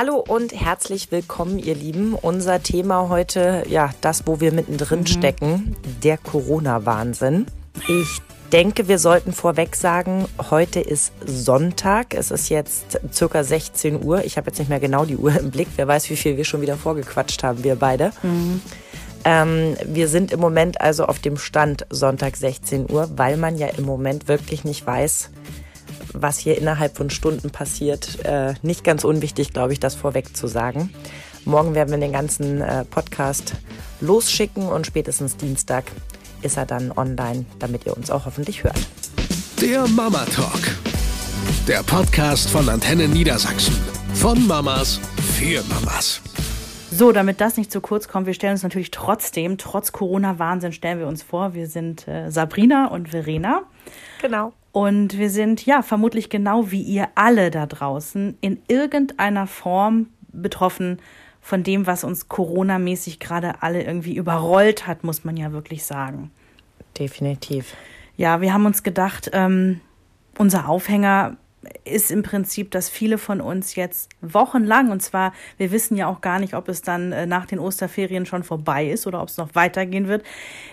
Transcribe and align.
Hallo 0.00 0.16
und 0.16 0.58
herzlich 0.58 1.12
willkommen, 1.12 1.58
ihr 1.58 1.74
Lieben. 1.74 2.14
Unser 2.14 2.62
Thema 2.62 3.10
heute, 3.10 3.64
ja, 3.68 3.90
das, 4.00 4.26
wo 4.26 4.40
wir 4.40 4.50
mittendrin 4.50 5.00
mhm. 5.00 5.06
stecken, 5.06 5.76
der 6.02 6.16
Corona-Wahnsinn. 6.16 7.44
Ich 7.86 8.22
denke, 8.50 8.88
wir 8.88 8.98
sollten 8.98 9.34
vorweg 9.34 9.76
sagen, 9.76 10.24
heute 10.50 10.80
ist 10.80 11.12
Sonntag. 11.26 12.14
Es 12.14 12.30
ist 12.30 12.48
jetzt 12.48 12.98
circa 13.12 13.44
16 13.44 14.02
Uhr. 14.02 14.24
Ich 14.24 14.38
habe 14.38 14.46
jetzt 14.46 14.58
nicht 14.58 14.70
mehr 14.70 14.80
genau 14.80 15.04
die 15.04 15.18
Uhr 15.18 15.38
im 15.38 15.50
Blick. 15.50 15.68
Wer 15.76 15.86
weiß, 15.86 16.08
wie 16.08 16.16
viel 16.16 16.38
wir 16.38 16.46
schon 16.46 16.62
wieder 16.62 16.78
vorgequatscht 16.78 17.42
haben, 17.42 17.62
wir 17.62 17.76
beide. 17.76 18.12
Mhm. 18.22 18.62
Ähm, 19.26 19.76
wir 19.84 20.08
sind 20.08 20.32
im 20.32 20.40
Moment 20.40 20.80
also 20.80 21.04
auf 21.04 21.18
dem 21.18 21.36
Stand 21.36 21.84
Sonntag 21.90 22.38
16 22.38 22.90
Uhr, 22.90 23.10
weil 23.16 23.36
man 23.36 23.58
ja 23.58 23.66
im 23.66 23.84
Moment 23.84 24.28
wirklich 24.28 24.64
nicht 24.64 24.86
weiß, 24.86 25.28
was 26.12 26.38
hier 26.38 26.58
innerhalb 26.58 26.96
von 26.96 27.10
Stunden 27.10 27.50
passiert. 27.50 28.24
Äh, 28.24 28.54
nicht 28.62 28.84
ganz 28.84 29.04
unwichtig, 29.04 29.52
glaube 29.52 29.72
ich, 29.72 29.80
das 29.80 29.94
vorweg 29.94 30.36
zu 30.36 30.46
sagen. 30.46 30.92
Morgen 31.44 31.74
werden 31.74 31.90
wir 31.90 31.98
den 31.98 32.12
ganzen 32.12 32.60
äh, 32.60 32.84
Podcast 32.84 33.54
losschicken 34.00 34.68
und 34.68 34.86
spätestens 34.86 35.36
Dienstag 35.36 35.84
ist 36.42 36.56
er 36.56 36.66
dann 36.66 36.92
online, 36.92 37.44
damit 37.58 37.86
ihr 37.86 37.96
uns 37.96 38.10
auch 38.10 38.26
hoffentlich 38.26 38.64
hört. 38.64 38.78
Der 39.60 39.86
Mama 39.88 40.24
Talk. 40.26 40.60
Der 41.66 41.82
Podcast 41.82 42.50
von 42.50 42.68
Antenne 42.68 43.08
Niedersachsen. 43.08 43.74
Von 44.14 44.46
Mamas 44.46 45.00
für 45.38 45.62
Mamas. 45.68 46.20
So, 46.90 47.12
damit 47.12 47.40
das 47.40 47.56
nicht 47.56 47.70
zu 47.70 47.80
kurz 47.80 48.08
kommt, 48.08 48.26
wir 48.26 48.34
stellen 48.34 48.52
uns 48.52 48.62
natürlich 48.62 48.90
trotzdem, 48.90 49.58
trotz 49.58 49.92
Corona-Wahnsinn, 49.92 50.72
stellen 50.72 50.98
wir 50.98 51.06
uns 51.06 51.22
vor, 51.22 51.54
wir 51.54 51.68
sind 51.68 52.08
äh, 52.08 52.30
Sabrina 52.30 52.88
und 52.88 53.10
Verena. 53.10 53.62
Genau. 54.20 54.52
Und 54.72 55.18
wir 55.18 55.30
sind 55.30 55.66
ja 55.66 55.82
vermutlich 55.82 56.28
genau 56.28 56.70
wie 56.70 56.82
ihr 56.82 57.08
alle 57.14 57.50
da 57.50 57.66
draußen 57.66 58.36
in 58.40 58.62
irgendeiner 58.68 59.46
Form 59.46 60.08
betroffen 60.32 61.00
von 61.40 61.62
dem, 61.62 61.86
was 61.86 62.04
uns 62.04 62.28
Corona-mäßig 62.28 63.18
gerade 63.18 63.62
alle 63.62 63.82
irgendwie 63.82 64.14
überrollt 64.14 64.86
hat, 64.86 65.02
muss 65.02 65.24
man 65.24 65.36
ja 65.36 65.52
wirklich 65.52 65.84
sagen. 65.84 66.30
Definitiv. 66.98 67.74
Ja, 68.16 68.40
wir 68.40 68.52
haben 68.52 68.66
uns 68.66 68.82
gedacht, 68.82 69.30
ähm, 69.32 69.80
unser 70.38 70.68
Aufhänger 70.68 71.36
ist 71.84 72.10
im 72.10 72.22
Prinzip, 72.22 72.70
dass 72.70 72.88
viele 72.88 73.18
von 73.18 73.40
uns 73.40 73.74
jetzt 73.74 74.10
wochenlang, 74.22 74.90
und 74.90 75.00
zwar, 75.00 75.32
wir 75.58 75.70
wissen 75.72 75.96
ja 75.96 76.06
auch 76.06 76.20
gar 76.20 76.38
nicht, 76.38 76.54
ob 76.54 76.68
es 76.68 76.82
dann 76.82 77.12
äh, 77.12 77.26
nach 77.26 77.46
den 77.46 77.58
Osterferien 77.58 78.26
schon 78.26 78.42
vorbei 78.42 78.88
ist 78.88 79.06
oder 79.06 79.20
ob 79.20 79.28
es 79.28 79.36
noch 79.36 79.54
weitergehen 79.54 80.08
wird, 80.08 80.24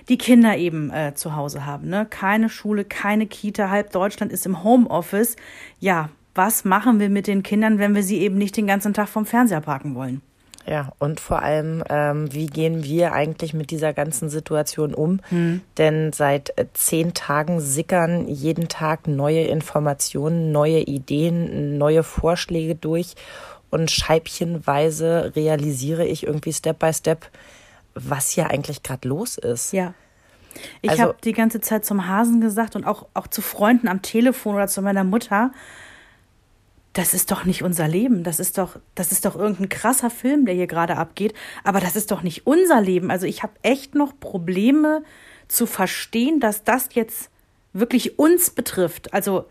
die 0.08 0.18
Kinder 0.18 0.56
eben 0.58 0.90
äh, 0.92 1.14
zu 1.14 1.36
Hause 1.36 1.66
haben. 1.66 1.90
Ne? 1.90 2.08
Keine 2.10 2.50
Schule, 2.50 2.86
keine 2.86 3.28
Kita, 3.28 3.70
halb 3.70 3.92
Deutschland 3.92 4.32
ist 4.32 4.46
im 4.46 4.64
Homeoffice. 4.64 5.36
Ja, 5.80 6.10
was 6.36 6.64
machen 6.64 7.00
wir 7.00 7.10
mit 7.10 7.28
den 7.28 7.44
Kindern, 7.44 7.80
wenn 7.80 7.96
wir 7.96 8.04
sie 8.04 8.20
eben 8.20 8.38
nicht 8.38 8.56
den 8.56 8.68
ganzen 8.68 8.94
Tag 8.94 9.10
vom 9.10 9.26
Fernseher 9.26 9.62
parken 9.62 9.96
wollen? 9.96 10.22
Ja, 10.70 10.92
und 11.00 11.22
vor 11.22 11.44
allem, 11.44 11.82
ähm, 11.90 12.34
wie 12.34 12.48
gehen 12.48 12.84
wir 12.84 13.14
eigentlich 13.14 13.54
mit 13.54 13.72
dieser 13.72 13.94
ganzen 13.94 14.30
Situation 14.30 14.94
um? 14.94 15.22
Hm. 15.30 15.62
Denn 15.78 16.12
seit 16.12 16.58
äh, 16.58 16.66
zehn 16.74 17.14
Tagen 17.14 17.62
sickern 17.62 18.28
jeden 18.28 18.68
Tag 18.68 19.08
neue 19.08 19.44
Informationen, 19.44 20.52
neue 20.52 20.80
Ideen, 20.82 21.78
neue 21.78 22.04
Vorschläge 22.04 22.76
durch. 22.76 23.16
Und 23.70 23.92
scheibchenweise 23.92 25.32
realisiere 25.38 26.06
ich 26.06 26.28
irgendwie 26.28 26.52
Step 26.52 26.80
by 26.80 26.94
Step, 26.94 27.30
was 27.94 28.32
hier 28.32 28.50
eigentlich 28.50 28.84
gerade 28.84 29.08
los 29.08 29.38
ist. 29.38 29.72
Ja. 29.72 29.94
Ich 30.82 30.90
also, 30.90 31.04
habe 31.04 31.16
die 31.24 31.34
ganze 31.34 31.62
Zeit 31.62 31.86
zum 31.86 32.08
Hasen 32.08 32.42
gesagt 32.42 32.76
und 32.76 32.84
auch, 32.84 33.06
auch 33.14 33.28
zu 33.28 33.42
Freunden 33.42 33.88
am 33.88 34.02
Telefon 34.02 34.56
oder 34.56 34.68
zu 34.68 34.82
meiner 34.82 35.06
Mutter, 35.06 35.52
das 36.98 37.14
ist 37.14 37.30
doch 37.30 37.46
nicht 37.46 37.62
unser 37.62 37.88
Leben. 37.88 38.24
Das 38.24 38.40
ist 38.40 38.58
doch, 38.58 38.80
das 38.96 39.12
ist 39.12 39.26
doch 39.26 39.36
irgendein 39.36 39.70
krasser 39.70 40.10
Film, 40.10 40.46
der 40.46 40.56
hier 40.56 40.66
gerade 40.66 40.98
abgeht. 40.98 41.36
Aber 41.64 41.80
das 41.80 41.96
ist 41.96 42.10
doch 42.10 42.24
nicht 42.24 42.48
unser 42.48 42.82
Leben. 42.82 43.12
Also 43.12 43.28
ich 43.28 43.44
habe 43.44 43.54
echt 43.62 43.94
noch 43.94 44.20
Probleme 44.20 45.04
zu 45.48 45.68
verstehen, 45.68 46.40
dass 46.40 46.64
das 46.64 46.90
jetzt 46.94 47.30
wirklich 47.72 48.18
uns 48.18 48.50
betrifft. 48.50 49.14
Also 49.14 49.46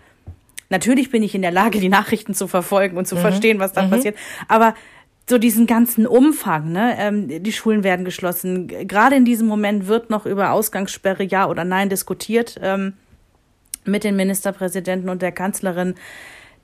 natürlich 0.70 1.12
bin 1.12 1.22
ich 1.22 1.36
in 1.36 1.42
der 1.42 1.52
Lage, 1.52 1.78
die 1.78 1.88
Nachrichten 1.88 2.34
zu 2.34 2.48
verfolgen 2.48 2.96
und 2.96 3.06
zu 3.06 3.14
mhm. 3.14 3.20
verstehen, 3.20 3.58
was 3.60 3.72
da 3.72 3.82
mhm. 3.82 3.90
passiert. 3.90 4.16
Aber 4.48 4.74
so 5.30 5.38
diesen 5.38 5.68
ganzen 5.68 6.06
Umfang, 6.06 6.72
ne? 6.72 6.96
Ähm, 6.98 7.42
die 7.42 7.52
Schulen 7.52 7.84
werden 7.84 8.04
geschlossen. 8.04 8.66
Gerade 8.66 9.14
in 9.14 9.24
diesem 9.24 9.46
Moment 9.46 9.86
wird 9.86 10.10
noch 10.10 10.26
über 10.26 10.50
Ausgangssperre 10.50 11.22
ja 11.22 11.48
oder 11.48 11.64
nein 11.64 11.90
diskutiert 11.90 12.56
ähm, 12.60 12.94
mit 13.84 14.02
den 14.02 14.16
Ministerpräsidenten 14.16 15.08
und 15.08 15.22
der 15.22 15.32
Kanzlerin 15.32 15.94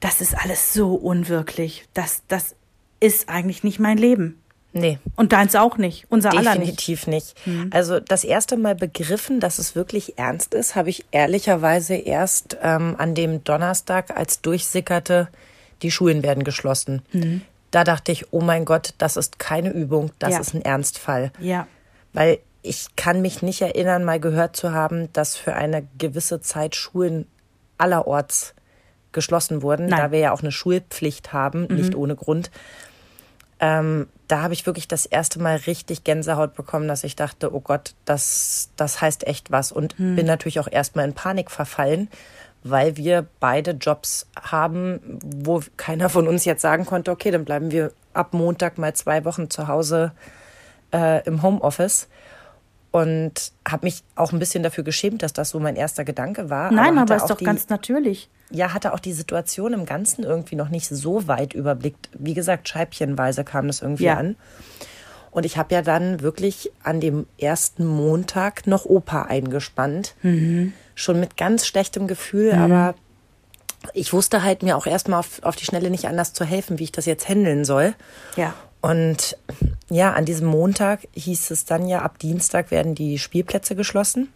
das 0.03 0.21
ist 0.21 0.37
alles 0.37 0.75
so 0.75 0.95
unwirklich. 0.95 1.87
Das, 1.95 2.23
das 2.27 2.57
ist 2.99 3.29
eigentlich 3.29 3.63
nicht 3.63 3.79
mein 3.79 3.97
Leben. 3.97 4.43
Nee. 4.73 4.99
Und 5.17 5.33
deins 5.33 5.55
auch 5.55 5.77
nicht. 5.77 6.07
Unser 6.09 6.31
Definitiv 6.31 6.51
aller 6.51 6.59
nicht. 6.59 6.81
Definitiv 6.81 7.07
nicht. 7.07 7.47
Mhm. 7.47 7.71
Also 7.73 8.01
das 8.01 8.25
erste 8.25 8.57
Mal 8.57 8.75
begriffen, 8.75 9.39
dass 9.39 9.59
es 9.59 9.77
wirklich 9.77 10.19
ernst 10.19 10.55
ist, 10.55 10.75
habe 10.75 10.91
ich 10.91 11.05
ehrlicherweise 11.13 11.95
erst 11.95 12.57
ähm, 12.63 12.97
an 12.99 13.15
dem 13.15 13.45
Donnerstag, 13.45 14.17
als 14.17 14.41
durchsickerte, 14.41 15.29
die 15.83 15.93
Schulen 15.93 16.25
werden 16.25 16.43
geschlossen. 16.43 17.03
Mhm. 17.13 17.43
Da 17.71 17.85
dachte 17.85 18.11
ich, 18.11 18.33
oh 18.33 18.41
mein 18.41 18.65
Gott, 18.65 18.95
das 18.99 19.17
ist 19.17 19.39
keine 19.39 19.71
Übung, 19.71 20.11
das 20.19 20.33
ja. 20.33 20.41
ist 20.41 20.55
ein 20.55 20.63
Ernstfall. 20.63 21.33
Ja. 21.39 21.69
Weil 22.13 22.41
ich 22.63 22.97
kann 22.97 23.23
mich 23.23 23.43
nicht 23.43 23.63
erinnern, 23.63 24.05
mal 24.05 24.19
gehört 24.21 24.57
zu 24.57 24.73
haben, 24.73 25.13
dass 25.13 25.37
für 25.37 25.55
eine 25.55 25.87
gewisse 25.99 26.41
Zeit 26.41 26.75
Schulen 26.75 27.27
allerorts 27.79 28.55
geschlossen 29.13 29.63
wurden, 29.63 29.87
Nein. 29.87 30.01
da 30.01 30.13
wir 30.13 30.19
ja 30.19 30.33
auch 30.33 30.43
eine 30.43 30.53
Schulpflicht 30.53 31.33
haben, 31.33 31.67
mhm. 31.69 31.77
nicht 31.77 31.95
ohne 31.95 32.17
Grund. 32.17 32.51
Ähm, 33.61 34.09
da 34.27 34.43
habe 34.43 34.55
ich 34.55 34.67
wirklich 34.67 34.89
das 34.89 35.07
erste 35.07 35.41
Mal 35.41 35.57
richtig 35.57 36.05
Gänsehaut 36.05 36.55
bekommen, 36.55 36.89
dass 36.89 37.05
ich 37.05 37.15
dachte, 37.15 37.55
oh 37.55 37.61
Gott, 37.61 37.95
das, 38.05 38.71
das 38.77 39.01
heißt 39.01 39.27
echt 39.27 39.53
was. 39.53 39.71
Und 39.71 39.99
mhm. 40.01 40.17
bin 40.17 40.27
natürlich 40.27 40.59
auch 40.59 40.69
erstmal 40.71 41.05
in 41.05 41.15
Panik 41.15 41.51
verfallen, 41.51 42.09
weil 42.65 42.97
wir 42.97 43.27
beide 43.41 43.73
Jobs 43.73 44.27
haben, 44.41 45.21
wo 45.23 45.63
keiner 45.77 46.09
von 46.09 46.27
uns 46.27 46.45
jetzt 46.45 46.63
sagen 46.63 46.87
konnte, 46.87 47.11
okay, 47.11 47.31
dann 47.31 47.45
bleiben 47.45 47.71
wir 47.71 47.93
ab 48.15 48.35
Montag 48.35 48.79
mal 48.79 48.95
zwei 48.95 49.25
Wochen 49.25 49.51
zu 49.51 49.69
Hause 49.69 50.13
äh, 50.93 51.25
im 51.25 51.43
Homeoffice 51.43 52.09
und 52.91 53.53
habe 53.67 53.87
mich 53.87 54.03
auch 54.17 54.33
ein 54.33 54.39
bisschen 54.39 54.63
dafür 54.63 54.85
geschämt, 54.85 55.23
dass 55.23 55.33
das 55.33 55.51
so 55.51 55.59
mein 55.59 55.77
erster 55.77 56.05
Gedanke 56.05 56.51
war. 56.51 56.71
Nein, 56.71 56.99
aber, 56.99 57.15
aber 57.15 57.17
ist 57.17 57.31
doch 57.31 57.39
ganz 57.39 57.69
natürlich. 57.69 58.29
Ja, 58.53 58.73
hatte 58.75 58.93
auch 58.93 59.01
die 59.01 59.13
Situation 59.13 59.73
im 59.73 59.87
Ganzen 59.87 60.25
irgendwie 60.25 60.57
noch 60.57 60.69
nicht 60.69 60.89
so 60.89 61.27
weit 61.27 61.55
überblickt. 61.55 62.11
Wie 62.19 62.35
gesagt, 62.35 62.69
scheibchenweise 62.69 63.45
kam 63.45 63.67
das 63.67 63.83
irgendwie 63.83 64.05
ja. 64.05 64.17
an. 64.17 64.37
Und 65.31 65.47
ich 65.47 65.57
habe 65.57 65.75
ja 65.75 65.83
dann 65.83 66.21
wirklich 66.21 66.71
an 66.83 67.01
dem 67.01 67.27
ersten 67.39 67.87
Montag 67.87 68.67
noch 68.67 68.85
Opa 68.85 69.23
eingespannt. 69.23 70.15
Mhm. 70.23 70.75
Schon 70.95 71.19
mit 71.19 71.39
ganz 71.39 71.67
schlechtem 71.67 72.07
Gefühl, 72.07 72.53
mhm. 72.53 72.61
aber 72.61 72.95
ich 73.95 74.13
wusste 74.13 74.43
halt 74.43 74.63
mir 74.63 74.77
auch 74.77 74.87
erstmal 74.87 75.21
auf, 75.21 75.43
auf 75.43 75.57
die 75.57 75.65
Schnelle 75.65 75.91
nicht 75.91 76.07
anders 76.07 76.35
zu 76.35 76.45
helfen, 76.45 76.79
wie 76.79 76.85
ich 76.85 76.93
das 76.93 77.07
jetzt 77.07 77.29
handeln 77.29 77.65
soll. 77.65 77.95
Ja. 78.37 78.55
Und 78.83 79.39
ja, 79.91 80.13
an 80.13 80.25
diesem 80.25 80.49
Montag 80.49 81.09
hieß 81.15 81.51
es 81.51 81.65
dann 81.65 81.87
ja, 81.89 82.03
ab 82.03 82.19
Dienstag 82.19 82.71
werden 82.71 82.95
die 82.95 83.19
Spielplätze 83.19 83.75
geschlossen. 83.75 84.29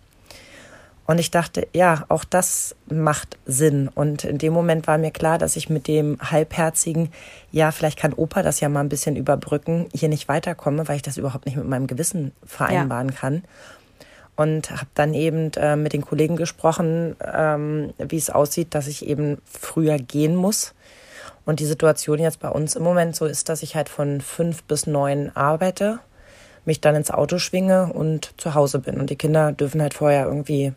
Und 1.06 1.19
ich 1.19 1.31
dachte, 1.31 1.69
ja, 1.72 2.05
auch 2.09 2.25
das 2.25 2.75
macht 2.91 3.39
Sinn. 3.47 3.89
Und 3.89 4.25
in 4.25 4.39
dem 4.39 4.53
Moment 4.53 4.87
war 4.89 4.99
mir 4.99 5.12
klar, 5.12 5.39
dass 5.39 5.56
ich 5.56 5.71
mit 5.71 5.87
dem 5.87 6.19
halbherzigen, 6.21 7.11
ja, 7.53 7.71
vielleicht 7.71 7.99
kann 7.99 8.12
Opa 8.12 8.43
das 8.43 8.59
ja 8.61 8.69
mal 8.69 8.81
ein 8.81 8.89
bisschen 8.89 9.15
überbrücken, 9.15 9.89
hier 9.95 10.09
nicht 10.09 10.28
weiterkomme, 10.28 10.89
weil 10.89 10.97
ich 10.97 11.03
das 11.03 11.16
überhaupt 11.16 11.47
nicht 11.47 11.56
mit 11.56 11.69
meinem 11.69 11.87
Gewissen 11.87 12.33
vereinbaren 12.45 13.11
ja. 13.11 13.15
kann. 13.15 13.45
Und 14.34 14.71
habe 14.71 14.89
dann 14.95 15.15
eben 15.15 15.53
äh, 15.55 15.77
mit 15.77 15.93
den 15.93 16.03
Kollegen 16.03 16.37
gesprochen, 16.37 17.16
ähm, 17.25 17.95
wie 17.99 18.19
es 18.19 18.28
aussieht, 18.28 18.75
dass 18.75 18.87
ich 18.87 19.06
eben 19.06 19.39
früher 19.45 19.97
gehen 19.99 20.37
muss 20.37 20.75
und 21.47 21.61
die 21.61 21.66
Situation 21.66 22.19
jetzt 22.19 22.41
bei 22.41 22.50
uns 22.50 22.75
im 22.75 22.83
Moment 22.83 23.16
so 23.16 23.25
ist, 23.25 23.49
dass 23.49 23.62
ich 23.62 23.77
halt 23.77 23.89
von 23.89 24.21
fünf 24.21 24.65
bis 24.65 24.86
neun 24.86 25.31
arbeite, 25.34 26.01
mich 26.66 26.81
dann 26.81 26.97
ins 26.97 27.13
Auto 27.13 27.39
schwinge 27.39 27.92
und 27.92 28.34
zu 28.36 28.54
Hause 28.54 28.81
bin. 28.81 29.01
Und 29.01 29.09
die 29.09 29.16
Kinder 29.16 29.53
dürfen 29.53 29.81
halt 29.81 29.95
vorher 29.95 30.27
irgendwie 30.27 30.75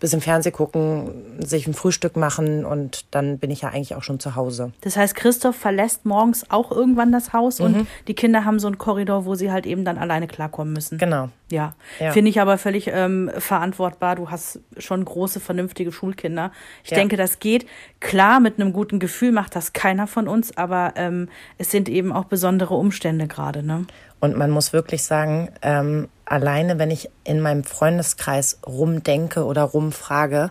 bisschen 0.00 0.20
Fernseh 0.20 0.50
gucken, 0.50 1.10
sich 1.38 1.66
ein 1.66 1.74
Frühstück 1.74 2.16
machen 2.16 2.64
und 2.64 3.06
dann 3.10 3.38
bin 3.38 3.50
ich 3.50 3.62
ja 3.62 3.68
eigentlich 3.70 3.94
auch 3.94 4.02
schon 4.02 4.20
zu 4.20 4.34
Hause. 4.34 4.72
Das 4.80 4.96
heißt, 4.96 5.14
Christoph 5.14 5.56
verlässt 5.56 6.04
morgens 6.04 6.50
auch 6.50 6.70
irgendwann 6.70 7.12
das 7.12 7.32
Haus 7.32 7.58
mhm. 7.58 7.66
und 7.66 7.86
die 8.08 8.14
Kinder 8.14 8.44
haben 8.44 8.58
so 8.58 8.66
einen 8.66 8.78
Korridor, 8.78 9.24
wo 9.24 9.34
sie 9.34 9.50
halt 9.50 9.66
eben 9.66 9.84
dann 9.84 9.98
alleine 9.98 10.26
klarkommen 10.26 10.72
müssen. 10.72 10.98
Genau. 10.98 11.28
Ja, 11.50 11.74
ja. 12.00 12.10
finde 12.12 12.30
ich 12.30 12.40
aber 12.40 12.58
völlig 12.58 12.88
ähm, 12.88 13.30
verantwortbar. 13.38 14.16
Du 14.16 14.30
hast 14.30 14.60
schon 14.78 15.04
große, 15.04 15.40
vernünftige 15.40 15.92
Schulkinder. 15.92 16.50
Ich 16.82 16.90
ja. 16.90 16.96
denke, 16.96 17.16
das 17.16 17.38
geht. 17.38 17.66
Klar, 18.00 18.40
mit 18.40 18.58
einem 18.58 18.72
guten 18.72 18.98
Gefühl 18.98 19.30
macht 19.30 19.54
das 19.54 19.72
keiner 19.72 20.06
von 20.06 20.26
uns, 20.26 20.56
aber 20.56 20.94
ähm, 20.96 21.28
es 21.58 21.70
sind 21.70 21.88
eben 21.88 22.12
auch 22.12 22.24
besondere 22.24 22.74
Umstände 22.74 23.28
gerade. 23.28 23.62
Ne? 23.62 23.86
Und 24.24 24.38
man 24.38 24.50
muss 24.50 24.72
wirklich 24.72 25.02
sagen, 25.02 25.50
ähm, 25.60 26.08
alleine 26.24 26.78
wenn 26.78 26.90
ich 26.90 27.10
in 27.24 27.42
meinem 27.42 27.62
Freundeskreis 27.62 28.58
rumdenke 28.66 29.44
oder 29.44 29.64
rumfrage, 29.64 30.50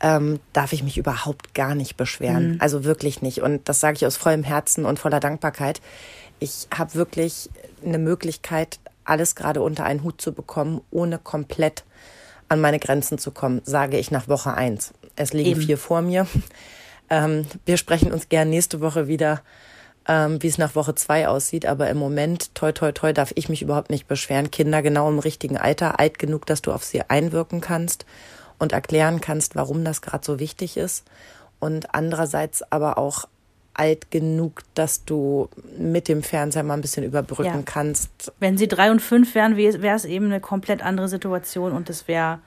ähm, 0.00 0.38
darf 0.52 0.72
ich 0.72 0.84
mich 0.84 0.98
überhaupt 0.98 1.52
gar 1.52 1.74
nicht 1.74 1.96
beschweren. 1.96 2.52
Mhm. 2.52 2.56
Also 2.60 2.84
wirklich 2.84 3.20
nicht. 3.20 3.42
Und 3.42 3.68
das 3.68 3.80
sage 3.80 3.96
ich 3.96 4.06
aus 4.06 4.16
vollem 4.16 4.44
Herzen 4.44 4.84
und 4.84 5.00
voller 5.00 5.18
Dankbarkeit. 5.18 5.80
Ich 6.38 6.68
habe 6.72 6.94
wirklich 6.94 7.50
eine 7.84 7.98
Möglichkeit, 7.98 8.78
alles 9.04 9.34
gerade 9.34 9.62
unter 9.62 9.82
einen 9.82 10.04
Hut 10.04 10.20
zu 10.20 10.32
bekommen, 10.32 10.80
ohne 10.92 11.18
komplett 11.18 11.82
an 12.48 12.60
meine 12.60 12.78
Grenzen 12.78 13.18
zu 13.18 13.32
kommen, 13.32 13.62
sage 13.64 13.98
ich 13.98 14.12
nach 14.12 14.28
Woche 14.28 14.54
eins. 14.54 14.94
Es 15.16 15.32
liegen 15.32 15.50
Eben. 15.50 15.62
vier 15.62 15.76
vor 15.76 16.02
mir. 16.02 16.28
Ähm, 17.10 17.46
wir 17.66 17.78
sprechen 17.78 18.12
uns 18.12 18.28
gern 18.28 18.48
nächste 18.48 18.80
Woche 18.80 19.08
wieder, 19.08 19.42
ähm, 20.08 20.42
wie 20.42 20.48
es 20.48 20.58
nach 20.58 20.74
Woche 20.74 20.94
zwei 20.94 21.28
aussieht. 21.28 21.66
Aber 21.66 21.88
im 21.90 21.98
Moment, 21.98 22.54
toi, 22.54 22.72
toi, 22.72 22.92
toi, 22.92 23.12
darf 23.12 23.32
ich 23.34 23.48
mich 23.48 23.62
überhaupt 23.62 23.90
nicht 23.90 24.08
beschweren. 24.08 24.50
Kinder 24.50 24.82
genau 24.82 25.08
im 25.08 25.18
richtigen 25.18 25.56
Alter, 25.56 26.00
alt 26.00 26.18
genug, 26.18 26.46
dass 26.46 26.62
du 26.62 26.72
auf 26.72 26.84
sie 26.84 27.02
einwirken 27.02 27.60
kannst 27.60 28.06
und 28.58 28.72
erklären 28.72 29.20
kannst, 29.20 29.54
warum 29.56 29.84
das 29.84 30.02
gerade 30.02 30.24
so 30.24 30.38
wichtig 30.38 30.76
ist. 30.76 31.04
Und 31.58 31.94
andererseits 31.94 32.62
aber 32.72 32.98
auch 32.98 33.26
alt 33.74 34.10
genug, 34.10 34.62
dass 34.74 35.04
du 35.04 35.48
mit 35.78 36.08
dem 36.08 36.22
Fernseher 36.22 36.62
mal 36.62 36.74
ein 36.74 36.82
bisschen 36.82 37.04
überbrücken 37.04 37.58
ja. 37.58 37.62
kannst. 37.64 38.32
Wenn 38.38 38.58
sie 38.58 38.68
drei 38.68 38.90
und 38.90 39.00
fünf 39.00 39.34
wären, 39.34 39.56
wäre 39.56 39.96
es 39.96 40.04
eben 40.04 40.26
eine 40.26 40.40
komplett 40.40 40.82
andere 40.82 41.08
Situation 41.08 41.72
und 41.72 41.88
es 41.88 42.08
wäre 42.08 42.40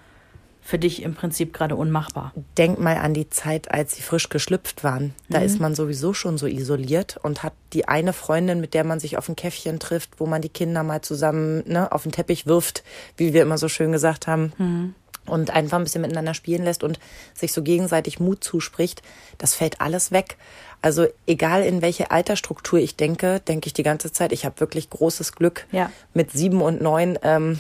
für 0.66 0.80
dich 0.80 1.04
im 1.04 1.14
Prinzip 1.14 1.54
gerade 1.54 1.76
unmachbar. 1.76 2.34
Denk 2.58 2.80
mal 2.80 2.98
an 2.98 3.14
die 3.14 3.30
Zeit, 3.30 3.70
als 3.70 3.96
sie 3.96 4.02
frisch 4.02 4.30
geschlüpft 4.30 4.84
waren. 4.84 5.14
Da 5.30 5.40
mhm. 5.40 5.46
ist 5.46 5.60
man 5.60 5.76
sowieso 5.76 6.16
schon 6.16 6.40
so 6.40 6.48
isoliert 6.48 7.20
und 7.22 7.44
hat 7.44 7.54
die 7.72 7.88
eine 7.88 8.14
Freundin, 8.14 8.60
mit 8.62 8.74
der 8.74 8.84
man 8.84 9.00
sich 9.00 9.16
auf 9.16 9.30
ein 9.30 9.36
Käffchen 9.36 9.78
trifft, 9.78 10.20
wo 10.20 10.26
man 10.26 10.42
die 10.42 10.50
Kinder 10.50 10.82
mal 10.82 11.02
zusammen 11.02 11.64
ne, 11.68 11.92
auf 11.92 12.02
den 12.02 12.12
Teppich 12.12 12.48
wirft, 12.48 12.84
wie 13.16 13.32
wir 13.32 13.44
immer 13.44 13.60
so 13.60 13.70
schön 13.70 13.92
gesagt 13.92 14.26
haben. 14.26 14.54
Mhm 14.58 14.96
und 15.28 15.50
einfach 15.50 15.80
ein 15.80 15.84
bisschen 15.84 16.04
miteinander 16.04 16.36
spielen 16.36 16.64
lässt 16.64 16.84
und 16.84 17.00
sich 17.34 17.52
so 17.52 17.64
gegenseitig 17.64 18.20
Mut 18.20 18.44
zuspricht, 18.44 19.02
das 19.40 19.56
fällt 19.56 19.82
alles 19.82 20.12
weg. 20.12 20.38
Also 20.84 21.08
egal 21.26 21.64
in 21.64 21.82
welche 21.82 22.12
Altersstruktur 22.12 22.78
ich 22.78 22.96
denke, 22.96 23.40
denke 23.40 23.66
ich 23.66 23.74
die 23.74 23.82
ganze 23.82 24.12
Zeit, 24.12 24.32
ich 24.32 24.46
habe 24.46 24.60
wirklich 24.60 24.92
großes 24.92 25.32
Glück. 25.32 25.66
Ja. 25.72 25.92
Mit 26.14 26.32
sieben 26.32 26.62
und 26.62 26.80
neun 26.80 27.18
ähm, 27.24 27.60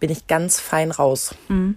bin 0.00 0.08
ich 0.08 0.26
ganz 0.26 0.58
fein 0.58 0.90
raus. 0.90 1.34
Mhm. 1.48 1.76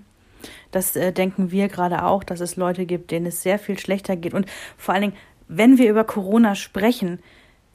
Das 0.75 0.93
äh, 0.97 1.13
denken 1.13 1.51
wir 1.51 1.69
gerade 1.69 2.03
auch, 2.03 2.25
dass 2.25 2.41
es 2.41 2.57
Leute 2.57 2.85
gibt, 2.85 3.11
denen 3.11 3.27
es 3.27 3.41
sehr 3.41 3.59
viel 3.59 3.79
schlechter 3.79 4.17
geht. 4.17 4.33
Und 4.33 4.45
vor 4.77 4.93
allen 4.93 5.03
Dingen, 5.03 5.17
wenn 5.47 5.77
wir 5.77 5.89
über 5.89 6.03
Corona 6.03 6.53
sprechen, 6.53 7.19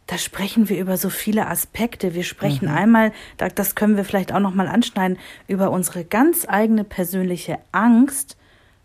da 0.07 0.19
sprechen 0.19 0.69
wir 0.69 0.79
über 0.79 0.99
so 0.99 1.09
viele 1.09 1.47
Aspekte. 1.47 2.15
Wir 2.15 2.25
sprechen 2.25 2.69
mhm. 2.69 2.77
einmal, 2.77 3.13
das 3.39 3.75
können 3.75 3.97
wir 3.97 4.05
vielleicht 4.05 4.35
auch 4.35 4.41
noch 4.41 4.53
mal 4.53 4.69
anschneiden, 4.69 5.17
über 5.49 5.71
unsere 5.71 6.05
ganz 6.05 6.45
eigene 6.47 6.85
persönliche 6.85 7.59
Angst, 7.73 8.37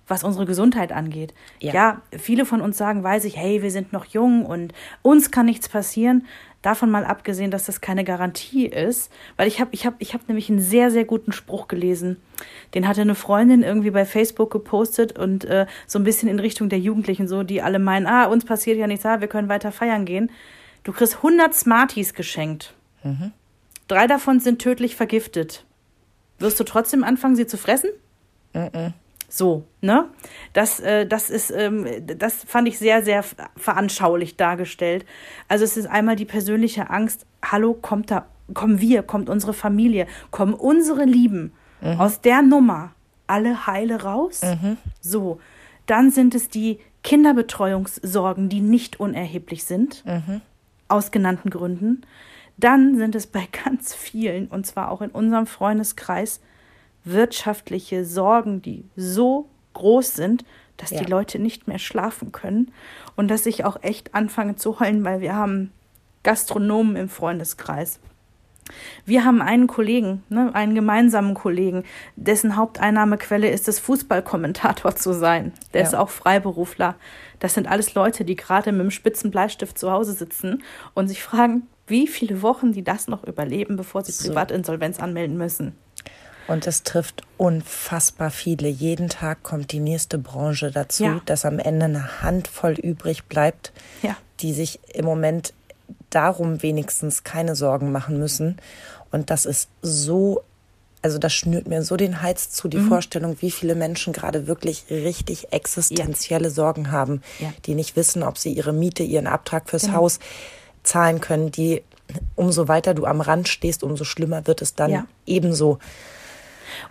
was 0.07 0.23
unsere 0.23 0.45
Gesundheit 0.45 0.93
angeht. 0.93 1.33
Ja. 1.59 1.73
ja, 1.73 2.01
viele 2.17 2.45
von 2.45 2.61
uns 2.61 2.77
sagen, 2.77 3.03
weiß 3.03 3.25
ich, 3.25 3.35
hey, 3.35 3.61
wir 3.63 3.71
sind 3.71 3.91
noch 3.91 4.05
jung 4.05 4.45
und 4.45 4.73
uns 5.01 5.29
kann 5.29 5.47
nichts 5.47 5.67
passieren. 5.67 6.25
Davon 6.65 6.89
mal 6.89 7.05
abgesehen, 7.05 7.51
dass 7.51 7.67
das 7.67 7.79
keine 7.79 8.03
Garantie 8.03 8.65
ist, 8.65 9.11
weil 9.37 9.47
ich 9.47 9.61
habe 9.61 9.69
ich 9.71 9.85
hab, 9.85 9.93
ich 9.99 10.15
hab 10.15 10.27
nämlich 10.27 10.49
einen 10.49 10.59
sehr, 10.59 10.89
sehr 10.89 11.05
guten 11.05 11.31
Spruch 11.31 11.67
gelesen. 11.67 12.17
Den 12.73 12.87
hatte 12.87 13.01
eine 13.01 13.13
Freundin 13.13 13.61
irgendwie 13.61 13.91
bei 13.91 14.03
Facebook 14.03 14.49
gepostet 14.49 15.15
und 15.15 15.45
äh, 15.45 15.67
so 15.85 15.99
ein 15.99 16.03
bisschen 16.03 16.27
in 16.27 16.39
Richtung 16.39 16.67
der 16.69 16.79
Jugendlichen, 16.79 17.27
so, 17.27 17.43
die 17.43 17.61
alle 17.61 17.77
meinen, 17.77 18.07
ah, 18.07 18.25
uns 18.25 18.45
passiert 18.45 18.79
ja 18.79 18.87
nichts, 18.87 19.05
ah, 19.05 19.21
wir 19.21 19.27
können 19.27 19.47
weiter 19.47 19.71
feiern 19.71 20.05
gehen. 20.05 20.31
Du 20.83 20.91
kriegst 20.91 21.17
100 21.17 21.53
Smarties 21.53 22.15
geschenkt. 22.15 22.73
Mhm. 23.03 23.31
Drei 23.87 24.07
davon 24.07 24.39
sind 24.39 24.59
tödlich 24.59 24.95
vergiftet. 24.95 25.65
Wirst 26.39 26.59
du 26.59 26.63
trotzdem 26.63 27.03
anfangen, 27.03 27.35
sie 27.35 27.45
zu 27.45 27.59
fressen? 27.59 27.91
Mhm. 28.53 28.93
So, 29.27 29.65
ne? 29.81 30.09
Das, 30.53 30.79
äh, 30.79 31.05
das 31.05 31.29
ist, 31.29 31.51
ähm, 31.51 31.87
das 32.05 32.43
fand 32.43 32.67
ich 32.67 32.77
sehr, 32.77 33.03
sehr 33.03 33.23
veranschaulich 33.55 34.37
dargestellt. 34.37 35.05
Also 35.47 35.65
es 35.65 35.77
ist 35.77 35.87
einmal 35.87 36.15
die 36.15 36.25
persönliche 36.25 36.89
Angst, 36.89 37.25
hallo, 37.43 37.73
kommt 37.73 38.11
da, 38.11 38.27
kommen 38.53 38.79
wir, 38.79 39.03
kommt 39.03 39.29
unsere 39.29 39.53
Familie, 39.53 40.07
kommen 40.31 40.53
unsere 40.53 41.05
Lieben 41.05 41.53
mhm. 41.81 41.99
aus 41.99 42.21
der 42.21 42.41
Nummer 42.41 42.91
alle 43.27 43.67
heile 43.67 44.03
raus? 44.03 44.41
Mhm. 44.43 44.77
So, 45.01 45.39
dann 45.85 46.11
sind 46.11 46.35
es 46.35 46.49
die 46.49 46.79
Kinderbetreuungssorgen, 47.03 48.49
die 48.49 48.61
nicht 48.61 48.99
unerheblich 48.99 49.63
sind. 49.63 50.03
Mhm 50.05 50.41
aus 50.87 51.11
genannten 51.11 51.49
Gründen, 51.49 52.01
dann 52.57 52.97
sind 52.97 53.15
es 53.15 53.27
bei 53.27 53.47
ganz 53.65 53.93
vielen, 53.93 54.47
und 54.47 54.65
zwar 54.65 54.91
auch 54.91 55.01
in 55.01 55.11
unserem 55.11 55.47
Freundeskreis, 55.47 56.41
wirtschaftliche 57.05 58.03
Sorgen, 58.03 58.61
die 58.61 58.85
so 58.95 59.47
groß 59.73 60.13
sind, 60.13 60.43
dass 60.77 60.89
ja. 60.89 60.99
die 60.99 61.09
Leute 61.09 61.39
nicht 61.39 61.67
mehr 61.67 61.79
schlafen 61.79 62.31
können 62.31 62.71
und 63.15 63.29
dass 63.29 63.45
ich 63.45 63.63
auch 63.63 63.81
echt 63.81 64.13
anfange 64.13 64.55
zu 64.55 64.79
heulen, 64.79 65.05
weil 65.05 65.21
wir 65.21 65.35
haben 65.35 65.71
Gastronomen 66.23 66.95
im 66.95 67.09
Freundeskreis. 67.09 67.99
Wir 69.05 69.23
haben 69.23 69.43
einen 69.43 69.67
Kollegen, 69.67 70.23
ne, 70.29 70.49
einen 70.55 70.73
gemeinsamen 70.73 71.35
Kollegen, 71.35 71.83
dessen 72.15 72.55
Haupteinnahmequelle 72.55 73.49
ist 73.49 73.67
es, 73.67 73.79
Fußballkommentator 73.79 74.95
zu 74.95 75.13
sein. 75.13 75.53
Der 75.73 75.81
ja. 75.81 75.87
ist 75.87 75.93
auch 75.93 76.09
Freiberufler. 76.09 76.95
Das 77.39 77.53
sind 77.53 77.69
alles 77.69 77.93
Leute, 77.93 78.25
die 78.25 78.35
gerade 78.35 78.71
mit 78.71 78.81
dem 78.81 78.91
spitzen 78.91 79.29
Bleistift 79.29 79.77
zu 79.77 79.91
Hause 79.91 80.13
sitzen 80.13 80.63
und 80.95 81.07
sich 81.07 81.21
fragen, 81.21 81.67
wie 81.85 82.07
viele 82.07 82.41
Wochen 82.41 82.71
die 82.71 82.83
das 82.83 83.07
noch 83.07 83.23
überleben, 83.23 83.75
bevor 83.75 84.03
sie 84.03 84.11
so. 84.11 84.29
Privatinsolvenz 84.29 84.99
anmelden 84.99 85.37
müssen. 85.37 85.75
Und 86.47 86.67
es 86.67 86.83
trifft 86.83 87.23
unfassbar 87.37 88.29
viele. 88.29 88.67
Jeden 88.67 89.09
Tag 89.09 89.43
kommt 89.43 89.71
die 89.71 89.79
nächste 89.79 90.17
Branche 90.17 90.71
dazu, 90.71 91.03
ja. 91.03 91.21
dass 91.25 91.45
am 91.45 91.59
Ende 91.59 91.85
eine 91.85 92.21
Handvoll 92.21 92.73
übrig 92.73 93.25
bleibt, 93.25 93.71
ja. 94.03 94.15
die 94.41 94.53
sich 94.53 94.79
im 94.93 95.05
Moment 95.05 95.53
darum 96.09 96.61
wenigstens 96.61 97.23
keine 97.23 97.55
Sorgen 97.55 97.91
machen 97.91 98.19
müssen. 98.19 98.57
Und 99.11 99.29
das 99.29 99.45
ist 99.45 99.69
so, 99.81 100.43
also 101.01 101.17
das 101.17 101.33
schnürt 101.33 101.67
mir 101.67 101.83
so 101.83 101.97
den 101.97 102.21
Hals 102.21 102.51
zu, 102.51 102.67
die 102.67 102.77
mhm. 102.77 102.89
Vorstellung, 102.89 103.37
wie 103.41 103.51
viele 103.51 103.75
Menschen 103.75 104.13
gerade 104.13 104.47
wirklich 104.47 104.85
richtig 104.89 105.51
existenzielle 105.51 106.47
ja. 106.47 106.53
Sorgen 106.53 106.91
haben, 106.91 107.21
die 107.65 107.75
nicht 107.75 107.95
wissen, 107.95 108.23
ob 108.23 108.37
sie 108.37 108.53
ihre 108.53 108.73
Miete, 108.73 109.03
ihren 109.03 109.27
Abtrag 109.27 109.69
fürs 109.69 109.83
genau. 109.83 109.95
Haus 109.95 110.19
zahlen 110.83 111.21
können, 111.21 111.51
die 111.51 111.83
umso 112.35 112.67
weiter 112.67 112.93
du 112.93 113.05
am 113.05 113.21
Rand 113.21 113.47
stehst, 113.47 113.83
umso 113.83 114.03
schlimmer 114.03 114.45
wird 114.45 114.61
es 114.61 114.75
dann 114.75 115.07
ebenso. 115.25 115.79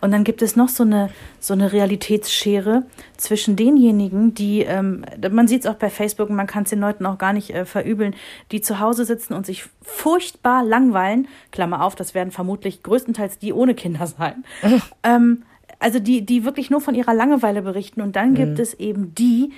Und 0.01 0.13
dann 0.13 0.25
gibt 0.25 0.43
es 0.43 0.57
noch 0.57 0.69
so 0.69 0.83
eine, 0.83 1.11
so 1.41 1.55
eine 1.55 1.73
Realitätsschere 1.73 2.85
zwischen 3.17 3.57
denjenigen, 3.57 4.35
die, 4.35 4.63
ähm, 4.63 5.05
man 5.31 5.49
sieht 5.49 5.61
es 5.61 5.67
auch 5.67 5.75
bei 5.75 5.91
Facebook, 5.91 6.31
man 6.31 6.47
kann 6.47 6.65
es 6.65 6.71
den 6.71 6.81
Leuten 6.81 7.07
auch 7.07 7.19
gar 7.19 7.33
nicht 7.33 7.51
äh, 7.51 7.65
verübeln, 7.65 8.15
die 8.53 8.61
zu 8.61 8.81
Hause 8.81 9.05
sitzen 9.05 9.35
und 9.35 9.47
sich 9.47 9.65
furchtbar 9.83 10.65
langweilen. 10.65 11.29
Klammer 11.51 11.85
auf, 11.85 11.95
das 11.95 12.15
werden 12.15 12.31
vermutlich 12.31 12.83
größtenteils 12.83 13.39
die 13.39 13.53
ohne 13.53 13.75
Kinder 13.75 14.07
sein. 14.07 14.45
ähm, 15.03 15.43
also 15.79 15.99
die, 15.99 16.25
die 16.25 16.45
wirklich 16.45 16.71
nur 16.71 16.81
von 16.81 16.95
ihrer 16.95 17.15
Langeweile 17.15 17.63
berichten. 17.63 18.01
Und 18.01 18.17
dann 18.17 18.35
gibt 18.35 18.55
mhm. 18.55 18.61
es 18.61 18.75
eben 18.75 19.15
die, 19.15 19.53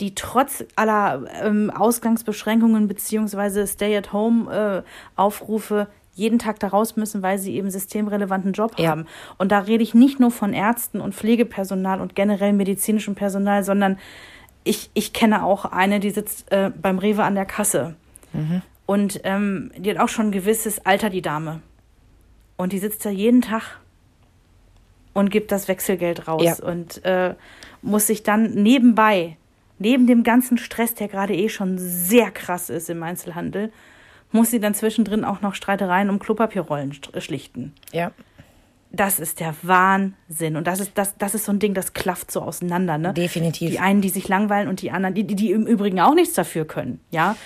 die 0.00 0.14
trotz 0.14 0.64
aller 0.76 1.24
ähm, 1.42 1.70
Ausgangsbeschränkungen 1.70 2.88
beziehungsweise 2.88 3.66
Stay-at-Home-Aufrufe 3.66 5.80
äh, 5.80 5.86
jeden 6.14 6.38
Tag 6.38 6.60
da 6.60 6.68
raus 6.68 6.96
müssen, 6.96 7.22
weil 7.22 7.38
sie 7.38 7.54
eben 7.54 7.70
systemrelevanten 7.70 8.52
Job 8.52 8.78
ja. 8.78 8.90
haben. 8.90 9.06
Und 9.38 9.50
da 9.50 9.60
rede 9.60 9.82
ich 9.82 9.94
nicht 9.94 10.20
nur 10.20 10.30
von 10.30 10.52
Ärzten 10.52 11.00
und 11.00 11.14
Pflegepersonal 11.14 12.00
und 12.00 12.14
generell 12.14 12.52
medizinischem 12.52 13.14
Personal, 13.14 13.64
sondern 13.64 13.98
ich, 14.64 14.90
ich 14.94 15.12
kenne 15.12 15.44
auch 15.44 15.64
eine, 15.64 16.00
die 16.00 16.10
sitzt 16.10 16.52
äh, 16.52 16.70
beim 16.70 16.98
Rewe 16.98 17.24
an 17.24 17.34
der 17.34 17.46
Kasse. 17.46 17.96
Mhm. 18.32 18.62
Und 18.86 19.20
ähm, 19.24 19.70
die 19.76 19.90
hat 19.90 19.98
auch 19.98 20.08
schon 20.08 20.26
ein 20.26 20.32
gewisses 20.32 20.84
Alter, 20.84 21.08
die 21.08 21.22
Dame. 21.22 21.60
Und 22.56 22.72
die 22.72 22.78
sitzt 22.78 23.04
da 23.04 23.10
jeden 23.10 23.40
Tag 23.40 23.80
und 25.14 25.30
gibt 25.30 25.50
das 25.50 25.68
Wechselgeld 25.68 26.28
raus 26.28 26.42
ja. 26.44 26.64
und 26.64 27.04
äh, 27.04 27.34
muss 27.80 28.06
sich 28.06 28.22
dann 28.22 28.52
nebenbei, 28.54 29.36
neben 29.78 30.06
dem 30.06 30.22
ganzen 30.22 30.58
Stress, 30.58 30.94
der 30.94 31.08
gerade 31.08 31.34
eh 31.34 31.48
schon 31.48 31.76
sehr 31.78 32.30
krass 32.30 32.70
ist 32.70 32.88
im 32.88 33.02
Einzelhandel, 33.02 33.72
muss 34.32 34.50
sie 34.50 34.60
dann 34.60 34.74
zwischendrin 34.74 35.24
auch 35.24 35.40
noch 35.40 35.54
Streitereien 35.54 36.10
um 36.10 36.18
Klopapierrollen 36.18 36.92
schlichten. 37.18 37.72
Ja. 37.92 38.12
Das 38.90 39.20
ist 39.20 39.40
der 39.40 39.54
Wahnsinn. 39.62 40.56
Und 40.56 40.66
das 40.66 40.80
ist, 40.80 40.92
das, 40.94 41.16
das 41.16 41.34
ist 41.34 41.46
so 41.46 41.52
ein 41.52 41.58
Ding, 41.58 41.72
das 41.72 41.94
klafft 41.94 42.30
so 42.30 42.42
auseinander. 42.42 42.98
Ne? 42.98 43.14
Definitiv. 43.14 43.70
Die 43.70 43.78
einen, 43.78 44.02
die 44.02 44.10
sich 44.10 44.28
langweilen 44.28 44.68
und 44.68 44.82
die 44.82 44.90
anderen, 44.90 45.14
die, 45.14 45.24
die 45.24 45.50
im 45.50 45.66
Übrigen 45.66 46.00
auch 46.00 46.14
nichts 46.14 46.34
dafür 46.34 46.66
können. 46.66 47.00
Ja. 47.10 47.36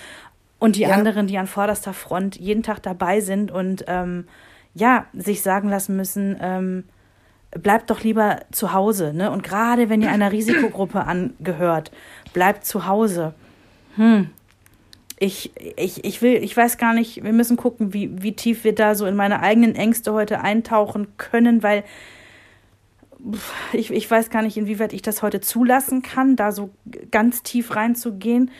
Und 0.59 0.75
die 0.75 0.81
ja. 0.81 0.89
anderen, 0.89 1.27
die 1.27 1.37
an 1.37 1.47
vorderster 1.47 1.93
Front 1.93 2.37
jeden 2.37 2.63
Tag 2.63 2.81
dabei 2.83 3.21
sind 3.21 3.51
und 3.51 3.85
ähm, 3.87 4.27
ja, 4.73 5.05
sich 5.13 5.41
sagen 5.41 5.69
lassen 5.69 5.95
müssen, 5.95 6.37
ähm, 6.41 6.83
bleibt 7.51 7.89
doch 7.89 8.01
lieber 8.01 8.41
zu 8.51 8.73
Hause. 8.73 9.13
Ne? 9.13 9.31
Und 9.31 9.43
gerade 9.43 9.89
wenn 9.89 10.01
ihr 10.01 10.11
einer 10.11 10.31
Risikogruppe 10.31 11.05
angehört, 11.05 11.91
bleibt 12.33 12.65
zu 12.65 12.85
Hause. 12.85 13.33
Hm, 13.95 14.29
ich, 15.19 15.51
ich, 15.75 16.05
ich 16.05 16.21
will, 16.21 16.43
ich 16.43 16.55
weiß 16.55 16.77
gar 16.77 16.93
nicht, 16.93 17.23
wir 17.23 17.33
müssen 17.33 17.57
gucken, 17.57 17.93
wie, 17.93 18.21
wie 18.21 18.33
tief 18.33 18.63
wir 18.63 18.75
da 18.75 18.93
so 18.93 19.05
in 19.05 19.15
meine 19.15 19.41
eigenen 19.41 19.75
Ängste 19.75 20.13
heute 20.13 20.41
eintauchen 20.41 21.07
können, 21.17 21.63
weil 21.63 21.83
ich, 23.73 23.89
ich 23.91 24.09
weiß 24.09 24.29
gar 24.29 24.43
nicht, 24.43 24.57
inwieweit 24.57 24.93
ich 24.93 25.01
das 25.01 25.23
heute 25.23 25.41
zulassen 25.41 26.03
kann, 26.03 26.35
da 26.35 26.51
so 26.51 26.69
ganz 27.09 27.41
tief 27.41 27.75
reinzugehen. 27.75 28.51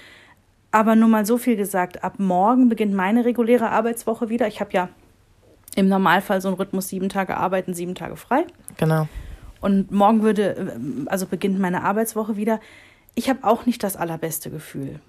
Aber 0.72 0.96
nur 0.96 1.08
mal 1.10 1.26
so 1.26 1.38
viel 1.38 1.56
gesagt, 1.56 2.04
ab 2.04 2.16
morgen 2.18 2.70
beginnt 2.70 2.94
meine 2.94 3.24
reguläre 3.24 3.70
Arbeitswoche 3.70 4.30
wieder. 4.30 4.48
Ich 4.48 4.60
habe 4.60 4.72
ja 4.74 4.90
im 5.76 5.88
Normalfall 5.88 6.42
so 6.42 6.48
einen 6.48 6.58
Rhythmus, 6.58 6.90
sieben 6.90 7.08
Tage 7.08 7.38
arbeiten, 7.38 7.76
sieben 7.76 7.94
Tage 7.94 8.16
frei. 8.16 8.46
Genau. 8.78 9.08
Und 9.62 9.92
morgen 9.92 10.24
würde, 10.24 10.80
also 11.06 11.28
beginnt 11.28 11.60
meine 11.60 11.84
Arbeitswoche 11.84 12.36
wieder. 12.36 12.60
Ich 13.16 13.30
habe 13.30 13.44
auch 13.44 13.66
nicht 13.66 13.84
das 13.84 13.96
allerbeste 13.96 14.50
Gefühl. 14.50 15.00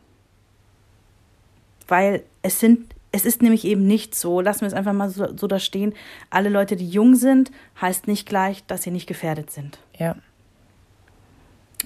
Weil 1.88 2.22
es 2.42 2.60
sind, 2.60 2.94
es 3.10 3.24
ist 3.24 3.42
nämlich 3.42 3.64
eben 3.64 3.86
nicht 3.86 4.14
so, 4.14 4.40
lassen 4.40 4.60
wir 4.60 4.68
es 4.68 4.74
einfach 4.74 4.92
mal 4.92 5.10
so, 5.10 5.36
so 5.36 5.46
da 5.46 5.58
stehen, 5.58 5.94
alle 6.30 6.48
Leute, 6.50 6.76
die 6.76 6.88
jung 6.88 7.14
sind, 7.16 7.50
heißt 7.80 8.06
nicht 8.06 8.28
gleich, 8.28 8.64
dass 8.66 8.82
sie 8.82 8.90
nicht 8.90 9.06
gefährdet 9.06 9.50
sind. 9.50 9.78
Ja. 9.98 10.16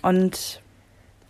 Und 0.02 0.60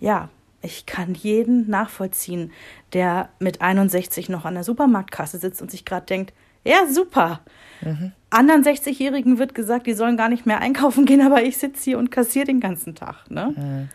ja, 0.00 0.30
ich 0.62 0.86
kann 0.86 1.14
jeden 1.14 1.68
nachvollziehen, 1.68 2.52
der 2.92 3.28
mit 3.38 3.60
61 3.60 4.28
noch 4.28 4.44
an 4.44 4.54
der 4.54 4.64
Supermarktkasse 4.64 5.38
sitzt 5.38 5.60
und 5.60 5.70
sich 5.70 5.84
gerade 5.84 6.06
denkt, 6.06 6.32
ja, 6.64 6.86
super. 6.86 7.40
Mhm. 7.80 8.12
Anderen 8.30 8.62
60-Jährigen 8.62 9.38
wird 9.38 9.54
gesagt, 9.54 9.86
die 9.86 9.94
sollen 9.94 10.16
gar 10.16 10.28
nicht 10.28 10.46
mehr 10.46 10.60
einkaufen 10.60 11.04
gehen, 11.04 11.20
aber 11.20 11.42
ich 11.42 11.58
sitze 11.58 11.84
hier 11.84 11.98
und 11.98 12.10
kassiere 12.10 12.46
den 12.46 12.60
ganzen 12.60 12.94
Tag. 12.94 13.28
Ne? 13.30 13.54
Mhm. 13.56 13.88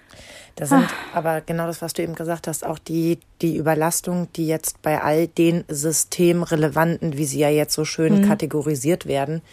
Das 0.58 0.70
sind 0.70 0.86
ah. 0.86 1.18
aber 1.18 1.42
genau 1.42 1.68
das, 1.68 1.84
was 1.84 1.94
du 1.94 2.02
eben 2.02 2.16
gesagt 2.16 2.48
hast, 2.48 2.66
auch 2.66 2.80
die, 2.80 3.20
die 3.42 3.56
Überlastung, 3.56 4.28
die 4.34 4.48
jetzt 4.48 4.82
bei 4.82 5.02
all 5.02 5.28
den 5.28 5.64
systemrelevanten, 5.68 7.16
wie 7.16 7.26
sie 7.26 7.40
ja 7.40 7.50
jetzt 7.50 7.76
so 7.76 7.86
schön 7.86 8.22
mhm. 8.22 8.28
kategorisiert 8.28 9.06
werden, 9.06 9.44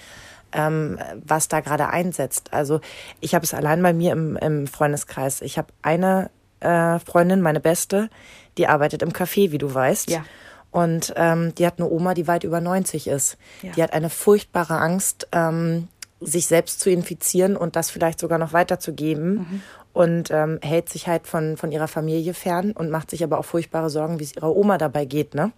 ähm, 0.52 0.98
was 1.22 1.48
da 1.48 1.60
gerade 1.60 1.90
einsetzt. 1.90 2.54
Also 2.54 2.80
ich 3.20 3.34
habe 3.34 3.44
es 3.44 3.52
allein 3.52 3.82
bei 3.82 3.92
mir 3.92 4.12
im, 4.12 4.36
im 4.38 4.66
Freundeskreis. 4.66 5.42
Ich 5.42 5.58
habe 5.58 5.68
eine 5.82 6.30
äh, 6.60 6.98
Freundin, 7.00 7.42
meine 7.42 7.60
beste, 7.60 8.08
die 8.56 8.66
arbeitet 8.66 9.02
im 9.02 9.12
Café, 9.12 9.52
wie 9.52 9.58
du 9.58 9.72
weißt. 9.72 10.08
Ja. 10.08 10.24
Und 10.70 11.12
ähm, 11.16 11.54
die 11.54 11.66
hat 11.66 11.78
eine 11.78 11.88
Oma, 11.88 12.14
die 12.14 12.26
weit 12.26 12.44
über 12.44 12.60
90 12.60 13.08
ist. 13.08 13.36
Ja. 13.62 13.72
Die 13.72 13.82
hat 13.82 13.92
eine 13.92 14.10
furchtbare 14.10 14.78
Angst, 14.78 15.28
ähm, 15.32 15.86
sich 16.24 16.46
selbst 16.46 16.80
zu 16.80 16.90
infizieren 16.90 17.56
und 17.56 17.76
das 17.76 17.90
vielleicht 17.90 18.18
sogar 18.18 18.38
noch 18.38 18.52
weiterzugeben. 18.52 19.34
Mhm. 19.34 19.62
Und 19.92 20.32
ähm, 20.32 20.58
hält 20.60 20.88
sich 20.88 21.06
halt 21.06 21.28
von, 21.28 21.56
von 21.56 21.70
ihrer 21.70 21.86
Familie 21.86 22.34
fern 22.34 22.72
und 22.72 22.90
macht 22.90 23.10
sich 23.10 23.22
aber 23.22 23.38
auch 23.38 23.44
furchtbare 23.44 23.90
Sorgen, 23.90 24.18
wie 24.18 24.24
es 24.24 24.34
ihrer 24.34 24.56
Oma 24.56 24.76
dabei 24.76 25.04
geht. 25.04 25.36
Ne? 25.36 25.52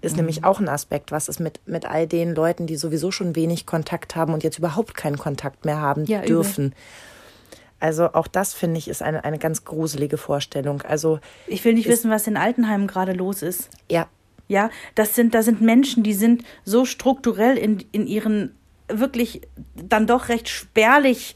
Ist 0.00 0.12
mhm. 0.12 0.20
nämlich 0.20 0.44
auch 0.44 0.60
ein 0.60 0.68
Aspekt, 0.70 1.12
was 1.12 1.28
ist 1.28 1.40
mit, 1.40 1.60
mit 1.66 1.84
all 1.84 2.06
den 2.06 2.34
Leuten, 2.34 2.66
die 2.66 2.76
sowieso 2.76 3.10
schon 3.10 3.36
wenig 3.36 3.66
Kontakt 3.66 4.16
haben 4.16 4.32
und 4.32 4.44
jetzt 4.44 4.56
überhaupt 4.58 4.94
keinen 4.94 5.18
Kontakt 5.18 5.66
mehr 5.66 5.78
haben 5.78 6.06
ja, 6.06 6.22
dürfen. 6.22 6.68
Übel. 6.68 6.76
Also 7.82 8.12
auch 8.12 8.28
das 8.28 8.54
finde 8.54 8.78
ich 8.78 8.86
ist 8.86 9.02
eine, 9.02 9.24
eine 9.24 9.40
ganz 9.40 9.64
gruselige 9.64 10.16
Vorstellung. 10.16 10.82
Also 10.82 11.18
ich 11.48 11.64
will 11.64 11.74
nicht 11.74 11.88
wissen, 11.88 12.12
was 12.12 12.28
in 12.28 12.36
Altenheimen 12.36 12.86
gerade 12.86 13.12
los 13.12 13.42
ist. 13.42 13.70
Ja. 13.90 14.06
Ja, 14.46 14.70
das 14.94 15.16
sind, 15.16 15.34
da 15.34 15.42
sind 15.42 15.60
Menschen, 15.60 16.04
die 16.04 16.14
sind 16.14 16.44
so 16.64 16.84
strukturell 16.84 17.58
in, 17.58 17.84
in 17.90 18.06
ihren 18.06 18.54
wirklich 18.98 19.42
dann 19.74 20.06
doch 20.06 20.28
recht 20.28 20.48
spärlich 20.48 21.34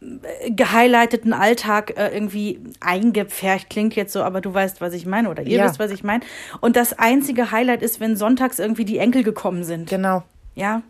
äh, 0.00 0.50
gehighlighteten 0.50 1.32
Alltag 1.32 1.96
äh, 1.96 2.08
irgendwie 2.08 2.60
eingepfercht. 2.80 3.70
Klingt 3.70 3.94
jetzt 3.94 4.12
so, 4.12 4.22
aber 4.22 4.40
du 4.40 4.52
weißt, 4.52 4.80
was 4.80 4.92
ich 4.92 5.06
meine 5.06 5.30
oder 5.30 5.42
ihr 5.42 5.58
ja. 5.58 5.66
wisst, 5.66 5.78
was 5.78 5.90
ich 5.90 6.04
meine. 6.04 6.24
Und 6.60 6.76
das 6.76 6.98
einzige 6.98 7.50
Highlight 7.50 7.82
ist, 7.82 8.00
wenn 8.00 8.16
sonntags 8.16 8.58
irgendwie 8.58 8.84
die 8.84 8.98
Enkel 8.98 9.22
gekommen 9.22 9.64
sind. 9.64 9.88
Genau. 9.88 10.22
Ja. 10.54 10.82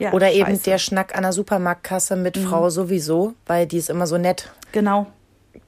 Ja, 0.00 0.12
Oder 0.12 0.32
eben 0.32 0.60
der 0.62 0.78
Schnack 0.78 1.14
an 1.14 1.22
der 1.22 1.34
Supermarktkasse 1.34 2.16
mit 2.16 2.38
mhm. 2.38 2.44
Frau 2.46 2.70
sowieso, 2.70 3.34
weil 3.46 3.66
die 3.66 3.76
ist 3.76 3.90
immer 3.90 4.06
so 4.06 4.16
nett. 4.16 4.50
Genau. 4.72 5.06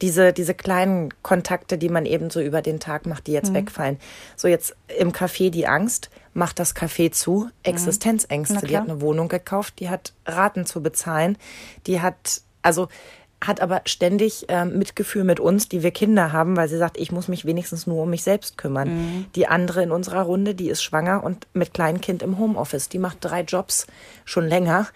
Diese, 0.00 0.32
diese 0.32 0.54
kleinen 0.54 1.10
Kontakte, 1.22 1.76
die 1.76 1.90
man 1.90 2.06
eben 2.06 2.30
so 2.30 2.40
über 2.40 2.62
den 2.62 2.80
Tag 2.80 3.04
macht, 3.04 3.26
die 3.26 3.32
jetzt 3.32 3.50
mhm. 3.50 3.56
wegfallen. 3.56 3.98
So 4.34 4.48
jetzt 4.48 4.74
im 4.98 5.12
Café 5.12 5.50
die 5.50 5.66
Angst, 5.66 6.08
macht 6.34 6.58
das 6.58 6.74
Café 6.74 7.10
zu, 7.10 7.44
mhm. 7.44 7.50
Existenzängste. 7.62 8.66
Die 8.66 8.76
hat 8.76 8.88
eine 8.88 9.00
Wohnung 9.00 9.28
gekauft, 9.28 9.74
die 9.80 9.88
hat 9.88 10.12
Raten 10.26 10.66
zu 10.66 10.82
bezahlen, 10.82 11.36
die 11.86 12.00
hat, 12.00 12.42
also 12.62 12.88
hat 13.44 13.60
aber 13.60 13.82
ständig 13.86 14.46
ähm, 14.48 14.78
Mitgefühl 14.78 15.24
mit 15.24 15.40
uns, 15.40 15.68
die 15.68 15.82
wir 15.82 15.90
Kinder 15.90 16.32
haben, 16.32 16.56
weil 16.56 16.68
sie 16.68 16.78
sagt, 16.78 16.96
ich 16.96 17.10
muss 17.10 17.26
mich 17.26 17.44
wenigstens 17.44 17.86
nur 17.86 18.02
um 18.02 18.10
mich 18.10 18.22
selbst 18.22 18.56
kümmern. 18.56 18.88
Mhm. 18.88 19.26
Die 19.34 19.48
andere 19.48 19.82
in 19.82 19.90
unserer 19.90 20.22
Runde, 20.22 20.54
die 20.54 20.70
ist 20.70 20.82
schwanger 20.82 21.24
und 21.24 21.48
mit 21.52 21.74
Kleinkind 21.74 22.22
im 22.22 22.38
Homeoffice. 22.38 22.88
Die 22.88 22.98
macht 22.98 23.18
drei 23.20 23.42
Jobs 23.42 23.86
schon 24.24 24.46
länger 24.46 24.86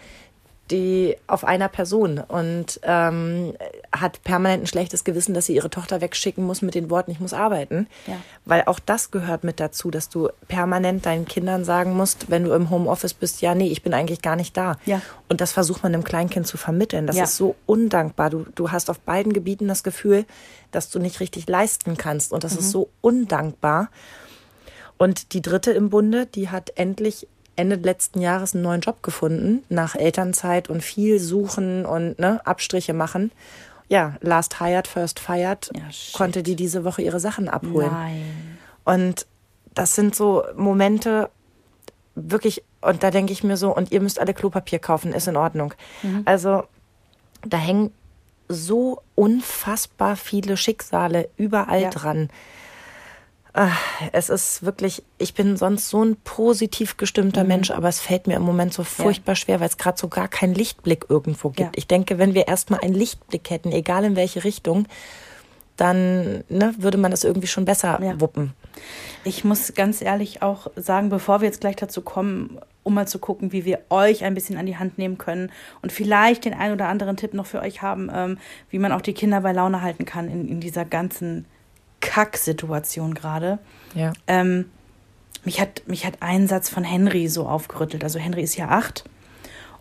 die 0.71 1.17
auf 1.29 1.45
einer 1.45 1.69
Person 1.69 2.19
und 2.19 2.81
ähm, 2.83 3.55
hat 3.93 4.23
permanent 4.25 4.65
ein 4.65 4.67
schlechtes 4.67 5.05
Gewissen, 5.05 5.33
dass 5.33 5.47
sie 5.47 5.55
ihre 5.55 5.71
Tochter 5.71 6.01
wegschicken 6.01 6.45
muss 6.45 6.61
mit 6.61 6.75
den 6.75 6.91
Worten, 6.91 7.13
ich 7.13 7.21
muss 7.21 7.33
arbeiten. 7.33 7.87
Ja. 8.07 8.17
Weil 8.45 8.65
auch 8.67 8.81
das 8.81 9.13
gehört 9.13 9.45
mit 9.45 9.61
dazu, 9.61 9.91
dass 9.91 10.09
du 10.09 10.29
permanent 10.49 11.07
deinen 11.07 11.25
Kindern 11.25 11.65
sagen 11.65 11.95
musst, 11.95 12.31
wenn 12.31 12.45
du 12.45 12.53
im 12.53 12.71
Homeoffice 12.71 13.15
bist, 13.15 13.43
ja, 13.43 13.55
nee, 13.55 13.69
ich 13.69 13.83
bin 13.83 13.95
eigentlich 13.95 14.23
gar 14.23 14.35
nicht 14.35 14.57
da. 14.57 14.77
Ja. 14.87 15.01
Und 15.29 15.41
das 15.41 15.53
versucht 15.53 15.85
man 15.85 15.93
dem 15.93 16.05
Kleinkind 16.05 16.47
zu 16.47 16.57
vermitteln. 16.57 17.07
Das 17.07 17.17
ja. 17.17 17.25
ist 17.25 17.37
so 17.37 17.55
undankbar. 17.67 18.31
Du, 18.31 18.47
du 18.55 18.73
hast 18.73 18.91
auf 18.91 18.99
beiden 18.99 19.33
Gebieten 19.33 19.69
das 19.69 19.85
Gefühl, 19.85 20.25
dass 20.73 20.91
du 20.91 20.99
nicht 20.99 21.21
richtig 21.21 21.49
leisten 21.49 21.97
kannst. 21.97 22.33
Und 22.33 22.43
das 22.43 22.55
mhm. 22.55 22.59
ist 22.59 22.71
so 22.73 22.91
undankbar. 23.01 23.89
Und 24.99 25.33
die 25.33 25.43
dritte 25.43 25.73
im 25.73 25.91
Bunde, 25.91 26.27
die 26.27 26.49
hat 26.49 26.73
endlich 26.75 27.29
Ende 27.57 27.77
letzten 27.77 28.21
Jahres 28.21 28.55
einen 28.55 28.63
neuen 28.63 28.81
Job 28.81 29.03
gefunden, 29.03 29.65
nach 29.69 29.95
Elternzeit 29.95 30.69
und 30.69 30.83
viel 30.83 31.19
suchen 31.19 31.85
und 31.87 32.19
ne, 32.19 32.41
Abstriche 32.47 32.93
machen. 32.93 33.33
Ja, 33.89 34.17
last 34.21 34.61
hired, 34.61 34.89
first 34.89 35.21
fired, 35.21 35.71
ja, 35.75 35.83
konnte 36.13 36.43
die 36.43 36.57
diese 36.57 36.85
Woche 36.85 37.03
ihre 37.03 37.21
Sachen 37.21 37.49
abholen. 37.49 37.91
Nein. 37.93 38.59
Und 38.85 39.27
das 39.75 39.95
sind 39.95 40.15
so 40.15 40.45
Momente, 40.57 41.31
wirklich, 42.15 42.65
und 42.81 43.03
da 43.03 43.11
denke 43.11 43.33
ich 43.33 43.45
mir 43.45 43.57
so, 43.57 43.75
und 43.75 43.93
ihr 43.93 44.01
müsst 44.01 44.19
alle 44.19 44.35
Klopapier 44.35 44.79
kaufen, 44.79 45.13
ist 45.13 45.29
in 45.29 45.37
Ordnung. 45.37 45.75
Mhm. 46.03 46.23
Also 46.25 46.65
da 47.47 47.59
hängen 47.59 47.93
so 48.49 49.03
unfassbar 49.15 50.17
viele 50.17 50.57
Schicksale 50.57 51.29
überall 51.37 51.83
ja. 51.83 51.91
dran. 51.91 52.31
Es 54.13 54.29
ist 54.29 54.65
wirklich, 54.65 55.03
ich 55.17 55.33
bin 55.33 55.57
sonst 55.57 55.89
so 55.89 56.05
ein 56.05 56.17
positiv 56.25 56.99
gestimmter 56.99 57.43
mhm. 57.43 57.49
Mensch, 57.49 57.71
aber 57.71 57.89
es 57.89 58.01
fällt 58.01 58.27
mir 58.27 58.37
im 58.37 58.43
Moment 58.43 58.75
so 58.75 58.85
furchtbar 58.85 59.33
ja. 59.33 59.37
schwer, 59.37 59.61
weil 59.61 59.69
es 59.69 59.79
gerade 59.79 59.99
so 59.99 60.09
gar 60.09 60.29
keinen 60.29 60.55
Lichtblick 60.55 61.07
irgendwo 61.09 61.49
gibt. 61.49 61.61
Ja. 61.61 61.73
Ich 61.75 61.87
denke, 61.87 62.19
wenn 62.19 62.35
wir 62.35 62.49
erstmal 62.49 62.81
einen 62.81 62.95
Lichtblick 62.95 63.49
hätten, 63.49 63.73
egal 63.73 64.05
in 64.05 64.15
welche 64.15 64.45
Richtung, 64.45 64.87
dann 65.77 66.45
ne, 66.49 66.75
würde 66.79 66.99
man 66.99 67.11
das 67.11 67.25
irgendwie 67.25 67.47
schon 67.47 67.65
besser 67.65 67.99
ja. 68.03 68.21
wuppen. 68.21 68.53
Ich 69.25 69.45
muss 69.45 69.73
ganz 69.75 70.03
ehrlich 70.03 70.43
auch 70.43 70.71
sagen, 70.77 71.09
bevor 71.09 71.41
wir 71.41 71.47
jetzt 71.47 71.61
gleich 71.61 71.77
dazu 71.77 72.03
kommen, 72.03 72.59
um 72.83 72.95
mal 72.95 73.09
zu 73.09 73.19
gucken, 73.19 73.53
wie 73.53 73.65
wir 73.65 73.81
euch 73.91 74.23
ein 74.23 74.35
bisschen 74.35 74.59
an 74.59 74.67
die 74.67 74.77
Hand 74.77 74.99
nehmen 74.99 75.19
können 75.19 75.51
und 75.83 75.93
vielleicht 75.93 76.45
den 76.45 76.55
einen 76.55 76.75
oder 76.75 76.89
anderen 76.89 77.17
Tipp 77.17 77.35
noch 77.35 77.47
für 77.47 77.61
euch 77.61 77.83
haben, 77.83 78.11
ähm, 78.15 78.39
wie 78.71 78.79
man 78.79 78.93
auch 78.93 79.01
die 79.01 79.15
Kinder 79.15 79.41
bei 79.41 79.53
Laune 79.53 79.83
halten 79.83 80.05
kann 80.05 80.29
in, 80.29 80.47
in 80.47 80.61
dieser 80.61 80.85
ganzen 80.85 81.47
Kacksituation 82.17 83.13
gerade. 83.13 83.59
Ja. 83.95 84.15
Ähm, 84.27 84.71
mich, 85.45 85.61
hat, 85.61 85.83
mich 85.87 86.07
hat 86.07 86.15
ein 86.21 86.47
Satz 86.47 86.71
von 86.71 86.83
Henry 86.83 87.29
so 87.29 87.47
aufgerüttelt. 87.47 88.03
Also 88.05 88.19
Henry 88.19 88.41
ist 88.41 88.57
ja 88.57 88.69
acht 88.69 89.05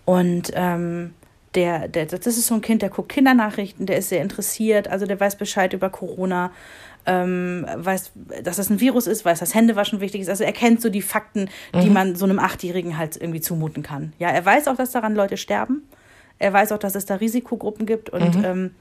und 0.04 0.52
ähm, 0.54 1.14
der, 1.56 1.88
der, 1.88 2.08
das 2.08 2.28
ist 2.28 2.48
so 2.48 2.56
ein 2.56 2.60
Kind, 2.60 2.82
der 2.82 2.90
guckt 2.90 3.08
Kindernachrichten, 3.08 3.86
der 3.86 3.98
ist 3.98 4.10
sehr 4.10 4.22
interessiert, 4.22 4.90
also 4.90 5.06
der 5.06 5.18
weiß 5.18 5.38
Bescheid 5.38 5.72
über 5.72 5.90
Corona, 5.90 6.52
ähm, 7.06 7.66
weiß, 7.74 8.12
dass 8.44 8.58
das 8.58 8.70
ein 8.70 8.82
Virus 8.82 9.08
ist, 9.08 9.24
weiß, 9.24 9.40
dass 9.40 9.56
Händewaschen 9.56 10.02
wichtig 10.02 10.20
ist. 10.20 10.30
Also 10.30 10.44
er 10.44 10.52
kennt 10.52 10.82
so 10.82 10.90
die 10.90 11.02
Fakten, 11.02 11.50
die 11.74 11.88
mhm. 11.88 11.94
man 11.94 12.16
so 12.18 12.26
einem 12.26 12.40
Achtjährigen 12.40 12.98
halt 12.98 13.16
irgendwie 13.16 13.40
zumuten 13.40 13.82
kann. 13.82 14.12
Ja, 14.20 14.28
er 14.28 14.46
weiß 14.46 14.68
auch, 14.68 14.76
dass 14.76 14.92
daran 14.92 15.16
Leute 15.16 15.38
sterben. 15.38 15.84
Er 16.38 16.52
weiß 16.52 16.74
auch, 16.74 16.80
dass 16.80 16.96
es 16.96 17.06
da 17.06 17.16
Risikogruppen 17.16 17.86
gibt 17.86 18.10
und 18.10 18.36
mhm. 18.36 18.44
ähm, 18.44 18.72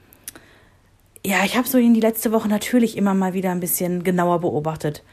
ja, 1.25 1.43
ich 1.43 1.57
habe 1.57 1.67
so 1.67 1.77
ihn 1.77 1.93
die 1.93 2.01
letzte 2.01 2.31
Woche 2.31 2.47
natürlich 2.47 2.97
immer 2.97 3.13
mal 3.13 3.33
wieder 3.33 3.51
ein 3.51 3.59
bisschen 3.59 4.03
genauer 4.03 4.39
beobachtet. 4.41 5.03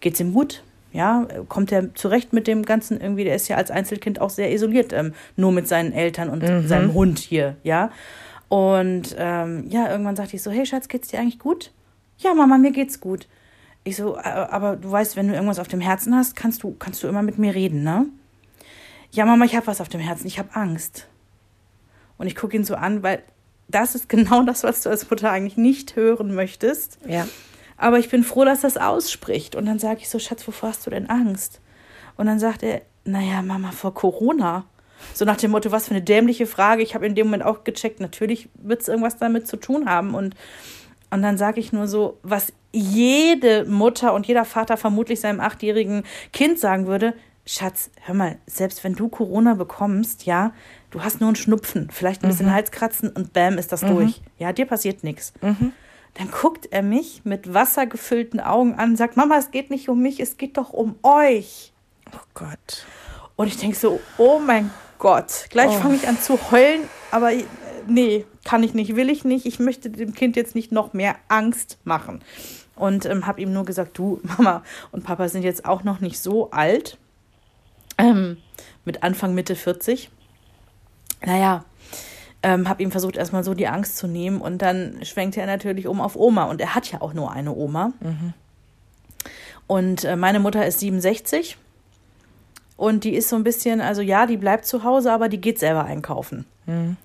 Geht's 0.00 0.20
ihm 0.20 0.32
gut? 0.32 0.62
Ja, 0.92 1.26
kommt 1.48 1.72
er 1.72 1.94
zurecht 1.94 2.34
mit 2.34 2.46
dem 2.46 2.64
Ganzen 2.64 3.00
irgendwie? 3.00 3.24
Der 3.24 3.34
ist 3.34 3.48
ja 3.48 3.56
als 3.56 3.70
Einzelkind 3.70 4.20
auch 4.20 4.28
sehr 4.28 4.52
isoliert, 4.52 4.92
ähm, 4.92 5.14
nur 5.36 5.50
mit 5.50 5.66
seinen 5.66 5.92
Eltern 5.92 6.28
und 6.28 6.42
mhm. 6.42 6.68
seinem 6.68 6.92
Hund 6.92 7.18
hier, 7.18 7.56
ja. 7.62 7.90
Und 8.48 9.16
ähm, 9.18 9.64
ja, 9.70 9.90
irgendwann 9.90 10.16
sagte 10.16 10.36
ich 10.36 10.42
so, 10.42 10.50
hey 10.50 10.66
Schatz, 10.66 10.88
geht's 10.88 11.08
dir 11.08 11.20
eigentlich 11.20 11.38
gut? 11.38 11.72
Ja, 12.18 12.34
Mama, 12.34 12.58
mir 12.58 12.72
geht's 12.72 13.00
gut. 13.00 13.26
Ich 13.84 13.96
so, 13.96 14.18
aber 14.18 14.76
du 14.76 14.90
weißt, 14.90 15.16
wenn 15.16 15.28
du 15.28 15.34
irgendwas 15.34 15.58
auf 15.58 15.68
dem 15.68 15.80
Herzen 15.80 16.14
hast, 16.14 16.36
kannst 16.36 16.62
du, 16.62 16.76
kannst 16.78 17.02
du 17.02 17.08
immer 17.08 17.22
mit 17.22 17.38
mir 17.38 17.54
reden, 17.54 17.82
ne? 17.82 18.06
Ja, 19.10 19.24
Mama, 19.24 19.46
ich 19.46 19.56
habe 19.56 19.66
was 19.66 19.80
auf 19.80 19.88
dem 19.88 20.00
Herzen, 20.00 20.26
ich 20.26 20.38
habe 20.38 20.54
Angst. 20.54 21.08
Und 22.18 22.26
ich 22.26 22.36
gucke 22.36 22.54
ihn 22.54 22.64
so 22.64 22.74
an, 22.74 23.02
weil 23.02 23.22
das 23.68 23.94
ist 23.94 24.08
genau 24.08 24.42
das, 24.42 24.64
was 24.64 24.82
du 24.82 24.90
als 24.90 25.08
Mutter 25.08 25.30
eigentlich 25.30 25.56
nicht 25.56 25.96
hören 25.96 26.34
möchtest. 26.34 26.98
Ja. 27.06 27.26
Aber 27.76 27.98
ich 27.98 28.08
bin 28.08 28.22
froh, 28.22 28.44
dass 28.44 28.60
das 28.60 28.76
ausspricht. 28.76 29.56
Und 29.56 29.66
dann 29.66 29.78
sage 29.78 30.00
ich 30.00 30.08
so, 30.08 30.18
Schatz, 30.18 30.46
wovor 30.46 30.68
hast 30.68 30.86
du 30.86 30.90
denn 30.90 31.08
Angst? 31.10 31.60
Und 32.16 32.26
dann 32.26 32.38
sagt 32.38 32.62
er, 32.62 32.82
naja, 33.04 33.42
Mama, 33.42 33.72
vor 33.72 33.94
Corona. 33.94 34.66
So 35.14 35.24
nach 35.24 35.36
dem 35.36 35.50
Motto, 35.50 35.72
was 35.72 35.88
für 35.88 35.94
eine 35.94 36.02
dämliche 36.02 36.46
Frage. 36.46 36.82
Ich 36.82 36.94
habe 36.94 37.06
in 37.06 37.14
dem 37.14 37.26
Moment 37.26 37.44
auch 37.44 37.64
gecheckt, 37.64 37.98
natürlich 37.98 38.48
wird 38.54 38.82
es 38.82 38.88
irgendwas 38.88 39.16
damit 39.16 39.48
zu 39.48 39.56
tun 39.56 39.88
haben. 39.88 40.14
Und, 40.14 40.36
und 41.10 41.22
dann 41.22 41.36
sage 41.38 41.60
ich 41.60 41.72
nur 41.72 41.88
so, 41.88 42.18
was 42.22 42.52
jede 42.72 43.64
Mutter 43.64 44.14
und 44.14 44.26
jeder 44.26 44.44
Vater 44.44 44.76
vermutlich 44.76 45.20
seinem 45.20 45.40
achtjährigen 45.40 46.04
Kind 46.32 46.58
sagen 46.58 46.86
würde, 46.86 47.14
Schatz, 47.44 47.90
hör 48.02 48.14
mal, 48.14 48.38
selbst 48.46 48.84
wenn 48.84 48.94
du 48.94 49.08
Corona 49.08 49.54
bekommst, 49.54 50.26
ja, 50.26 50.52
du 50.90 51.02
hast 51.02 51.20
nur 51.20 51.28
einen 51.28 51.36
Schnupfen, 51.36 51.88
vielleicht 51.90 52.22
ein 52.22 52.28
bisschen 52.28 52.46
mhm. 52.46 52.52
Halskratzen 52.52 53.10
und 53.10 53.32
bam, 53.32 53.58
ist 53.58 53.72
das 53.72 53.82
mhm. 53.82 53.96
durch. 53.96 54.20
Ja, 54.38 54.52
dir 54.52 54.66
passiert 54.66 55.02
nichts. 55.02 55.32
Mhm. 55.40 55.72
Dann 56.14 56.30
guckt 56.30 56.68
er 56.70 56.82
mich 56.82 57.22
mit 57.24 57.52
wassergefüllten 57.52 58.38
Augen 58.38 58.74
an 58.74 58.90
und 58.90 58.96
sagt, 58.96 59.16
Mama, 59.16 59.38
es 59.38 59.50
geht 59.50 59.70
nicht 59.70 59.88
um 59.88 60.00
mich, 60.00 60.20
es 60.20 60.36
geht 60.36 60.56
doch 60.56 60.70
um 60.70 60.96
euch. 61.02 61.72
Oh 62.12 62.20
Gott. 62.34 62.86
Und 63.34 63.48
ich 63.48 63.56
denke 63.56 63.76
so, 63.76 64.00
oh 64.18 64.38
mein 64.38 64.70
Gott, 64.98 65.46
gleich 65.50 65.70
oh. 65.70 65.80
fange 65.80 65.96
ich 65.96 66.06
an 66.06 66.20
zu 66.20 66.38
heulen, 66.52 66.82
aber 67.10 67.30
nee, 67.88 68.24
kann 68.44 68.62
ich 68.62 68.74
nicht, 68.74 68.94
will 68.94 69.10
ich 69.10 69.24
nicht. 69.24 69.46
Ich 69.46 69.58
möchte 69.58 69.90
dem 69.90 70.14
Kind 70.14 70.36
jetzt 70.36 70.54
nicht 70.54 70.70
noch 70.70 70.92
mehr 70.92 71.16
Angst 71.28 71.78
machen. 71.82 72.22
Und 72.76 73.04
ähm, 73.06 73.26
habe 73.26 73.40
ihm 73.40 73.52
nur 73.52 73.64
gesagt, 73.64 73.98
du, 73.98 74.20
Mama 74.38 74.62
und 74.92 75.02
Papa 75.02 75.28
sind 75.28 75.42
jetzt 75.42 75.64
auch 75.64 75.82
noch 75.82 76.00
nicht 76.00 76.20
so 76.20 76.50
alt 76.52 76.98
ähm, 77.98 78.38
mit 78.84 79.02
Anfang, 79.02 79.34
Mitte 79.34 79.56
40. 79.56 80.10
Naja, 81.24 81.64
ähm, 82.42 82.68
habe 82.68 82.82
ihm 82.82 82.90
versucht, 82.90 83.16
erstmal 83.16 83.44
so 83.44 83.54
die 83.54 83.68
Angst 83.68 83.96
zu 83.96 84.06
nehmen 84.06 84.40
und 84.40 84.58
dann 84.62 84.98
schwenkte 85.04 85.40
er 85.40 85.46
natürlich 85.46 85.86
um 85.86 86.00
auf 86.00 86.16
Oma 86.16 86.44
und 86.44 86.60
er 86.60 86.74
hat 86.74 86.90
ja 86.90 87.00
auch 87.00 87.14
nur 87.14 87.32
eine 87.32 87.54
Oma. 87.54 87.92
Mhm. 88.00 88.34
Und 89.66 90.04
äh, 90.04 90.16
meine 90.16 90.40
Mutter 90.40 90.66
ist 90.66 90.80
67 90.80 91.56
und 92.76 93.04
die 93.04 93.14
ist 93.14 93.28
so 93.28 93.36
ein 93.36 93.44
bisschen, 93.44 93.80
also 93.80 94.02
ja, 94.02 94.26
die 94.26 94.36
bleibt 94.36 94.66
zu 94.66 94.82
Hause, 94.82 95.12
aber 95.12 95.28
die 95.28 95.40
geht 95.40 95.58
selber 95.58 95.84
einkaufen. 95.84 96.46
Mhm. 96.66 96.96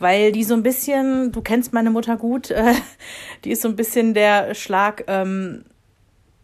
Weil 0.00 0.32
die 0.32 0.44
so 0.44 0.54
ein 0.54 0.62
bisschen, 0.62 1.30
du 1.30 1.40
kennst 1.40 1.72
meine 1.72 1.90
Mutter 1.90 2.16
gut, 2.16 2.50
äh, 2.50 2.74
die 3.44 3.52
ist 3.52 3.62
so 3.62 3.68
ein 3.68 3.76
bisschen 3.76 4.14
der 4.14 4.54
Schlag, 4.54 5.04
ähm, 5.06 5.64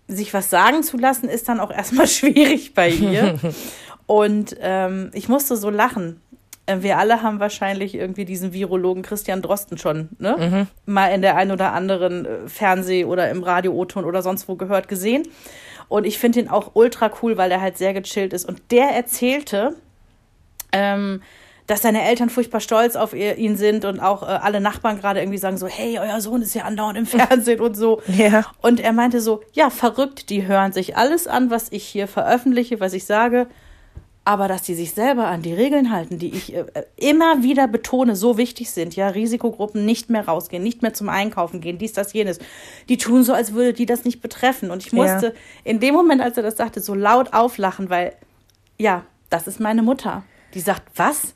sich 0.09 0.33
was 0.33 0.51
sagen 0.51 0.85
zu 0.85 0.97
lassen, 0.99 1.29
ist 1.29 1.49
dann 1.49 1.59
auch 1.59 1.73
erstmal 1.73 2.07
schwierig 2.07 2.75
bei 2.75 2.91
ihr. 2.91 3.39
Und 4.07 4.57
ähm, 4.61 5.11
ich 5.13 5.29
musste 5.29 5.57
so 5.57 5.69
lachen. 5.69 6.21
Äh, 6.67 6.79
wir 6.81 6.99
alle 6.99 7.23
haben 7.23 7.41
wahrscheinlich 7.41 7.95
irgendwie 7.95 8.25
diesen 8.25 8.53
Virologen 8.53 9.03
Christian 9.03 9.43
Drosten 9.43 9.79
schon 9.79 10.11
ne? 10.19 10.37
Mhm. 10.39 10.93
mal 10.93 11.09
in 11.09 11.23
der 11.23 11.37
ein 11.37 11.51
oder 11.51 11.73
anderen 11.73 12.25
äh, 12.25 12.49
Fernseh- 12.49 13.05
oder 13.05 13.31
im 13.31 13.43
Radio-O-Ton 13.43 14.05
oder 14.05 14.23
sonst 14.23 14.49
wo 14.49 14.57
gehört, 14.57 14.89
gesehen. 14.89 15.25
Und 15.89 16.05
ich 16.05 16.19
finde 16.19 16.41
ihn 16.41 16.49
auch 16.49 16.73
ultra 16.75 17.11
cool, 17.23 17.37
weil 17.37 17.51
er 17.51 17.61
halt 17.61 17.79
sehr 17.79 17.95
gechillt 17.95 18.33
ist. 18.33 18.45
Und 18.45 18.61
der 18.73 18.89
erzählte, 18.89 19.77
ähm, 20.73 21.23
dass 21.69 21.83
seine 21.83 22.03
Eltern 22.03 22.31
furchtbar 22.31 22.61
stolz 22.61 22.95
auf 22.95 23.13
ihn 23.13 23.57
sind 23.57 23.85
und 23.85 23.99
auch 23.99 24.23
äh, 24.23 24.27
alle 24.27 24.61
Nachbarn 24.61 25.01
gerade 25.01 25.21
irgendwie 25.21 25.39
sagen 25.39 25.59
so, 25.59 25.67
hey, 25.67 25.99
euer 25.99 26.21
Sohn 26.21 26.43
ist 26.43 26.55
ja 26.55 26.63
andauernd 26.63 26.99
im 26.99 27.07
Fernsehen 27.07 27.61
und 27.61 27.77
so. 27.77 28.03
Ja. 28.07 28.45
Und 28.63 28.81
er 28.81 28.93
meinte 28.93 29.21
so, 29.21 29.43
ja, 29.53 29.71
verrückt, 29.71 30.31
die 30.31 30.47
hören 30.47 30.73
sich 30.73 30.97
alles 30.97 31.27
an, 31.27 31.51
was 31.51 31.71
ich 31.73 31.85
hier 31.85 32.07
veröffentliche, 32.07 32.79
was 32.79 32.93
ich 32.93 33.05
sage 33.05 33.49
aber 34.27 34.49
dass 34.49 34.63
die 34.63 34.75
sich 34.75 34.93
selber 34.93 35.29
an 35.29 35.43
die 35.43 35.55
Regeln 35.55 35.93
halten, 35.93 36.19
die 36.19 36.35
ich 36.35 36.53
äh, 36.53 36.65
immer 36.97 37.45
wieder 37.45 37.69
betone, 37.69 38.17
so 38.17 38.37
wichtig 38.37 38.73
sind, 38.73 38.97
ja, 38.97 39.07
Risikogruppen 39.07 39.87
nicht 39.87 40.11
mehr 40.11 40.27
rausgehen, 40.27 40.65
nicht 40.65 40.83
mehr 40.83 40.93
zum 40.93 41.09
Einkaufen 41.09 41.61
gehen, 41.61 41.79
dies, 41.79 41.93
das, 41.93 42.13
jenes, 42.13 42.41
die 42.89 42.99
tun 42.99 43.23
so, 43.23 43.33
als 43.33 43.53
würde 43.53 43.73
die 43.73 43.87
das 43.87 44.05
nicht 44.05 44.21
betreffen. 44.21 44.73
Und 44.73 44.85
ich 44.85 44.93
musste 44.93 45.27
ja. 45.27 45.33
in 45.63 45.79
dem 45.79 45.95
Moment, 45.95 46.21
als 46.21 46.37
er 46.37 46.43
das 46.43 46.57
sagte, 46.57 46.81
so 46.81 46.95
laut 46.95 47.35
auflachen, 47.35 47.89
weil, 47.89 48.15
ja, 48.79 49.05
das 49.31 49.47
ist 49.47 49.61
meine 49.61 49.83
Mutter. 49.83 50.25
Die 50.55 50.61
sagt, 50.61 50.83
was? 50.97 51.35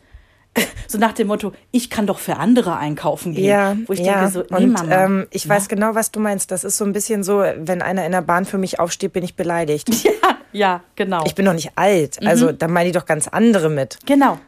so 0.89 0.99
nach 0.99 1.13
dem 1.13 1.29
Motto, 1.29 1.53
ich 1.71 1.91
kann 1.91 2.09
doch 2.09 2.19
für 2.19 2.39
andere 2.39 2.77
einkaufen 2.77 3.35
gehen. 3.35 3.45
Ja, 3.45 3.77
wo 3.87 3.93
ich 3.93 4.01
ja. 4.01 4.19
denke 4.19 4.31
so, 4.33 4.43
nee, 4.51 4.65
und. 4.65 4.77
Ähm, 4.91 5.29
ich 5.31 5.45
ja. 5.45 5.51
weiß 5.51 5.69
genau, 5.69 5.95
was 5.95 6.11
du 6.11 6.19
meinst. 6.19 6.51
Das 6.51 6.65
ist 6.65 6.77
so 6.77 6.85
ein 6.85 6.93
bisschen 6.93 7.23
so, 7.23 7.39
wenn 7.39 7.83
einer 7.83 8.05
in 8.05 8.11
der 8.11 8.23
Bahn 8.23 8.47
für 8.47 8.59
mich 8.59 8.81
aufsteht, 8.81 9.13
bin 9.13 9.23
ich 9.23 9.37
beleidigt. 9.37 9.89
Ja, 10.23 10.37
ja, 10.53 10.83
genau. 10.97 11.25
Ich 11.27 11.35
bin 11.35 11.45
doch 11.45 11.53
nicht 11.53 11.73
alt. 11.77 12.21
Mhm. 12.21 12.29
Also 12.29 12.53
da 12.53 12.69
meine 12.69 12.89
ich 12.89 12.95
doch 12.95 13.07
ganz 13.07 13.29
andere 13.29 13.71
mit. 13.71 13.99
Genau, 14.07 14.39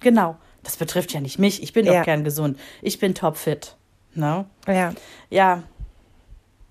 genau. 0.00 0.36
Das 0.62 0.76
betrifft 0.76 1.12
ja 1.12 1.20
nicht 1.20 1.38
mich. 1.38 1.62
Ich 1.62 1.72
bin 1.72 1.86
ja. 1.86 1.98
doch 1.98 2.04
gern 2.04 2.24
gesund. 2.24 2.58
Ich 2.82 2.98
bin 2.98 3.14
topfit. 3.14 3.76
No? 4.14 4.46
Ja. 4.66 4.92
Ja. 5.30 5.62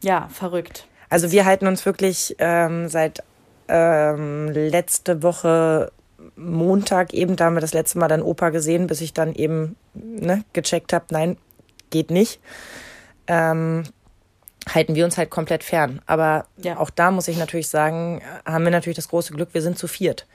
Ja, 0.03 0.29
verrückt. 0.31 0.87
Also 1.09 1.31
wir 1.31 1.45
halten 1.45 1.67
uns 1.67 1.85
wirklich 1.85 2.35
ähm, 2.39 2.87
seit 2.87 3.23
ähm, 3.67 4.47
letzte 4.49 5.23
Woche 5.23 5.91
Montag 6.35 7.13
eben, 7.13 7.35
da 7.35 7.45
haben 7.45 7.55
wir 7.55 7.61
das 7.61 7.73
letzte 7.73 7.97
Mal 7.99 8.07
dann 8.07 8.21
Opa 8.21 8.49
gesehen, 8.49 8.87
bis 8.87 9.01
ich 9.01 9.13
dann 9.13 9.33
eben 9.33 9.75
ne, 9.93 10.43
gecheckt 10.53 10.93
habe, 10.93 11.05
nein, 11.09 11.37
geht 11.89 12.11
nicht. 12.11 12.39
Ähm, 13.27 13.83
halten 14.69 14.95
wir 14.95 15.05
uns 15.05 15.17
halt 15.17 15.29
komplett 15.29 15.63
fern. 15.63 16.01
Aber 16.05 16.45
ja. 16.57 16.77
auch 16.77 16.89
da 16.89 17.11
muss 17.11 17.27
ich 17.27 17.37
natürlich 17.37 17.67
sagen, 17.67 18.21
haben 18.45 18.63
wir 18.63 18.71
natürlich 18.71 18.95
das 18.95 19.09
große 19.09 19.33
Glück, 19.33 19.49
wir 19.53 19.61
sind 19.61 19.77
zu 19.77 19.87
viert. 19.87 20.27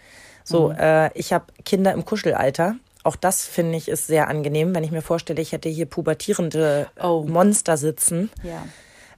So, 0.44 0.70
mhm. 0.70 0.76
äh, 0.78 1.12
ich 1.18 1.32
habe 1.32 1.46
Kinder 1.64 1.92
im 1.92 2.04
Kuschelalter. 2.04 2.76
Auch 3.02 3.16
das 3.16 3.44
finde 3.44 3.76
ich 3.76 3.88
ist 3.88 4.08
sehr 4.08 4.28
angenehm, 4.28 4.74
wenn 4.74 4.82
ich 4.82 4.90
mir 4.90 5.02
vorstelle, 5.02 5.40
ich 5.40 5.52
hätte 5.52 5.68
hier 5.68 5.86
pubertierende 5.86 6.88
oh. 7.00 7.24
Monster 7.26 7.76
sitzen. 7.76 8.30
Ja 8.42 8.62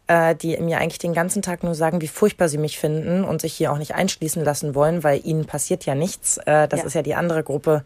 äh, 0.08 0.34
die 0.34 0.56
mir 0.56 0.78
eigentlich 0.78 0.98
den 0.98 1.12
ganzen 1.12 1.42
Tag 1.42 1.62
nur 1.62 1.74
sagen, 1.74 2.00
wie 2.00 2.08
furchtbar 2.08 2.48
sie 2.48 2.58
mich 2.58 2.78
finden 2.78 3.22
und 3.22 3.40
sich 3.40 3.54
hier 3.54 3.70
auch 3.70 3.78
nicht 3.78 3.94
einschließen 3.94 4.42
lassen 4.42 4.74
wollen, 4.74 5.04
weil 5.04 5.20
ihnen 5.24 5.44
passiert 5.44 5.86
ja 5.86 5.94
nichts. 5.94 6.38
Äh, 6.38 6.66
das 6.66 6.80
ja. 6.80 6.86
ist 6.86 6.94
ja 6.94 7.02
die 7.02 7.14
andere 7.14 7.44
Gruppe, 7.44 7.84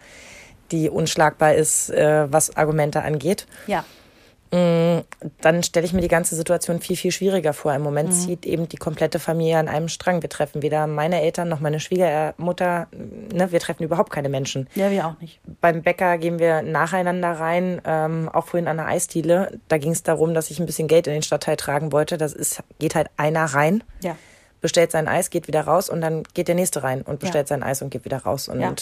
die 0.70 0.88
unschlagbar 0.88 1.54
ist, 1.54 1.90
äh, 1.90 2.32
was 2.32 2.56
Argumente 2.56 3.02
angeht. 3.02 3.46
Ja. 3.66 3.84
Mm, 4.52 5.00
dann 5.40 5.62
stelle 5.62 5.86
ich 5.86 5.94
mir 5.94 6.02
die 6.02 6.08
ganze 6.08 6.36
Situation 6.36 6.80
viel, 6.80 6.96
viel 6.96 7.10
schwieriger 7.10 7.54
vor. 7.54 7.74
Im 7.74 7.80
Moment 7.80 8.10
mhm. 8.10 8.12
zieht 8.12 8.44
eben 8.44 8.68
die 8.68 8.76
komplette 8.76 9.18
Familie 9.18 9.56
an 9.56 9.66
einem 9.66 9.88
Strang. 9.88 10.20
Wir 10.20 10.28
treffen 10.28 10.60
weder 10.60 10.86
meine 10.86 11.22
Eltern 11.22 11.48
noch 11.48 11.60
meine 11.60 11.80
Schwiegermutter. 11.80 12.88
Ne, 13.32 13.50
wir 13.50 13.60
treffen 13.60 13.82
überhaupt 13.82 14.12
keine 14.12 14.28
Menschen. 14.28 14.68
Ja, 14.74 14.90
wir 14.90 15.06
auch 15.06 15.18
nicht. 15.20 15.40
Beim 15.62 15.82
Bäcker 15.82 16.18
gehen 16.18 16.38
wir 16.38 16.60
nacheinander 16.60 17.32
rein, 17.32 17.80
ähm, 17.86 18.28
auch 18.30 18.44
vorhin 18.44 18.68
an 18.68 18.76
der 18.76 18.86
Eisdiele. 18.88 19.58
Da 19.68 19.78
ging 19.78 19.92
es 19.92 20.02
darum, 20.02 20.34
dass 20.34 20.50
ich 20.50 20.60
ein 20.60 20.66
bisschen 20.66 20.86
Geld 20.86 21.06
in 21.06 21.14
den 21.14 21.22
Stadtteil 21.22 21.56
tragen 21.56 21.90
wollte. 21.90 22.18
Das 22.18 22.34
ist, 22.34 22.62
geht 22.78 22.94
halt 22.94 23.08
einer 23.16 23.46
rein. 23.46 23.82
Ja. 24.02 24.16
Bestellt 24.60 24.92
sein 24.92 25.08
Eis, 25.08 25.30
geht 25.30 25.48
wieder 25.48 25.62
raus 25.62 25.88
und 25.88 26.02
dann 26.02 26.24
geht 26.34 26.46
der 26.46 26.54
nächste 26.54 26.82
rein 26.82 27.02
und 27.02 27.20
bestellt 27.20 27.48
ja. 27.48 27.56
sein 27.56 27.62
Eis 27.62 27.80
und 27.80 27.88
geht 27.88 28.04
wieder 28.04 28.18
raus. 28.18 28.48
Und 28.48 28.60
ja. 28.60 28.74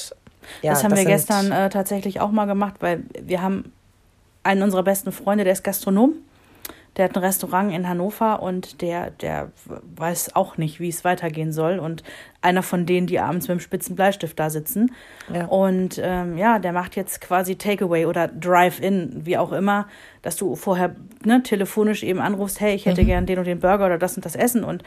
Ja, 0.62 0.72
das 0.72 0.82
haben 0.82 0.90
das 0.90 1.00
wir 1.00 1.06
gestern 1.06 1.52
äh, 1.52 1.70
tatsächlich 1.70 2.20
auch 2.20 2.30
mal 2.30 2.46
gemacht, 2.46 2.76
weil 2.80 3.04
wir 3.22 3.40
haben 3.40 3.72
einen 4.42 4.62
unserer 4.62 4.82
besten 4.82 5.12
Freunde, 5.12 5.44
der 5.44 5.52
ist 5.52 5.64
Gastronom. 5.64 6.14
Der 6.96 7.04
hat 7.04 7.16
ein 7.16 7.22
Restaurant 7.22 7.72
in 7.72 7.88
Hannover 7.88 8.42
und 8.42 8.82
der, 8.82 9.12
der 9.12 9.52
weiß 9.96 10.34
auch 10.34 10.56
nicht, 10.56 10.80
wie 10.80 10.88
es 10.88 11.04
weitergehen 11.04 11.52
soll. 11.52 11.78
Und 11.78 12.02
einer 12.42 12.64
von 12.64 12.84
denen, 12.84 13.06
die 13.06 13.20
abends 13.20 13.46
mit 13.46 13.58
dem 13.58 13.60
spitzen 13.60 13.94
Bleistift 13.94 14.38
da 14.40 14.50
sitzen. 14.50 14.92
Ja. 15.32 15.46
Und 15.46 16.00
ähm, 16.02 16.36
ja, 16.36 16.58
der 16.58 16.72
macht 16.72 16.96
jetzt 16.96 17.20
quasi 17.20 17.54
Takeaway 17.54 18.06
oder 18.06 18.26
Drive-In, 18.26 19.24
wie 19.24 19.38
auch 19.38 19.52
immer, 19.52 19.86
dass 20.22 20.34
du 20.34 20.56
vorher 20.56 20.96
ne, 21.24 21.42
telefonisch 21.44 22.02
eben 22.02 22.18
anrufst, 22.18 22.60
hey, 22.60 22.74
ich 22.74 22.86
hätte 22.86 23.02
mhm. 23.02 23.06
gern 23.06 23.26
den 23.26 23.38
und 23.38 23.46
den 23.46 23.60
Burger 23.60 23.86
oder 23.86 23.98
das 23.98 24.16
und 24.16 24.24
das 24.24 24.34
Essen 24.34 24.64
und 24.64 24.82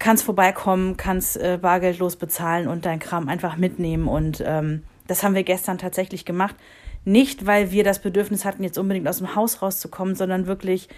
kannst 0.00 0.24
vorbeikommen, 0.24 0.96
kannst 0.96 1.36
äh, 1.36 1.58
bargeldlos 1.62 2.16
bezahlen 2.16 2.66
und 2.66 2.86
dein 2.86 2.98
Kram 2.98 3.28
einfach 3.28 3.56
mitnehmen. 3.56 4.08
Und 4.08 4.42
ähm, 4.44 4.82
das 5.06 5.22
haben 5.22 5.36
wir 5.36 5.44
gestern 5.44 5.78
tatsächlich 5.78 6.24
gemacht. 6.24 6.56
Nicht, 7.04 7.46
weil 7.46 7.70
wir 7.70 7.84
das 7.84 8.00
Bedürfnis 8.00 8.44
hatten, 8.44 8.62
jetzt 8.62 8.78
unbedingt 8.78 9.08
aus 9.08 9.18
dem 9.18 9.34
Haus 9.34 9.62
rauszukommen, 9.62 10.14
sondern 10.14 10.46
wirklich 10.46 10.88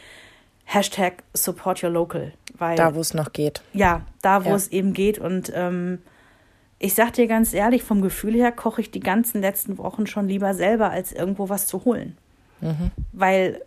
Hashtag 0.65 1.23
Support 1.35 1.83
Your 1.83 1.91
Local. 1.91 2.33
Weil, 2.59 2.77
da, 2.77 2.95
wo 2.95 3.01
es 3.01 3.15
noch 3.15 3.33
geht. 3.33 3.63
Ja, 3.73 4.03
da, 4.21 4.45
wo 4.45 4.51
ja. 4.51 4.57
es 4.57 4.69
eben 4.69 4.93
geht. 4.95 5.19
Und 5.19 5.53
ähm, 5.55 5.99
ich 6.79 6.95
sag 6.95 7.13
dir 7.13 7.27
ganz 7.27 7.55
ehrlich, 7.55 7.83
vom 7.83 8.03
Gefühl 8.03 8.35
her 8.35 8.53
koche 8.53 8.81
ich 8.81 8.91
die 8.91 9.01
ganzen 9.01 9.41
letzten 9.41 9.79
Wochen 9.79 10.07
schon 10.07 10.29
lieber 10.29 10.55
selber, 10.55 10.91
als 10.91 11.13
irgendwo 11.13 11.49
was 11.49 11.67
zu 11.67 11.85
holen. 11.85 12.17
Mhm. 12.61 12.91
Weil, 13.13 13.63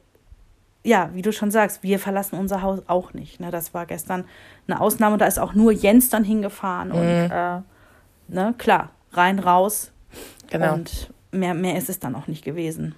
ja, 0.83 1.09
wie 1.13 1.21
du 1.21 1.31
schon 1.31 1.51
sagst, 1.51 1.83
wir 1.83 1.99
verlassen 1.99 2.37
unser 2.37 2.61
Haus 2.61 2.81
auch 2.87 3.13
nicht. 3.13 3.39
Ne? 3.39 3.51
Das 3.51 3.73
war 3.73 3.85
gestern 3.85 4.25
eine 4.67 4.81
Ausnahme. 4.81 5.17
Da 5.17 5.25
ist 5.25 5.39
auch 5.39 5.53
nur 5.53 5.71
Jens 5.71 6.09
dann 6.09 6.23
hingefahren. 6.23 6.89
Mhm. 6.89 6.95
Und 6.95 7.31
äh, 7.31 7.61
ne, 8.27 8.53
klar, 8.57 8.91
rein, 9.13 9.39
raus. 9.39 9.91
Genau. 10.49 10.73
Und 10.73 11.09
mehr, 11.35 11.53
mehr 11.53 11.77
ist 11.77 11.89
es 11.89 11.99
dann 11.99 12.15
auch 12.15 12.27
nicht 12.27 12.43
gewesen. 12.43 12.95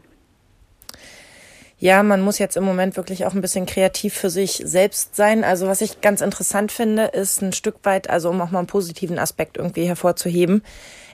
Ja, 1.80 2.02
man 2.02 2.22
muss 2.22 2.40
jetzt 2.40 2.58
im 2.58 2.64
Moment 2.64 2.98
wirklich 2.98 3.26
auch 3.26 3.36
ein 3.36 3.42
bisschen 3.42 3.68
kreativ 3.68 4.16
für 4.16 4.32
sich 4.32 4.62
selbst 4.66 5.16
sein. 5.16 5.44
Also 5.44 5.68
was 5.68 5.82
ich 5.82 6.02
ganz 6.02 6.22
interessant 6.22 6.72
finde, 6.72 7.04
ist 7.06 7.42
ein 7.44 7.54
Stück 7.54 7.78
weit, 7.84 8.10
also 8.10 8.30
um 8.30 8.42
auch 8.42 8.50
mal 8.50 8.60
einen 8.60 8.68
positiven 8.68 9.20
Aspekt 9.20 9.58
irgendwie 9.58 9.86
hervorzuheben. 9.86 10.64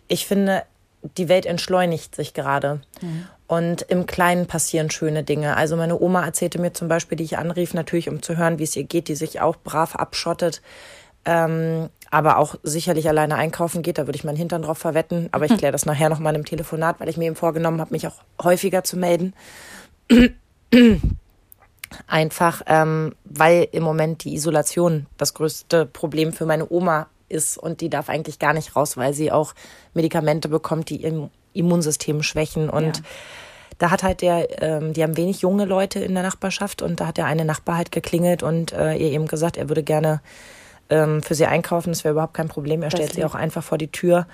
Ich 0.07 0.25
finde, 0.25 0.63
die 1.17 1.27
Welt 1.27 1.45
entschleunigt 1.45 2.15
sich 2.15 2.33
gerade. 2.33 2.79
Mhm. 3.01 3.27
Und 3.45 3.81
im 3.83 4.05
Kleinen 4.05 4.47
passieren 4.47 4.89
schöne 4.89 5.23
Dinge. 5.23 5.57
Also 5.57 5.75
meine 5.75 5.99
Oma 5.99 6.25
erzählte 6.25 6.59
mir 6.59 6.73
zum 6.73 6.87
Beispiel, 6.87 7.17
die 7.17 7.25
ich 7.25 7.37
anrief, 7.37 7.73
natürlich 7.73 8.07
um 8.07 8.21
zu 8.21 8.37
hören, 8.37 8.57
wie 8.57 8.63
es 8.63 8.75
ihr 8.75 8.85
geht, 8.85 9.09
die 9.09 9.15
sich 9.15 9.41
auch 9.41 9.57
brav 9.57 9.95
abschottet. 9.95 10.61
Ähm, 11.25 11.89
aber 12.13 12.37
auch 12.37 12.53
sicherlich 12.61 13.09
alleine 13.09 13.37
einkaufen 13.37 13.81
geht. 13.81 13.97
Da 13.97 14.05
würde 14.05 14.15
ich 14.15 14.23
meinen 14.23 14.37
Hintern 14.37 14.61
drauf 14.61 14.77
verwetten. 14.77 15.29
Aber 15.31 15.45
ich 15.45 15.57
kläre 15.57 15.71
das 15.71 15.87
nachher 15.87 16.09
noch 16.09 16.19
mal 16.19 16.35
im 16.35 16.45
Telefonat, 16.45 16.99
weil 16.99 17.09
ich 17.09 17.17
mir 17.17 17.25
eben 17.25 17.35
vorgenommen 17.35 17.81
habe, 17.81 17.91
mich 17.91 18.05
auch 18.05 18.21
häufiger 18.41 18.83
zu 18.83 18.97
melden. 18.97 19.33
Einfach, 22.07 22.61
ähm, 22.67 23.15
weil 23.25 23.67
im 23.71 23.81
Moment 23.81 24.23
die 24.25 24.35
Isolation 24.35 25.07
das 25.17 25.33
größte 25.33 25.87
Problem 25.87 26.33
für 26.33 26.45
meine 26.45 26.69
Oma 26.69 27.07
ist 27.29 27.57
und 27.57 27.81
die 27.81 27.89
darf 27.89 28.09
eigentlich 28.09 28.37
gar 28.37 28.53
nicht 28.53 28.75
raus, 28.75 28.95
weil 28.95 29.15
sie 29.15 29.31
auch 29.31 29.55
Medikamente 29.95 30.49
bekommt, 30.49 30.89
die 30.89 30.97
ihr 30.97 31.29
Immunsystem 31.53 32.21
schwächen 32.21 32.69
und 32.69 32.97
ja. 32.97 33.03
Da 33.79 33.89
hat 33.89 34.03
halt 34.03 34.21
der, 34.21 34.61
ähm, 34.61 34.93
die 34.93 35.01
haben 35.01 35.17
wenig 35.17 35.41
junge 35.41 35.65
Leute 35.65 35.99
in 35.99 36.13
der 36.13 36.21
Nachbarschaft 36.21 36.83
und 36.83 36.99
da 36.99 37.07
hat 37.07 37.17
der 37.17 37.25
eine 37.25 37.43
Nachbar 37.43 37.75
halt 37.75 37.91
geklingelt 37.91 38.43
und 38.43 38.71
äh, 38.71 38.93
ihr 38.93 39.11
eben 39.11 39.27
gesagt, 39.27 39.57
er 39.57 39.67
würde 39.67 39.81
gerne 39.81 40.21
ähm, 40.93 41.23
für 41.23 41.35
sie 41.35 41.47
einkaufen. 41.47 41.89
Das 41.89 42.03
wäre 42.03 42.13
überhaupt 42.13 42.35
kein 42.35 42.47
Problem. 42.47 42.83
Er 42.83 42.89
das 42.89 42.99
stellt 42.99 43.13
sie 43.13 43.25
auch 43.25 43.35
einfach 43.35 43.63
vor 43.63 43.77
die 43.77 43.91
Tür. 43.91 44.27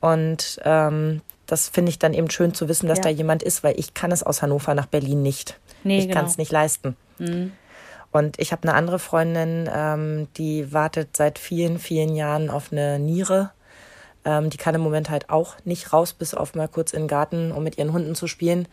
Und 0.00 0.60
ähm, 0.64 1.20
das 1.46 1.68
finde 1.68 1.90
ich 1.90 1.98
dann 1.98 2.14
eben 2.14 2.30
schön 2.30 2.54
zu 2.54 2.68
wissen, 2.68 2.88
dass 2.88 2.98
ja. 2.98 3.04
da 3.04 3.10
jemand 3.10 3.42
ist, 3.42 3.64
weil 3.64 3.78
ich 3.78 3.94
kann 3.94 4.12
es 4.12 4.22
aus 4.22 4.40
Hannover 4.40 4.74
nach 4.74 4.86
Berlin 4.86 5.22
nicht. 5.22 5.58
Nee, 5.84 5.98
ich 5.98 6.04
genau. 6.04 6.20
kann 6.20 6.26
es 6.26 6.38
nicht 6.38 6.52
leisten. 6.52 6.96
Mhm. 7.18 7.52
Und 8.12 8.38
ich 8.38 8.52
habe 8.52 8.62
eine 8.62 8.74
andere 8.74 8.98
Freundin, 8.98 9.68
ähm, 9.72 10.28
die 10.36 10.72
wartet 10.72 11.16
seit 11.16 11.38
vielen, 11.38 11.78
vielen 11.78 12.14
Jahren 12.14 12.50
auf 12.50 12.72
eine 12.72 12.98
Niere. 12.98 13.50
Ähm, 14.24 14.48
die 14.48 14.56
kann 14.56 14.74
im 14.74 14.80
Moment 14.80 15.10
halt 15.10 15.28
auch 15.28 15.56
nicht 15.64 15.92
raus, 15.92 16.12
bis 16.12 16.34
auf 16.34 16.54
mal 16.54 16.68
kurz 16.68 16.92
in 16.92 17.02
den 17.02 17.08
Garten, 17.08 17.52
um 17.52 17.64
mit 17.64 17.78
ihren 17.78 17.92
Hunden 17.92 18.14
zu 18.14 18.26
spielen. 18.26 18.68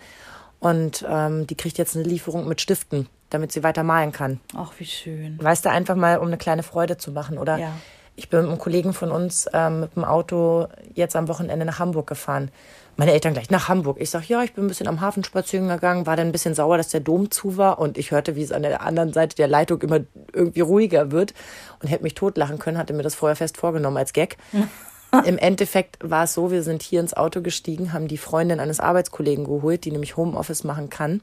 Und 0.59 1.05
ähm, 1.09 1.45
die 1.47 1.55
kriegt 1.55 1.77
jetzt 1.77 1.95
eine 1.95 2.05
Lieferung 2.05 2.47
mit 2.47 2.61
Stiften 2.61 3.07
damit 3.33 3.51
sie 3.51 3.63
weiter 3.63 3.83
malen 3.83 4.11
kann. 4.11 4.39
Ach, 4.55 4.71
wie 4.77 4.85
schön. 4.85 5.37
Weißt 5.41 5.65
du, 5.65 5.69
einfach 5.69 5.95
mal, 5.95 6.19
um 6.19 6.27
eine 6.27 6.37
kleine 6.37 6.63
Freude 6.63 6.97
zu 6.97 7.11
machen. 7.11 7.37
Oder 7.37 7.57
ja. 7.57 7.71
ich 8.15 8.29
bin 8.29 8.41
mit 8.41 8.49
einem 8.49 8.59
Kollegen 8.59 8.93
von 8.93 9.11
uns 9.11 9.47
ähm, 9.53 9.81
mit 9.81 9.95
dem 9.95 10.05
Auto 10.05 10.67
jetzt 10.93 11.15
am 11.15 11.27
Wochenende 11.27 11.65
nach 11.65 11.79
Hamburg 11.79 12.07
gefahren. 12.07 12.51
Meine 12.95 13.11
Eltern 13.11 13.33
gleich 13.33 13.49
nach 13.49 13.69
Hamburg. 13.69 13.97
Ich 13.99 14.11
sag, 14.11 14.29
ja, 14.29 14.43
ich 14.43 14.53
bin 14.53 14.65
ein 14.65 14.67
bisschen 14.67 14.87
am 14.87 15.01
Hafen 15.01 15.23
spazieren 15.23 15.67
gegangen, 15.67 16.05
war 16.05 16.15
dann 16.15 16.27
ein 16.27 16.31
bisschen 16.31 16.53
sauer, 16.53 16.77
dass 16.77 16.89
der 16.89 16.99
Dom 16.99 17.31
zu 17.31 17.57
war 17.57 17.79
und 17.79 17.97
ich 17.97 18.11
hörte, 18.11 18.35
wie 18.35 18.43
es 18.43 18.51
an 18.51 18.61
der 18.61 18.83
anderen 18.83 19.13
Seite 19.13 19.35
der 19.35 19.47
Leitung 19.47 19.81
immer 19.81 20.01
irgendwie 20.31 20.61
ruhiger 20.61 21.11
wird 21.11 21.33
und 21.81 21.87
hätte 21.87 22.03
mich 22.03 22.13
totlachen 22.13 22.59
können, 22.59 22.77
hatte 22.77 22.93
mir 22.93 23.01
das 23.01 23.15
vorher 23.15 23.35
fest 23.35 23.57
vorgenommen 23.57 23.97
als 23.97 24.13
Gag. 24.13 24.37
Im 25.25 25.37
Endeffekt 25.37 25.97
war 26.01 26.23
es 26.23 26.33
so, 26.33 26.51
wir 26.51 26.63
sind 26.63 26.81
hier 26.81 26.99
ins 26.99 27.15
Auto 27.15 27.41
gestiegen, 27.41 27.93
haben 27.93 28.07
die 28.07 28.17
Freundin 28.17 28.59
eines 28.59 28.79
Arbeitskollegen 28.79 29.45
geholt, 29.45 29.85
die 29.85 29.91
nämlich 29.91 30.17
Homeoffice 30.17 30.63
machen 30.63 30.89
kann 30.89 31.21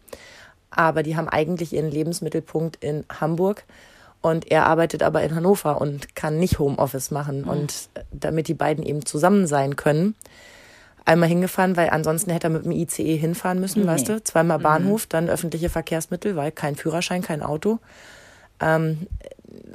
aber 0.70 1.02
die 1.02 1.16
haben 1.16 1.28
eigentlich 1.28 1.72
ihren 1.72 1.90
Lebensmittelpunkt 1.90 2.82
in 2.82 3.04
Hamburg 3.20 3.64
und 4.22 4.50
er 4.50 4.66
arbeitet 4.66 5.02
aber 5.02 5.22
in 5.22 5.34
Hannover 5.34 5.80
und 5.80 6.14
kann 6.14 6.38
nicht 6.38 6.58
Homeoffice 6.58 7.10
machen. 7.10 7.42
Mhm. 7.42 7.48
Und 7.48 7.88
damit 8.12 8.48
die 8.48 8.54
beiden 8.54 8.84
eben 8.84 9.04
zusammen 9.04 9.46
sein 9.46 9.76
können, 9.76 10.14
einmal 11.04 11.28
hingefahren, 11.28 11.76
weil 11.76 11.90
ansonsten 11.90 12.30
hätte 12.30 12.48
er 12.48 12.50
mit 12.50 12.64
dem 12.64 12.72
ICE 12.72 13.16
hinfahren 13.16 13.60
müssen, 13.60 13.82
nee. 13.82 13.88
weißt 13.88 14.08
du? 14.08 14.22
Zweimal 14.22 14.58
mhm. 14.58 14.62
Bahnhof, 14.62 15.06
dann 15.06 15.28
öffentliche 15.28 15.70
Verkehrsmittel, 15.70 16.36
weil 16.36 16.52
kein 16.52 16.76
Führerschein, 16.76 17.22
kein 17.22 17.42
Auto. 17.42 17.78
Ähm, 18.60 19.06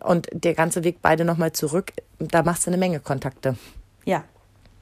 und 0.03 0.29
der 0.31 0.53
ganze 0.53 0.84
Weg 0.84 0.99
beide 1.01 1.25
nochmal 1.25 1.51
zurück, 1.51 1.91
da 2.19 2.43
machst 2.43 2.65
du 2.65 2.69
eine 2.69 2.77
Menge 2.77 2.99
Kontakte. 2.99 3.58
Ja, 4.05 4.23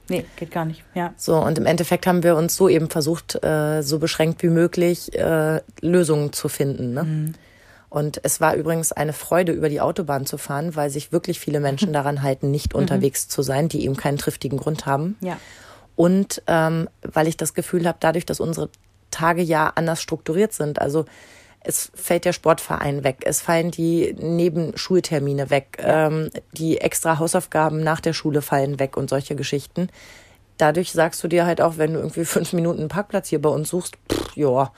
Nee, 0.09 0.25
geht 0.35 0.51
gar 0.51 0.65
nicht. 0.65 0.83
Ja. 0.93 1.13
So, 1.17 1.37
und 1.37 1.57
im 1.57 1.65
Endeffekt 1.65 2.07
haben 2.07 2.23
wir 2.23 2.35
uns 2.35 2.55
so 2.55 2.67
eben 2.67 2.89
versucht, 2.89 3.41
äh, 3.43 3.81
so 3.81 3.99
beschränkt 3.99 4.43
wie 4.43 4.49
möglich 4.49 5.17
äh, 5.17 5.61
Lösungen 5.81 6.33
zu 6.33 6.49
finden. 6.49 6.93
Ne? 6.93 7.03
Mhm. 7.03 7.33
Und 7.89 8.19
es 8.23 8.41
war 8.41 8.55
übrigens 8.55 8.91
eine 8.91 9.13
Freude, 9.13 9.51
über 9.51 9.69
die 9.69 9.79
Autobahn 9.79 10.25
zu 10.25 10.37
fahren, 10.37 10.75
weil 10.75 10.89
sich 10.89 11.11
wirklich 11.11 11.39
viele 11.39 11.59
Menschen 11.59 11.93
daran 11.93 12.21
halten, 12.21 12.51
nicht 12.51 12.73
mhm. 12.73 12.81
unterwegs 12.81 13.27
zu 13.27 13.41
sein, 13.41 13.69
die 13.69 13.85
eben 13.85 13.95
keinen 13.95 14.17
triftigen 14.17 14.57
Grund 14.57 14.85
haben. 14.85 15.15
Ja. 15.21 15.37
Und 15.95 16.41
ähm, 16.47 16.89
weil 17.03 17.27
ich 17.27 17.37
das 17.37 17.53
Gefühl 17.53 17.87
habe, 17.87 17.97
dadurch, 18.01 18.25
dass 18.25 18.39
unsere 18.39 18.69
Tage 19.11 19.43
ja 19.43 19.71
anders 19.75 20.01
strukturiert 20.01 20.53
sind, 20.53 20.81
also 20.81 21.05
es 21.63 21.91
fällt 21.95 22.26
der 22.26 22.34
Sportverein 22.34 23.04
weg, 23.04 23.17
es 23.26 23.41
fallen 23.41 23.71
die 23.71 24.15
Nebenschultermine 24.19 25.49
weg, 25.49 25.78
ähm, 25.80 26.30
die 26.52 26.80
extra 26.80 27.19
Hausaufgaben 27.19 27.84
nach 27.84 28.02
der 28.02 28.13
Schule 28.13 28.41
fallen 28.41 28.80
weg 28.80 28.97
und 28.97 29.10
solche 29.10 29.36
Geschichten. 29.36 29.89
Dadurch 30.58 30.91
sagst 30.91 31.23
du 31.23 31.28
dir 31.28 31.45
halt 31.45 31.62
auch, 31.62 31.78
wenn 31.78 31.93
du 31.93 31.99
irgendwie 31.99 32.26
fünf 32.26 32.54
Minuten 32.54 32.82
einen 32.82 32.89
Parkplatz 32.89 33.30
hier 33.30 33.41
bei 33.41 33.49
uns 33.49 33.69
suchst, 33.69 33.97
pff, 34.12 34.36
ja, 34.36 34.71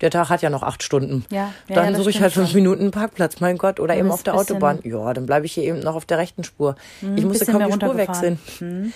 der 0.00 0.10
Tag 0.10 0.30
hat 0.30 0.42
ja 0.42 0.50
noch 0.50 0.64
acht 0.64 0.82
Stunden. 0.82 1.24
Ja, 1.30 1.52
ja 1.68 1.74
dann 1.76 1.92
ja, 1.92 1.98
suche 1.98 2.10
ich 2.10 2.20
halt 2.20 2.32
fünf 2.32 2.48
schon. 2.48 2.56
Minuten 2.56 2.82
einen 2.82 2.90
Parkplatz, 2.90 3.38
mein 3.38 3.56
Gott, 3.56 3.78
oder 3.78 3.96
eben 3.96 4.10
auf 4.10 4.24
der 4.24 4.34
Autobahn. 4.34 4.80
Ja, 4.82 5.14
dann 5.14 5.26
bleibe 5.26 5.46
ich 5.46 5.52
hier 5.52 5.62
eben 5.62 5.78
noch 5.78 5.94
auf 5.94 6.04
der 6.04 6.18
rechten 6.18 6.42
Spur. 6.42 6.74
Mhm, 7.00 7.16
ich 7.16 7.24
musste 7.24 7.46
kaum 7.46 7.64
die 7.64 7.72
Spur 7.72 7.96
wechseln. 7.96 8.38
Mhm 8.58 8.92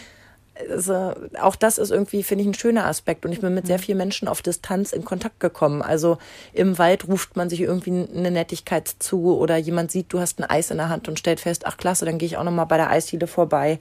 also 0.70 1.14
auch 1.40 1.56
das 1.56 1.78
ist 1.78 1.90
irgendwie, 1.90 2.22
finde 2.22 2.42
ich, 2.42 2.48
ein 2.48 2.54
schöner 2.54 2.86
Aspekt. 2.86 3.24
Und 3.24 3.32
ich 3.32 3.40
bin 3.40 3.54
mit 3.54 3.66
sehr 3.66 3.78
mhm. 3.78 3.82
vielen 3.82 3.98
Menschen 3.98 4.28
auf 4.28 4.42
Distanz 4.42 4.92
in 4.92 5.04
Kontakt 5.04 5.40
gekommen. 5.40 5.82
Also 5.82 6.18
im 6.52 6.78
Wald 6.78 7.08
ruft 7.08 7.36
man 7.36 7.50
sich 7.50 7.60
irgendwie 7.60 8.08
eine 8.14 8.30
Nettigkeit 8.30 8.88
zu 8.98 9.36
oder 9.36 9.56
jemand 9.56 9.90
sieht, 9.90 10.12
du 10.12 10.20
hast 10.20 10.40
ein 10.40 10.44
Eis 10.44 10.70
in 10.70 10.78
der 10.78 10.88
Hand 10.88 11.08
und 11.08 11.18
stellt 11.18 11.40
fest, 11.40 11.66
ach 11.66 11.76
klasse, 11.76 12.04
dann 12.04 12.18
gehe 12.18 12.26
ich 12.26 12.36
auch 12.36 12.44
nochmal 12.44 12.66
bei 12.66 12.76
der 12.76 12.90
Eisdiele 12.90 13.26
vorbei. 13.26 13.78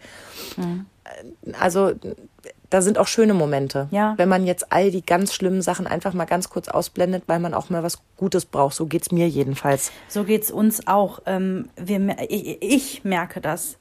Mhm. 0.57 0.85
Also 1.59 1.93
da 2.69 2.81
sind 2.81 2.97
auch 2.97 3.07
schöne 3.07 3.33
Momente. 3.33 3.87
Ja. 3.91 4.15
Wenn 4.17 4.29
man 4.29 4.45
jetzt 4.45 4.71
all 4.71 4.91
die 4.91 5.05
ganz 5.05 5.33
schlimmen 5.33 5.61
Sachen 5.61 5.87
einfach 5.87 6.13
mal 6.13 6.25
ganz 6.25 6.49
kurz 6.49 6.67
ausblendet, 6.67 7.23
weil 7.27 7.39
man 7.39 7.53
auch 7.53 7.69
mal 7.69 7.83
was 7.83 7.99
Gutes 8.17 8.45
braucht. 8.45 8.75
So 8.75 8.85
geht's 8.85 9.11
mir 9.11 9.27
jedenfalls. 9.27 9.91
So 10.07 10.23
geht's 10.23 10.51
uns 10.51 10.87
auch. 10.87 11.19
Ähm, 11.25 11.69
wir, 11.77 12.17
ich 12.29 13.03
merke 13.03 13.39
das. 13.39 13.77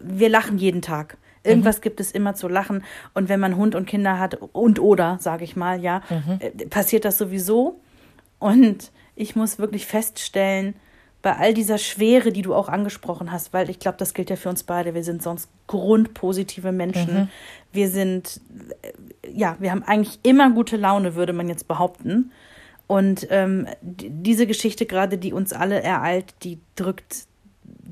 Wir 0.00 0.28
lachen 0.28 0.58
jeden 0.58 0.82
Tag. 0.82 1.16
Irgendwas 1.42 1.78
mhm. 1.78 1.82
gibt 1.82 2.00
es 2.00 2.12
immer 2.12 2.34
zu 2.34 2.48
lachen. 2.48 2.84
Und 3.14 3.28
wenn 3.28 3.40
man 3.40 3.56
Hund 3.56 3.74
und 3.74 3.86
Kinder 3.86 4.18
hat 4.18 4.34
und 4.52 4.78
oder, 4.78 5.18
sage 5.20 5.44
ich 5.44 5.56
mal, 5.56 5.80
ja, 5.80 6.02
mhm. 6.10 6.38
Äh, 6.40 6.66
passiert 6.66 7.04
das 7.04 7.18
sowieso. 7.18 7.80
Und 8.38 8.90
ich 9.16 9.36
muss 9.36 9.58
wirklich 9.58 9.86
feststellen, 9.86 10.74
bei 11.22 11.36
all 11.36 11.52
dieser 11.52 11.76
Schwere, 11.76 12.32
die 12.32 12.42
du 12.42 12.54
auch 12.54 12.68
angesprochen 12.68 13.30
hast, 13.30 13.52
weil 13.52 13.68
ich 13.68 13.78
glaube, 13.78 13.98
das 13.98 14.14
gilt 14.14 14.30
ja 14.30 14.36
für 14.36 14.48
uns 14.48 14.62
beide. 14.62 14.94
Wir 14.94 15.04
sind 15.04 15.22
sonst 15.22 15.50
grundpositive 15.66 16.72
Menschen. 16.72 17.14
Mhm. 17.14 17.28
Wir 17.72 17.90
sind, 17.90 18.40
äh, 18.82 18.92
ja, 19.30 19.56
wir 19.60 19.70
haben 19.70 19.82
eigentlich 19.82 20.18
immer 20.22 20.50
gute 20.50 20.76
Laune, 20.76 21.14
würde 21.14 21.32
man 21.32 21.48
jetzt 21.48 21.68
behaupten. 21.68 22.32
Und 22.86 23.26
ähm, 23.30 23.68
diese 23.82 24.46
Geschichte 24.46 24.86
gerade, 24.86 25.18
die 25.18 25.32
uns 25.32 25.52
alle 25.52 25.82
ereilt, 25.82 26.34
die 26.42 26.58
drückt 26.74 27.26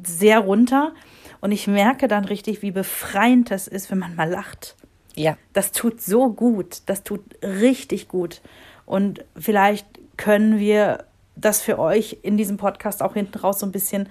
sehr 0.05 0.41
runter. 0.41 0.93
Und 1.41 1.53
ich 1.53 1.67
merke 1.67 2.09
dann 2.09 2.25
richtig, 2.25 2.63
wie 2.63 2.71
befreiend 2.71 3.51
das 3.51 3.69
ist, 3.69 3.91
wenn 3.91 3.99
man 3.99 4.17
mal 4.17 4.29
lacht. 4.29 4.77
Ja. 5.15 5.37
Das 5.53 5.73
tut 5.73 6.01
so 6.01 6.31
gut. 6.31 6.83
Das 6.87 7.03
tut 7.03 7.23
richtig 7.43 8.09
gut. 8.09 8.41
Und 8.87 9.25
vielleicht 9.37 9.87
können 10.17 10.59
wir 10.59 11.05
das 11.37 11.63
für 11.63 11.79
euch 11.79 12.19
in 12.23 12.37
diesem 12.37 12.57
Podcast 12.57 13.03
auch 13.03 13.15
hinten 13.15 13.39
raus 13.39 13.61
so 13.61 13.67
ein 13.67 13.73
bisschen 13.73 14.09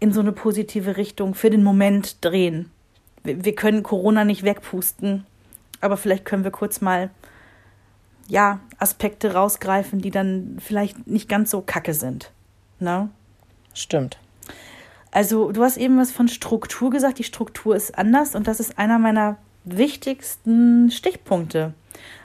in 0.00 0.12
so 0.12 0.20
eine 0.20 0.32
positive 0.32 0.96
Richtung 0.96 1.34
für 1.34 1.50
den 1.50 1.62
Moment 1.62 2.24
drehen. 2.24 2.70
Wir 3.22 3.54
können 3.54 3.82
Corona 3.82 4.24
nicht 4.24 4.42
wegpusten, 4.42 5.24
aber 5.80 5.96
vielleicht 5.96 6.24
können 6.24 6.44
wir 6.44 6.50
kurz 6.50 6.80
mal 6.80 7.10
ja, 8.28 8.60
Aspekte 8.78 9.32
rausgreifen, 9.34 10.00
die 10.00 10.10
dann 10.10 10.56
vielleicht 10.60 11.06
nicht 11.06 11.28
ganz 11.28 11.50
so 11.50 11.60
kacke 11.60 11.94
sind. 11.94 12.30
Ne? 12.80 13.08
Stimmt. 13.72 14.18
Also 15.14 15.52
du 15.52 15.62
hast 15.62 15.76
eben 15.76 15.96
was 15.96 16.10
von 16.10 16.26
Struktur 16.26 16.90
gesagt. 16.90 17.20
Die 17.20 17.24
Struktur 17.24 17.76
ist 17.76 17.96
anders 17.96 18.34
und 18.34 18.48
das 18.48 18.58
ist 18.58 18.80
einer 18.80 18.98
meiner 18.98 19.36
wichtigsten 19.62 20.90
Stichpunkte 20.90 21.72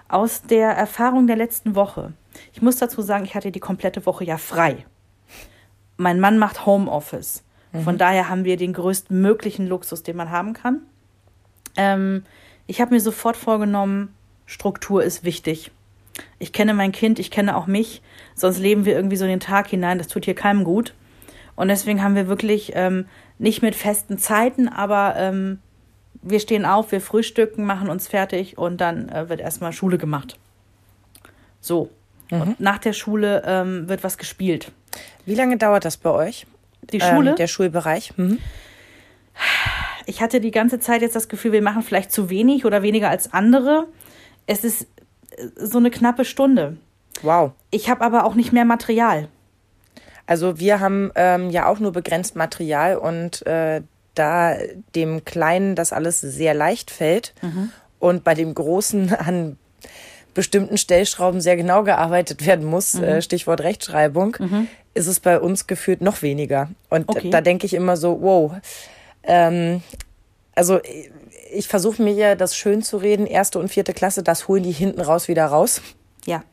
aus 0.07 0.41
der 0.41 0.71
Erfahrung 0.71 1.27
der 1.27 1.35
letzten 1.35 1.75
Woche. 1.75 2.13
Ich 2.51 2.63
muss 2.63 2.77
dazu 2.77 3.03
sagen, 3.03 3.25
ich 3.25 3.35
hatte 3.35 3.51
die 3.51 3.59
komplette 3.59 4.07
Woche 4.07 4.23
ja 4.23 4.39
frei. 4.39 4.87
Mein 5.97 6.19
Mann 6.19 6.39
macht 6.39 6.65
Homeoffice. 6.65 7.43
Mhm. 7.73 7.83
Von 7.83 7.97
daher 7.99 8.27
haben 8.27 8.43
wir 8.43 8.57
den 8.57 8.73
größtmöglichen 8.73 9.67
Luxus, 9.67 10.01
den 10.01 10.17
man 10.17 10.31
haben 10.31 10.53
kann. 10.53 10.81
Ähm, 11.77 12.23
ich 12.65 12.81
habe 12.81 12.95
mir 12.95 13.01
sofort 13.01 13.37
vorgenommen, 13.37 14.15
Struktur 14.47 15.03
ist 15.03 15.23
wichtig. 15.23 15.69
Ich 16.39 16.53
kenne 16.53 16.73
mein 16.73 16.91
Kind, 16.91 17.19
ich 17.19 17.29
kenne 17.29 17.55
auch 17.55 17.67
mich, 17.67 18.01
sonst 18.33 18.57
leben 18.57 18.85
wir 18.85 18.95
irgendwie 18.95 19.15
so 19.15 19.25
in 19.25 19.29
den 19.29 19.39
Tag 19.39 19.67
hinein, 19.67 19.99
das 19.99 20.07
tut 20.07 20.25
hier 20.25 20.33
keinem 20.33 20.63
gut. 20.63 20.95
Und 21.59 21.67
deswegen 21.67 22.01
haben 22.01 22.15
wir 22.15 22.29
wirklich 22.29 22.71
ähm, 22.75 23.05
nicht 23.37 23.61
mit 23.61 23.75
festen 23.75 24.17
Zeiten, 24.17 24.69
aber 24.69 25.15
ähm, 25.17 25.59
wir 26.21 26.39
stehen 26.39 26.63
auf, 26.63 26.93
wir 26.93 27.01
frühstücken, 27.01 27.65
machen 27.65 27.89
uns 27.89 28.07
fertig 28.07 28.57
und 28.57 28.79
dann 28.79 29.09
äh, 29.09 29.27
wird 29.27 29.41
erstmal 29.41 29.73
Schule 29.73 29.97
gemacht. 29.97 30.39
So. 31.59 31.89
Mhm. 32.31 32.41
Und 32.41 32.59
nach 32.61 32.77
der 32.77 32.93
Schule 32.93 33.43
ähm, 33.45 33.89
wird 33.89 34.05
was 34.05 34.17
gespielt. 34.17 34.71
Wie 35.25 35.35
lange 35.35 35.57
dauert 35.57 35.83
das 35.83 35.97
bei 35.97 36.11
euch? 36.11 36.47
Die 36.93 37.01
Schule? 37.01 37.31
Ähm, 37.31 37.35
der 37.35 37.47
Schulbereich. 37.47 38.13
Mhm. 38.15 38.39
Ich 40.05 40.21
hatte 40.21 40.39
die 40.39 40.51
ganze 40.51 40.79
Zeit 40.79 41.01
jetzt 41.01 41.17
das 41.17 41.27
Gefühl, 41.27 41.51
wir 41.51 41.61
machen 41.61 41.83
vielleicht 41.83 42.13
zu 42.13 42.29
wenig 42.29 42.63
oder 42.63 42.83
weniger 42.83 43.09
als 43.09 43.33
andere. 43.33 43.85
Es 44.47 44.63
ist 44.63 44.83
äh, 45.31 45.47
so 45.57 45.77
eine 45.77 45.91
knappe 45.91 46.23
Stunde. 46.23 46.77
Wow. 47.21 47.51
Ich 47.69 47.89
habe 47.89 47.99
aber 48.05 48.23
auch 48.23 48.35
nicht 48.35 48.53
mehr 48.53 48.63
Material. 48.63 49.27
Also 50.29 50.59
wir 50.59 50.79
haben 50.79 51.11
ähm, 51.15 51.49
ja 51.49 51.65
auch 51.65 51.79
nur 51.79 51.91
begrenzt 51.91 52.35
Material 52.35 52.97
und 52.97 53.43
äh, 53.47 53.81
da 54.13 54.55
dem 54.93 55.25
Kleinen 55.25 55.73
das 55.73 55.91
alles 55.91 56.21
sehr 56.21 56.53
leicht 56.53 56.91
fällt 56.91 57.33
mhm. 57.41 57.71
und 57.97 58.23
bei 58.23 58.35
dem 58.35 58.53
Großen 58.53 59.11
an 59.15 59.57
bestimmten 60.35 60.77
Stellschrauben 60.77 61.41
sehr 61.41 61.55
genau 61.55 61.83
gearbeitet 61.83 62.45
werden 62.45 62.63
muss, 62.63 62.93
mhm. 62.93 63.05
äh, 63.05 63.21
Stichwort 63.23 63.61
Rechtschreibung, 63.61 64.37
mhm. 64.37 64.67
ist 64.93 65.07
es 65.07 65.19
bei 65.19 65.39
uns 65.39 65.65
gefühlt 65.65 66.01
noch 66.01 66.21
weniger. 66.21 66.69
Und 66.91 67.09
okay. 67.09 67.31
da 67.31 67.41
denke 67.41 67.65
ich 67.65 67.73
immer 67.73 67.97
so, 67.97 68.21
wow. 68.21 68.51
Ähm, 69.23 69.81
also 70.53 70.79
ich 71.51 71.67
versuche 71.67 72.03
mir 72.03 72.13
ja 72.13 72.35
das 72.35 72.55
schön 72.55 72.83
zu 72.83 72.97
reden, 72.97 73.25
erste 73.25 73.57
und 73.57 73.69
vierte 73.69 73.93
Klasse, 73.93 74.21
das 74.21 74.47
holen 74.47 74.61
die 74.61 74.73
hinten 74.73 75.01
raus 75.01 75.27
wieder 75.27 75.47
raus. 75.47 75.81
Ja. 76.27 76.43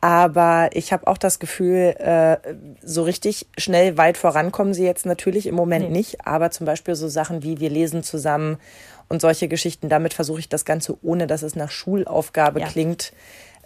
Aber 0.00 0.70
ich 0.72 0.92
habe 0.92 1.06
auch 1.08 1.18
das 1.18 1.40
Gefühl, 1.40 1.94
äh, 1.98 2.36
so 2.82 3.02
richtig 3.02 3.48
schnell 3.58 3.96
weit 3.96 4.16
vorankommen 4.16 4.72
sie 4.72 4.84
jetzt 4.84 5.06
natürlich 5.06 5.46
im 5.46 5.56
Moment 5.56 5.86
nee. 5.90 5.98
nicht. 5.98 6.26
Aber 6.26 6.50
zum 6.50 6.66
Beispiel 6.66 6.94
so 6.94 7.08
Sachen 7.08 7.42
wie 7.42 7.58
wir 7.58 7.70
lesen 7.70 8.02
zusammen 8.02 8.58
und 9.08 9.20
solche 9.20 9.48
Geschichten, 9.48 9.88
damit 9.88 10.14
versuche 10.14 10.40
ich 10.40 10.48
das 10.48 10.64
Ganze, 10.64 10.96
ohne 11.02 11.26
dass 11.26 11.42
es 11.42 11.56
nach 11.56 11.70
Schulaufgabe 11.70 12.60
ja. 12.60 12.66
klingt, 12.66 13.12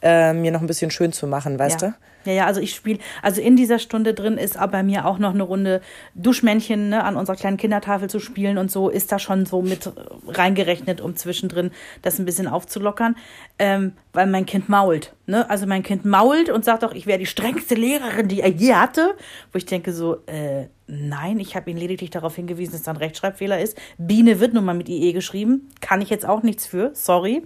äh, 0.03 0.33
mir 0.33 0.51
noch 0.51 0.61
ein 0.61 0.67
bisschen 0.67 0.91
schön 0.91 1.12
zu 1.12 1.27
machen, 1.27 1.59
weißt 1.59 1.83
ja. 1.83 1.88
du? 1.88 1.95
Ja, 2.25 2.33
ja, 2.33 2.47
also 2.47 2.61
ich 2.61 2.75
spiele, 2.75 3.01
also 3.21 3.41
in 3.41 3.57
dieser 3.57 3.79
Stunde 3.79 4.15
drin 4.15 4.37
ist 4.37 4.57
aber 4.57 4.73
bei 4.73 4.83
mir 4.83 5.07
auch 5.07 5.19
noch 5.19 5.35
eine 5.35 5.43
Runde 5.43 5.81
Duschmännchen 6.15 6.88
ne, 6.88 7.03
an 7.05 7.17
unserer 7.17 7.37
kleinen 7.37 7.57
Kindertafel 7.57 8.09
zu 8.09 8.21
spielen 8.21 8.59
und 8.59 8.71
so 8.71 8.88
ist 8.88 9.11
da 9.11 9.19
schon 9.19 9.45
so 9.45 9.61
mit 9.61 9.91
reingerechnet, 10.29 11.01
um 11.01 11.17
zwischendrin 11.17 11.73
das 12.03 12.19
ein 12.19 12.25
bisschen 12.25 12.47
aufzulockern, 12.47 13.17
ähm, 13.59 13.93
weil 14.12 14.27
mein 14.27 14.47
Kind 14.47 14.69
mault. 14.69 15.15
Ne? 15.27 15.49
Also 15.51 15.67
mein 15.67 15.83
Kind 15.83 16.05
mault 16.05 16.49
und 16.49 16.65
sagt 16.65 16.85
doch, 16.85 16.95
ich 16.95 17.07
wäre 17.07 17.19
die 17.19 17.27
strengste 17.27 17.75
Lehrerin, 17.75 18.29
die 18.29 18.41
er 18.41 18.51
je 18.51 18.75
hatte. 18.75 19.15
Wo 19.53 19.57
ich 19.57 19.67
denke 19.67 19.93
so, 19.93 20.19
äh, 20.27 20.69
nein, 20.87 21.41
ich 21.41 21.57
habe 21.57 21.71
ihn 21.71 21.77
lediglich 21.77 22.11
darauf 22.11 22.37
hingewiesen, 22.37 22.73
dass 22.73 22.83
da 22.83 22.93
ein 22.93 22.99
Rechtschreibfehler 22.99 23.61
ist. 23.61 23.77
Biene 23.99 24.38
wird 24.38 24.55
nun 24.55 24.65
mal 24.65 24.75
mit 24.75 24.88
IE 24.88 25.12
geschrieben, 25.12 25.71
kann 25.81 26.01
ich 26.01 26.11
jetzt 26.11 26.27
auch 26.27 26.43
nichts 26.43 26.67
für, 26.67 26.91
sorry. 26.95 27.45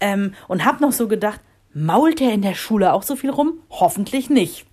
Ähm, 0.00 0.34
und 0.48 0.64
habe 0.64 0.82
noch 0.82 0.92
so 0.92 1.08
gedacht, 1.08 1.40
Mault 1.74 2.20
er 2.20 2.32
in 2.32 2.42
der 2.42 2.54
Schule 2.54 2.92
auch 2.92 3.02
so 3.02 3.16
viel 3.16 3.30
rum? 3.30 3.54
Hoffentlich 3.70 4.30
nicht. 4.30 4.66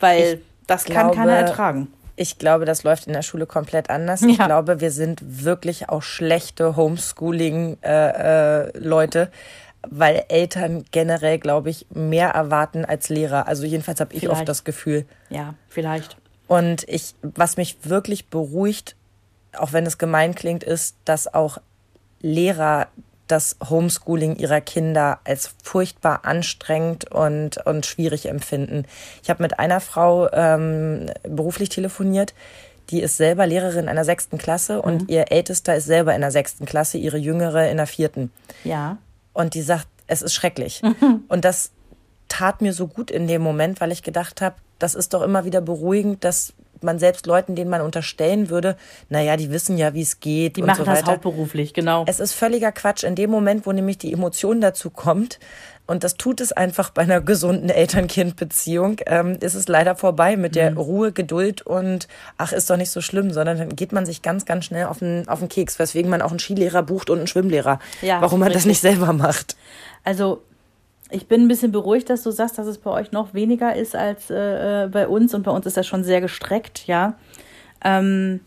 Weil 0.00 0.34
ich 0.34 0.40
das 0.66 0.84
glaube, 0.84 1.00
kann 1.00 1.16
keiner 1.16 1.32
ertragen. 1.32 1.88
Ich 2.16 2.38
glaube, 2.38 2.64
das 2.64 2.84
läuft 2.84 3.06
in 3.06 3.12
der 3.12 3.22
Schule 3.22 3.46
komplett 3.46 3.90
anders. 3.90 4.20
Ja. 4.20 4.28
Ich 4.28 4.38
glaube, 4.38 4.80
wir 4.80 4.90
sind 4.90 5.44
wirklich 5.44 5.88
auch 5.88 6.02
schlechte 6.02 6.76
Homeschooling-Leute, 6.76 9.18
äh, 9.18 9.22
äh, 9.22 9.28
weil 9.90 10.24
Eltern 10.28 10.84
generell, 10.92 11.38
glaube 11.38 11.70
ich, 11.70 11.86
mehr 11.90 12.30
erwarten 12.30 12.84
als 12.84 13.08
Lehrer. 13.08 13.48
Also 13.48 13.64
jedenfalls 13.64 14.00
habe 14.00 14.14
ich 14.14 14.20
vielleicht. 14.20 14.40
oft 14.40 14.48
das 14.48 14.64
Gefühl. 14.64 15.06
Ja, 15.30 15.54
vielleicht. 15.68 16.16
Und 16.46 16.88
ich, 16.88 17.14
was 17.22 17.56
mich 17.56 17.78
wirklich 17.84 18.28
beruhigt, 18.28 18.96
auch 19.56 19.72
wenn 19.72 19.86
es 19.86 19.98
gemein 19.98 20.34
klingt, 20.34 20.64
ist, 20.64 20.96
dass 21.04 21.32
auch 21.32 21.58
Lehrer 22.20 22.88
das 23.26 23.56
Homeschooling 23.68 24.36
ihrer 24.36 24.60
Kinder 24.60 25.20
als 25.24 25.54
furchtbar 25.62 26.24
anstrengend 26.24 27.10
und, 27.10 27.58
und 27.66 27.86
schwierig 27.86 28.26
empfinden. 28.26 28.84
Ich 29.22 29.30
habe 29.30 29.42
mit 29.42 29.58
einer 29.58 29.80
Frau 29.80 30.30
ähm, 30.32 31.06
beruflich 31.22 31.68
telefoniert, 31.70 32.34
die 32.90 33.00
ist 33.00 33.16
selber 33.16 33.46
Lehrerin 33.46 33.88
einer 33.88 34.04
sechsten 34.04 34.36
Klasse 34.36 34.82
und 34.82 35.02
mhm. 35.02 35.08
ihr 35.08 35.32
Ältester 35.32 35.74
ist 35.74 35.86
selber 35.86 36.14
in 36.14 36.20
der 36.20 36.30
sechsten 36.30 36.66
Klasse, 36.66 36.98
ihre 36.98 37.16
Jüngere 37.16 37.70
in 37.70 37.78
der 37.78 37.86
vierten. 37.86 38.30
Ja. 38.62 38.98
Und 39.32 39.54
die 39.54 39.62
sagt, 39.62 39.88
es 40.06 40.22
ist 40.22 40.34
schrecklich. 40.34 40.82
Mhm. 40.82 41.24
Und 41.28 41.44
das 41.44 41.70
tat 42.28 42.60
mir 42.60 42.72
so 42.72 42.86
gut 42.86 43.10
in 43.10 43.26
dem 43.26 43.42
Moment, 43.42 43.80
weil 43.80 43.92
ich 43.92 44.02
gedacht 44.02 44.40
habe, 44.40 44.56
das 44.78 44.94
ist 44.94 45.14
doch 45.14 45.22
immer 45.22 45.44
wieder 45.44 45.60
beruhigend, 45.60 46.24
dass 46.24 46.52
man 46.84 46.98
selbst 46.98 47.26
Leuten, 47.26 47.54
denen 47.54 47.70
man 47.70 47.80
unterstellen 47.80 48.50
würde, 48.50 48.76
naja, 49.08 49.36
die 49.36 49.50
wissen 49.50 49.76
ja, 49.76 49.94
wie 49.94 50.02
es 50.02 50.20
geht. 50.20 50.56
Die 50.56 50.60
und 50.62 50.68
machen 50.68 50.84
so 50.84 50.90
das 50.90 51.04
hauptberuflich, 51.04 51.74
genau. 51.74 52.04
Es 52.06 52.20
ist 52.20 52.32
völliger 52.32 52.72
Quatsch. 52.72 53.04
In 53.04 53.14
dem 53.14 53.30
Moment, 53.30 53.66
wo 53.66 53.72
nämlich 53.72 53.98
die 53.98 54.12
Emotion 54.12 54.60
dazu 54.60 54.90
kommt, 54.90 55.38
und 55.86 56.02
das 56.02 56.14
tut 56.14 56.40
es 56.40 56.52
einfach 56.52 56.90
bei 56.90 57.02
einer 57.02 57.20
gesunden 57.20 57.68
Eltern-Kind-Beziehung, 57.68 59.00
ähm, 59.06 59.36
ist 59.40 59.54
es 59.54 59.68
leider 59.68 59.96
vorbei 59.96 60.36
mit 60.36 60.54
der 60.54 60.70
mhm. 60.70 60.78
Ruhe, 60.78 61.12
Geduld 61.12 61.60
und 61.60 62.08
ach, 62.38 62.52
ist 62.52 62.70
doch 62.70 62.78
nicht 62.78 62.90
so 62.90 63.02
schlimm, 63.02 63.30
sondern 63.30 63.58
dann 63.58 63.76
geht 63.76 63.92
man 63.92 64.06
sich 64.06 64.22
ganz, 64.22 64.46
ganz 64.46 64.64
schnell 64.64 64.86
auf 64.86 65.00
den, 65.00 65.28
auf 65.28 65.40
den 65.40 65.48
Keks, 65.50 65.78
weswegen 65.78 66.10
man 66.10 66.22
auch 66.22 66.30
einen 66.30 66.38
Skilehrer 66.38 66.82
bucht 66.82 67.10
und 67.10 67.18
einen 67.18 67.26
Schwimmlehrer. 67.26 67.80
Ja, 68.00 68.22
warum 68.22 68.40
man 68.40 68.48
richtig. 68.48 68.62
das 68.62 68.68
nicht 68.68 68.80
selber 68.80 69.12
macht. 69.12 69.56
Also 70.04 70.42
ich 71.10 71.28
bin 71.28 71.42
ein 71.42 71.48
bisschen 71.48 71.72
beruhigt, 71.72 72.08
dass 72.10 72.22
du 72.22 72.30
sagst, 72.30 72.58
dass 72.58 72.66
es 72.66 72.78
bei 72.78 72.90
euch 72.90 73.12
noch 73.12 73.34
weniger 73.34 73.74
ist 73.74 73.94
als 73.94 74.30
äh, 74.30 74.84
äh, 74.84 74.88
bei 74.88 75.06
uns. 75.06 75.34
Und 75.34 75.42
bei 75.42 75.50
uns 75.50 75.66
ist 75.66 75.76
das 75.76 75.86
schon 75.86 76.04
sehr 76.04 76.20
gestreckt, 76.20 76.86
ja. 76.86 77.14
Ähm, 77.84 78.40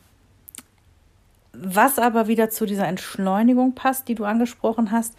was 1.54 1.98
aber 2.00 2.28
wieder 2.28 2.50
zu 2.50 2.66
dieser 2.66 2.88
Entschleunigung 2.88 3.74
passt, 3.74 4.08
die 4.08 4.16
du 4.16 4.26
angesprochen 4.26 4.92
hast, 4.92 5.16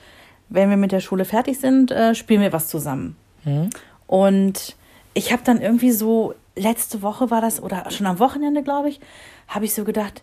wenn 0.49 0.71
wir 0.71 0.77
mit 0.77 0.93
der 0.93 1.01
Schule 1.01 1.25
fertig 1.25 1.59
sind, 1.59 1.91
äh, 1.91 2.15
spielen 2.15 2.41
wir 2.41 2.53
was 2.53 2.69
zusammen. 2.69 3.17
Mhm. 3.45 3.71
Und 4.07 4.77
ich 5.15 5.33
habe 5.33 5.43
dann 5.45 5.61
irgendwie 5.61 5.91
so, 5.91 6.35
letzte 6.57 7.03
Woche 7.03 7.31
war 7.31 7.41
das, 7.41 7.63
oder 7.63 7.91
schon 7.91 8.07
am 8.07 8.19
Wochenende, 8.19 8.63
glaube 8.63 8.89
ich, 8.89 9.01
habe 9.49 9.65
ich 9.65 9.75
so 9.75 9.85
gedacht, 9.85 10.23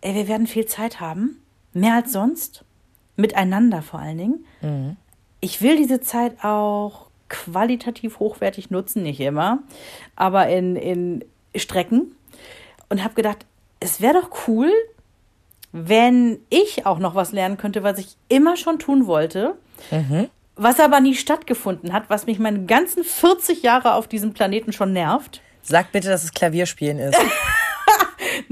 ey, 0.00 0.14
wir 0.14 0.28
werden 0.28 0.46
viel 0.46 0.66
Zeit 0.66 1.00
haben, 1.00 1.38
mehr 1.72 1.94
als 1.94 2.12
sonst, 2.12 2.64
miteinander 3.16 3.82
vor 3.82 4.00
allen 4.00 4.18
Dingen. 4.18 4.44
Mhm 4.60 4.96
ich 5.42 5.60
will 5.60 5.76
diese 5.76 6.00
Zeit 6.00 6.42
auch 6.42 7.08
qualitativ 7.28 8.20
hochwertig 8.20 8.70
nutzen, 8.70 9.02
nicht 9.02 9.20
immer, 9.20 9.58
aber 10.16 10.48
in, 10.48 10.76
in 10.76 11.24
Strecken. 11.54 12.14
Und 12.88 13.02
habe 13.02 13.14
gedacht, 13.14 13.44
es 13.80 14.00
wäre 14.00 14.14
doch 14.14 14.46
cool, 14.46 14.70
wenn 15.72 16.38
ich 16.48 16.86
auch 16.86 16.98
noch 16.98 17.14
was 17.14 17.32
lernen 17.32 17.56
könnte, 17.56 17.82
was 17.82 17.98
ich 17.98 18.16
immer 18.28 18.56
schon 18.56 18.78
tun 18.78 19.06
wollte, 19.06 19.56
mhm. 19.90 20.28
was 20.54 20.78
aber 20.78 21.00
nie 21.00 21.14
stattgefunden 21.14 21.92
hat, 21.92 22.04
was 22.08 22.26
mich 22.26 22.38
meine 22.38 22.64
ganzen 22.66 23.02
40 23.02 23.62
Jahre 23.62 23.94
auf 23.94 24.06
diesem 24.06 24.34
Planeten 24.34 24.72
schon 24.72 24.92
nervt. 24.92 25.40
Sag 25.62 25.90
bitte, 25.90 26.08
dass 26.08 26.22
es 26.22 26.32
Klavierspielen 26.32 26.98
ist. 26.98 27.18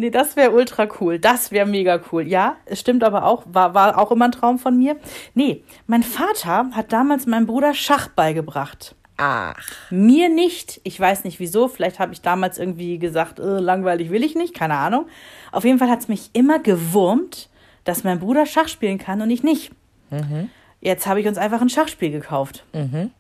nee, 0.01 0.11
das 0.11 0.37
wäre 0.37 0.51
ultra 0.51 0.89
cool. 1.01 1.19
Das 1.19 1.53
wäre 1.53 1.67
mega 1.67 2.01
cool. 2.11 2.27
Ja, 2.27 2.57
es 2.67 2.81
stimmt 2.81 3.05
aber 3.05 3.25
auch, 3.25 3.45
war, 3.47 3.75
war 3.75 3.99
auch 3.99 4.11
immer 4.11 4.27
ein 4.27 4.33
Traum 4.33 4.59
von 4.59 4.77
mir. 4.77 4.97
Nee, 5.35 5.63
mein 5.87 6.03
Vater 6.03 6.71
hat 6.73 6.93
damals 6.93 7.27
meinem 7.27 7.47
Bruder 7.47 7.75
Schach 7.75 8.09
beigebracht. 8.09 8.97
Ach. 9.17 9.57
Mir 9.91 10.31
nicht. 10.31 10.81
Ich 10.83 10.99
weiß 10.99 11.25
nicht 11.25 11.41
wieso. 11.41 11.69
Vielleicht 11.69 11.99
habe 11.99 12.13
ich 12.15 12.23
damals 12.23 12.59
irgendwie 12.59 12.99
gesagt, 12.99 13.39
äh, 13.39 13.59
langweilig 13.59 14.11
will 14.11 14.25
ich 14.25 14.35
nicht. 14.35 14.55
Keine 14.55 14.77
Ahnung. 14.77 15.07
Auf 15.53 15.65
jeden 15.65 15.79
Fall 15.79 15.91
hat 15.91 16.01
es 16.01 16.09
mich 16.09 16.31
immer 16.33 16.59
gewurmt, 16.59 17.51
dass 17.85 18.03
mein 18.03 18.19
Bruder 18.19 18.47
Schach 18.47 18.69
spielen 18.69 18.97
kann 18.97 19.21
und 19.21 19.31
ich 19.31 19.43
nicht. 19.43 19.73
Mhm. 20.09 20.49
Jetzt 20.81 21.07
habe 21.07 21.21
ich 21.21 21.29
uns 21.29 21.37
einfach 21.37 21.61
ein 21.61 21.69
Schachspiel 21.69 22.11
gekauft. 22.11 22.65
Mhm. 22.73 23.11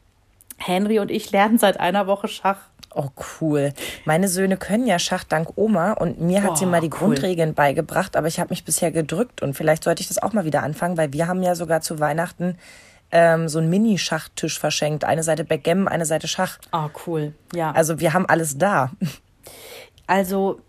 Henry 0.57 0.99
und 1.01 1.11
ich 1.11 1.31
lernen 1.33 1.59
seit 1.59 1.79
einer 1.79 2.07
Woche 2.07 2.29
Schach. 2.29 2.70
Oh, 2.95 3.09
cool. 3.41 3.73
Meine 4.05 4.29
Söhne 4.29 4.57
können 4.57 4.87
ja 4.87 4.99
Schach 4.99 5.25
dank 5.25 5.57
Oma 5.57 5.93
und 5.93 6.21
mir 6.21 6.43
hat 6.43 6.53
oh, 6.53 6.55
sie 6.57 6.67
mal 6.67 6.81
die 6.81 6.89
cool. 6.89 6.99
Grundregeln 6.99 7.55
beigebracht, 7.55 8.17
aber 8.17 8.27
ich 8.27 8.41
habe 8.41 8.51
mich 8.51 8.65
bisher 8.65 8.91
gedrückt 8.91 9.43
und 9.43 9.55
vielleicht 9.55 9.85
sollte 9.85 10.03
ich 10.03 10.09
das 10.09 10.19
auch 10.19 10.33
mal 10.33 10.45
wieder 10.45 10.63
anfangen, 10.63 10.97
weil 10.97 11.13
wir 11.13 11.29
haben 11.29 11.43
ja 11.43 11.55
sogar 11.55 11.83
zu 11.83 12.01
Weihnachten 12.01 12.59
ähm, 13.13 13.49
so 13.49 13.59
einen 13.59 13.71
Mini-Schachtisch 13.71 14.59
verschenkt. 14.59 15.05
Eine 15.05 15.23
Seite 15.23 15.45
Backgammon, 15.45 15.89
eine 15.89 16.07
Seite 16.07 16.29
Schach. 16.29 16.59
Ah, 16.73 16.87
oh, 16.87 17.01
cool. 17.07 17.35
Ja. 17.55 17.73
Also 17.73 18.01
wir 18.01 18.13
haben 18.13 18.27
alles 18.27 18.59
da. 18.59 18.91
Also 20.07 20.61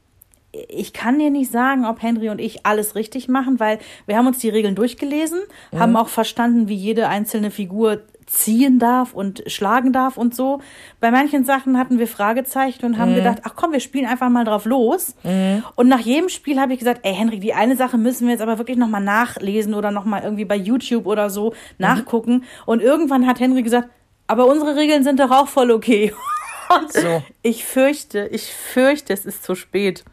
ich 0.53 0.93
kann 0.93 1.17
dir 1.17 1.29
nicht 1.29 1.51
sagen, 1.51 1.85
ob 1.85 2.01
Henry 2.01 2.29
und 2.29 2.39
ich 2.39 2.65
alles 2.65 2.95
richtig 2.95 3.29
machen, 3.29 3.59
weil 3.59 3.79
wir 4.05 4.17
haben 4.17 4.27
uns 4.27 4.39
die 4.39 4.49
Regeln 4.49 4.75
durchgelesen, 4.75 5.39
mhm. 5.71 5.79
haben 5.79 5.95
auch 5.95 6.09
verstanden, 6.09 6.67
wie 6.67 6.75
jede 6.75 7.07
einzelne 7.07 7.51
Figur 7.51 8.01
ziehen 8.25 8.79
darf 8.79 9.13
und 9.13 9.43
schlagen 9.47 9.91
darf 9.91 10.17
und 10.17 10.33
so. 10.33 10.61
Bei 10.99 11.11
manchen 11.11 11.43
Sachen 11.43 11.77
hatten 11.77 11.99
wir 11.99 12.07
Fragezeichen 12.07 12.85
und 12.85 12.97
haben 12.97 13.11
mhm. 13.11 13.15
gedacht, 13.15 13.39
ach 13.43 13.53
komm, 13.55 13.73
wir 13.73 13.79
spielen 13.81 14.05
einfach 14.05 14.29
mal 14.29 14.45
drauf 14.45 14.65
los. 14.65 15.15
Mhm. 15.23 15.63
Und 15.75 15.87
nach 15.87 15.99
jedem 15.99 16.29
Spiel 16.29 16.59
habe 16.59 16.73
ich 16.73 16.79
gesagt, 16.79 17.01
ey 17.03 17.13
Henrik, 17.13 17.41
die 17.41 17.53
eine 17.53 17.75
Sache 17.75 17.97
müssen 17.97 18.27
wir 18.27 18.33
jetzt 18.33 18.41
aber 18.41 18.57
wirklich 18.57 18.77
nochmal 18.77 19.03
nachlesen 19.03 19.73
oder 19.73 19.91
nochmal 19.91 20.23
irgendwie 20.23 20.45
bei 20.45 20.55
YouTube 20.55 21.07
oder 21.07 21.29
so 21.29 21.49
mhm. 21.49 21.55
nachgucken. 21.79 22.43
Und 22.65 22.81
irgendwann 22.81 23.27
hat 23.27 23.39
Henry 23.39 23.63
gesagt, 23.63 23.89
aber 24.27 24.47
unsere 24.47 24.77
Regeln 24.77 25.03
sind 25.03 25.19
doch 25.19 25.31
auch 25.31 25.47
voll 25.47 25.71
okay. 25.71 26.13
so. 26.89 27.23
Ich 27.41 27.65
fürchte, 27.65 28.27
ich 28.27 28.53
fürchte, 28.53 29.13
es 29.13 29.25
ist 29.25 29.43
zu 29.43 29.55
spät. 29.55 30.03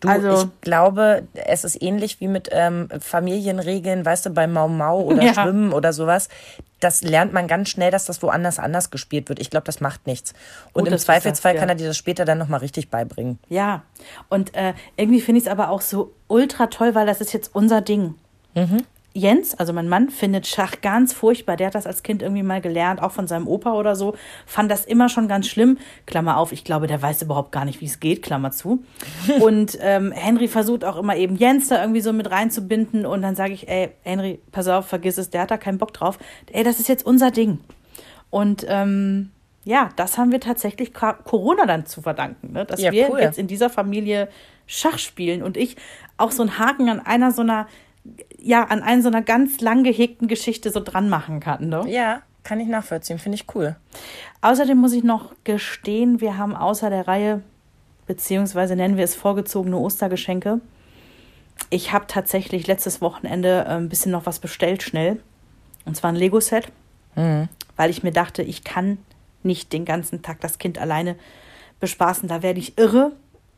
Du, 0.00 0.08
also, 0.08 0.44
ich 0.44 0.60
glaube, 0.60 1.26
es 1.34 1.64
ist 1.64 1.82
ähnlich 1.82 2.20
wie 2.20 2.28
mit 2.28 2.48
ähm, 2.52 2.88
Familienregeln, 3.00 4.04
weißt 4.04 4.26
du, 4.26 4.30
bei 4.30 4.46
Mau 4.46 4.68
Mau 4.68 5.00
oder 5.00 5.22
ja. 5.22 5.34
Schwimmen 5.34 5.72
oder 5.72 5.92
sowas. 5.92 6.28
Das 6.80 7.02
lernt 7.02 7.32
man 7.32 7.48
ganz 7.48 7.70
schnell, 7.70 7.90
dass 7.90 8.04
das 8.04 8.22
woanders 8.22 8.58
anders 8.58 8.90
gespielt 8.90 9.28
wird. 9.28 9.40
Ich 9.40 9.50
glaube, 9.50 9.64
das 9.64 9.80
macht 9.80 10.06
nichts. 10.06 10.32
Und 10.72 10.84
Gut, 10.84 10.92
im 10.92 10.98
Zweifelsfall 10.98 11.52
sagst, 11.52 11.60
kann 11.60 11.68
er 11.68 11.74
dir 11.74 11.88
das 11.88 11.96
später 11.96 12.24
dann 12.24 12.38
nochmal 12.38 12.60
richtig 12.60 12.90
beibringen. 12.90 13.38
Ja, 13.48 13.82
und 14.28 14.54
äh, 14.54 14.74
irgendwie 14.96 15.20
finde 15.20 15.40
ich 15.40 15.46
es 15.46 15.50
aber 15.50 15.70
auch 15.70 15.80
so 15.80 16.14
ultra 16.28 16.68
toll, 16.68 16.94
weil 16.94 17.06
das 17.06 17.20
ist 17.20 17.32
jetzt 17.32 17.54
unser 17.54 17.80
Ding. 17.80 18.14
Mhm 18.54 18.84
Jens, 19.18 19.54
also 19.54 19.72
mein 19.72 19.88
Mann, 19.88 20.10
findet 20.10 20.46
Schach 20.46 20.80
ganz 20.80 21.12
furchtbar. 21.12 21.56
Der 21.56 21.68
hat 21.68 21.74
das 21.74 21.86
als 21.86 22.02
Kind 22.02 22.22
irgendwie 22.22 22.42
mal 22.42 22.60
gelernt, 22.60 23.02
auch 23.02 23.12
von 23.12 23.26
seinem 23.26 23.46
Opa 23.46 23.74
oder 23.74 23.96
so. 23.96 24.14
Fand 24.46 24.70
das 24.70 24.84
immer 24.84 25.08
schon 25.08 25.28
ganz 25.28 25.48
schlimm. 25.48 25.78
Klammer 26.06 26.36
auf, 26.38 26.52
ich 26.52 26.64
glaube, 26.64 26.86
der 26.86 27.02
weiß 27.02 27.22
überhaupt 27.22 27.52
gar 27.52 27.64
nicht, 27.64 27.80
wie 27.80 27.86
es 27.86 28.00
geht, 28.00 28.22
Klammer 28.22 28.50
zu. 28.50 28.82
und 29.40 29.76
ähm, 29.80 30.12
Henry 30.12 30.48
versucht 30.48 30.84
auch 30.84 30.96
immer 30.96 31.16
eben 31.16 31.36
Jens 31.36 31.68
da 31.68 31.80
irgendwie 31.80 32.00
so 32.00 32.12
mit 32.12 32.30
reinzubinden. 32.30 33.04
Und 33.04 33.22
dann 33.22 33.34
sage 33.34 33.52
ich, 33.52 33.68
ey, 33.68 33.90
Henry, 34.02 34.40
pass 34.52 34.68
auf, 34.68 34.86
vergiss 34.86 35.18
es, 35.18 35.30
der 35.30 35.42
hat 35.42 35.50
da 35.50 35.56
keinen 35.58 35.78
Bock 35.78 35.92
drauf. 35.92 36.18
Ey, 36.52 36.64
das 36.64 36.80
ist 36.80 36.88
jetzt 36.88 37.04
unser 37.04 37.30
Ding. 37.30 37.58
Und 38.30 38.64
ähm, 38.68 39.30
ja, 39.64 39.90
das 39.96 40.16
haben 40.16 40.32
wir 40.32 40.40
tatsächlich 40.40 40.94
Corona 40.94 41.66
dann 41.66 41.84
zu 41.84 42.00
verdanken, 42.00 42.52
ne? 42.52 42.64
dass 42.64 42.80
ja, 42.80 42.92
wir 42.92 43.10
cool. 43.10 43.20
jetzt 43.20 43.38
in 43.38 43.48
dieser 43.48 43.68
Familie 43.68 44.28
Schach 44.66 44.98
spielen 44.98 45.42
und 45.42 45.56
ich 45.56 45.76
auch 46.16 46.30
so 46.30 46.42
einen 46.42 46.58
Haken 46.58 46.88
an 46.88 47.00
einer 47.00 47.32
so 47.32 47.42
einer 47.42 47.66
ja, 48.38 48.64
an 48.64 48.82
einer 48.82 49.02
so 49.02 49.08
einer 49.08 49.22
ganz 49.22 49.60
lang 49.60 49.84
gehegten 49.84 50.28
Geschichte 50.28 50.70
so 50.70 50.80
dran 50.80 51.08
machen 51.08 51.40
kann. 51.40 51.68
Ne? 51.68 51.84
Ja, 51.88 52.22
kann 52.44 52.60
ich 52.60 52.68
nachvollziehen, 52.68 53.18
finde 53.18 53.36
ich 53.36 53.54
cool. 53.54 53.76
Außerdem 54.40 54.78
muss 54.78 54.92
ich 54.92 55.04
noch 55.04 55.32
gestehen, 55.44 56.20
wir 56.20 56.38
haben 56.38 56.54
außer 56.56 56.90
der 56.90 57.06
Reihe, 57.08 57.42
beziehungsweise 58.06 58.76
nennen 58.76 58.96
wir 58.96 59.04
es 59.04 59.14
vorgezogene 59.14 59.76
Ostergeschenke, 59.76 60.60
ich 61.70 61.92
habe 61.92 62.06
tatsächlich 62.06 62.66
letztes 62.66 63.00
Wochenende 63.00 63.64
äh, 63.66 63.74
ein 63.74 63.88
bisschen 63.88 64.12
noch 64.12 64.26
was 64.26 64.38
bestellt, 64.38 64.82
schnell. 64.82 65.20
Und 65.84 65.96
zwar 65.96 66.10
ein 66.10 66.16
Lego-Set, 66.16 66.70
mhm. 67.14 67.48
weil 67.76 67.90
ich 67.90 68.02
mir 68.02 68.12
dachte, 68.12 68.42
ich 68.42 68.64
kann 68.64 68.98
nicht 69.42 69.72
den 69.72 69.84
ganzen 69.84 70.22
Tag 70.22 70.40
das 70.40 70.58
Kind 70.58 70.78
alleine 70.78 71.16
bespaßen. 71.80 72.28
Da 72.28 72.42
werde 72.42 72.60
ich 72.60 72.78
irre 72.78 73.12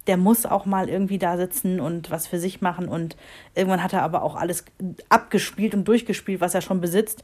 der 0.07 0.17
muss 0.17 0.47
auch 0.47 0.67
mal 0.67 0.89
irgendwie 0.89 1.19
da 1.19 1.37
sitzen 1.37 1.81
und 1.81 2.11
was 2.11 2.27
für 2.27 2.39
sich 2.39 2.61
machen. 2.61 2.89
Und 2.89 3.17
irgendwann 3.55 3.83
hat 3.83 3.93
er 3.93 4.03
aber 4.03 4.23
auch 4.23 4.35
alles 4.35 4.65
abgespielt 5.09 5.75
und 5.75 5.85
durchgespielt, 5.85 6.41
was 6.41 6.55
er 6.55 6.63
schon 6.63 6.81
besitzt. 6.81 7.23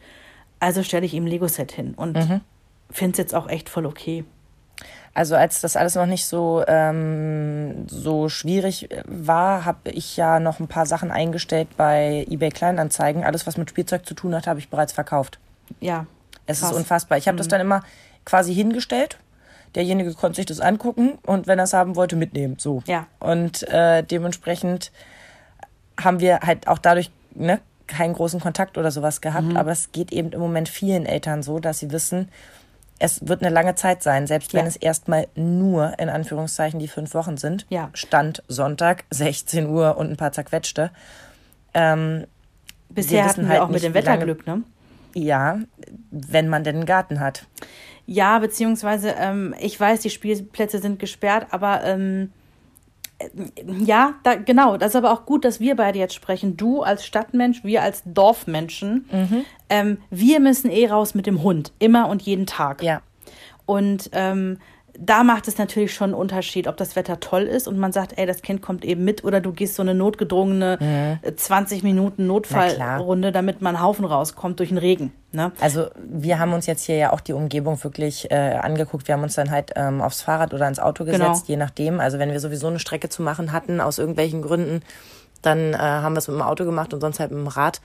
Also 0.61 0.83
stelle 0.83 1.07
ich 1.07 1.15
ihm 1.15 1.27
Lego-Set 1.27 1.73
hin 1.73 1.95
und 1.95 2.17
mhm. 2.17 2.41
finde 2.91 3.13
es 3.13 3.19
jetzt 3.19 3.35
auch 3.35 3.49
echt 3.49 3.69
voll 3.69 3.87
okay. 3.87 4.25
Also 5.15 5.35
als 5.35 5.63
das 5.63 5.77
alles 5.77 5.95
noch 5.95 6.05
nicht 6.05 6.27
so, 6.27 6.63
ähm, 6.69 7.89
so 7.89 8.29
schwierig 8.29 8.91
war, 9.07 9.65
habe 9.65 9.91
ich 9.91 10.19
ja 10.19 10.41
noch 10.41 10.61
ein 10.61 10.69
paar 10.69 10.85
Sachen 10.85 11.11
eingestellt 11.11 11.69
bei 11.79 12.27
eBay 12.29 12.51
Kleinanzeigen. 12.51 13.25
Alles, 13.25 13.47
was 13.47 13.57
mit 13.57 13.71
Spielzeug 13.71 14.05
zu 14.05 14.13
tun 14.13 14.35
hat, 14.35 14.47
habe 14.47 14.59
ich 14.59 14.69
bereits 14.69 14.93
verkauft. 14.93 15.39
Ja. 15.81 16.07
Es 16.45 16.61
krass. 16.61 16.71
ist 16.71 16.77
unfassbar. 16.77 17.17
Ich 17.17 17.29
habe 17.29 17.37
mhm. 17.37 17.39
das 17.39 17.49
dann 17.49 17.63
immer 17.63 17.83
quasi 18.27 18.55
hingestellt 18.55 19.19
derjenige 19.77 20.13
konnte 20.15 20.37
sich 20.37 20.47
das 20.47 20.61
angucken 20.61 21.19
und 21.25 21.47
wenn 21.47 21.59
er 21.59 21.65
es 21.65 21.73
haben 21.73 21.95
wollte, 21.95 22.17
mitnehmen. 22.17 22.57
So. 22.59 22.83
Ja. 22.87 23.07
Und 23.21 23.63
äh, 23.69 24.03
dementsprechend 24.03 24.91
haben 26.01 26.21
wir 26.21 26.41
halt 26.41 26.67
auch 26.67 26.79
dadurch 26.79 27.11
ne, 27.35 27.61
keinen 27.87 28.15
großen 28.15 28.41
Kontakt 28.41 28.79
oder 28.79 28.91
sowas 28.91 29.21
gehabt. 29.21 29.49
Mhm. 29.49 29.57
Aber 29.57 29.71
es 29.71 29.93
geht 29.93 30.13
eben 30.13 30.33
im 30.33 30.41
Moment 30.41 30.69
vielen 30.69 31.07
Eltern 31.07 31.43
so, 31.43 31.61
dass 31.61 31.79
sie 31.79 31.93
wissen, 31.93 32.29
es 32.99 33.29
wird 33.29 33.43
eine 33.43 33.55
lange 33.55 33.75
Zeit 33.75 34.03
sein, 34.03 34.27
selbst 34.27 34.55
wenn 34.55 34.63
ja. 34.63 34.69
es 34.69 34.77
erstmal 34.77 35.29
nur 35.35 35.99
in 35.99 36.09
Anführungszeichen 36.09 36.81
die 36.81 36.89
fünf 36.89 37.13
Wochen 37.13 37.37
sind. 37.37 37.67
Ja. 37.69 37.91
Stand 37.93 38.43
Sonntag, 38.49 39.05
16 39.11 39.69
Uhr 39.69 39.97
und 39.99 40.11
ein 40.11 40.17
paar 40.17 40.33
zerquetschte. 40.33 40.91
Ähm, 41.75 42.27
Bisher 42.89 43.27
hatten 43.27 43.43
wir 43.43 43.49
halt 43.51 43.61
auch 43.61 43.69
mit 43.69 43.83
dem 43.83 43.95
Wetterglück, 43.95 44.47
ne? 44.47 44.63
Ja, 45.19 45.61
wenn 46.11 46.49
man 46.49 46.63
denn 46.63 46.77
einen 46.77 46.85
Garten 46.85 47.21
hat. 47.21 47.47
Ja, 48.05 48.39
beziehungsweise 48.39 49.15
ähm, 49.19 49.55
ich 49.59 49.81
weiß, 49.81 50.01
die 50.01 50.11
Spielplätze 50.11 50.79
sind 50.79 50.99
gesperrt, 50.99 51.47
aber 51.53 51.83
ähm, 51.85 52.33
äh, 53.19 53.29
ja, 53.83 54.17
da, 54.25 54.35
genau. 54.35 54.77
Das 54.77 54.91
ist 54.91 54.97
aber 54.97 55.13
auch 55.13 55.25
gut, 55.25 55.47
dass 55.47 55.59
wir 55.59 55.75
beide 55.75 55.99
jetzt 55.99 56.15
sprechen. 56.15 56.59
Du 56.59 56.83
als 56.83 57.07
Stadtmensch, 57.07 57.65
wir 57.65 57.83
als 57.83 58.03
Dorfmenschen. 58.05 59.07
Mhm. 59.11 59.45
Ähm, 59.71 59.99
wir 60.11 60.39
müssen 60.39 60.71
eh 60.71 60.87
raus 60.87 61.15
mit 61.15 61.27
dem 61.27 61.43
Hund. 61.43 61.73
Immer 61.79 62.09
und 62.09 62.21
jeden 62.21 62.45
Tag. 62.45 62.83
Ja. 62.83 63.01
Und 63.65 64.11
ähm, 64.13 64.59
da 64.99 65.25
macht 65.25 65.49
es 65.49 65.59
natürlich 65.59 65.95
schon 65.95 66.11
einen 66.11 66.15
Unterschied, 66.15 66.69
ob 66.69 66.77
das 66.77 66.97
Wetter 66.97 67.21
toll 67.21 67.43
ist 67.43 67.69
und 67.69 67.79
man 67.79 67.93
sagt, 67.93 68.19
ey, 68.19 68.27
das 68.27 68.43
Kind 68.43 68.63
kommt 68.63 68.85
eben 68.85 69.05
mit 69.05 69.25
oder 69.25 69.41
du 69.41 69.53
gehst 69.53 69.75
so 69.75 69.83
eine 69.83 69.95
notgedrungene 69.95 71.21
mhm. 71.25 71.37
20 71.37 71.83
Minuten 71.83 72.27
Notfallrunde, 72.27 73.33
damit 73.33 73.63
man 73.63 73.81
Haufen 73.81 74.05
rauskommt 74.05 74.59
durch 74.59 74.71
den 74.71 74.79
Regen. 74.79 75.13
Ne? 75.33 75.53
Also 75.61 75.87
wir 75.97 76.39
haben 76.39 76.53
uns 76.53 76.67
jetzt 76.67 76.85
hier 76.85 76.97
ja 76.97 77.13
auch 77.13 77.21
die 77.21 77.33
Umgebung 77.33 77.83
wirklich 77.83 78.31
äh, 78.31 78.59
angeguckt. 78.61 79.09
Wir 79.09 79.15
haben 79.15 79.23
uns 79.23 79.35
dann 79.35 79.51
halt 79.51 79.73
ähm, 79.77 80.01
aufs 80.01 80.23
Fahrrad 80.23 80.55
oder 80.55 80.67
ins 80.69 80.79
Auto 80.79 81.05
gesetzt, 81.05 81.21
genau. 81.23 81.45
je 81.47 81.57
nachdem. 81.57 82.01
Also 82.01 82.19
wenn 82.19 82.33
wir 82.33 82.41
sowieso 82.41 82.69
eine 82.69 82.79
Strecke 82.79 83.09
zu 83.09 83.23
machen 83.23 83.53
hatten, 83.53 83.81
aus 83.81 83.99
irgendwelchen 83.99 84.43
Gründen, 84.43 84.83
dann 85.43 85.75
äh, 85.75 85.77
haben 85.77 86.15
wir 86.15 86.19
es 86.19 86.29
mit 86.29 86.37
dem 86.37 86.43
Auto 86.43 86.65
gemacht 86.65 86.95
und 86.95 87.01
sonst 87.01 87.21
halt 87.21 87.31
mit 87.31 87.41
dem 87.41 87.49
Rad 87.49 87.81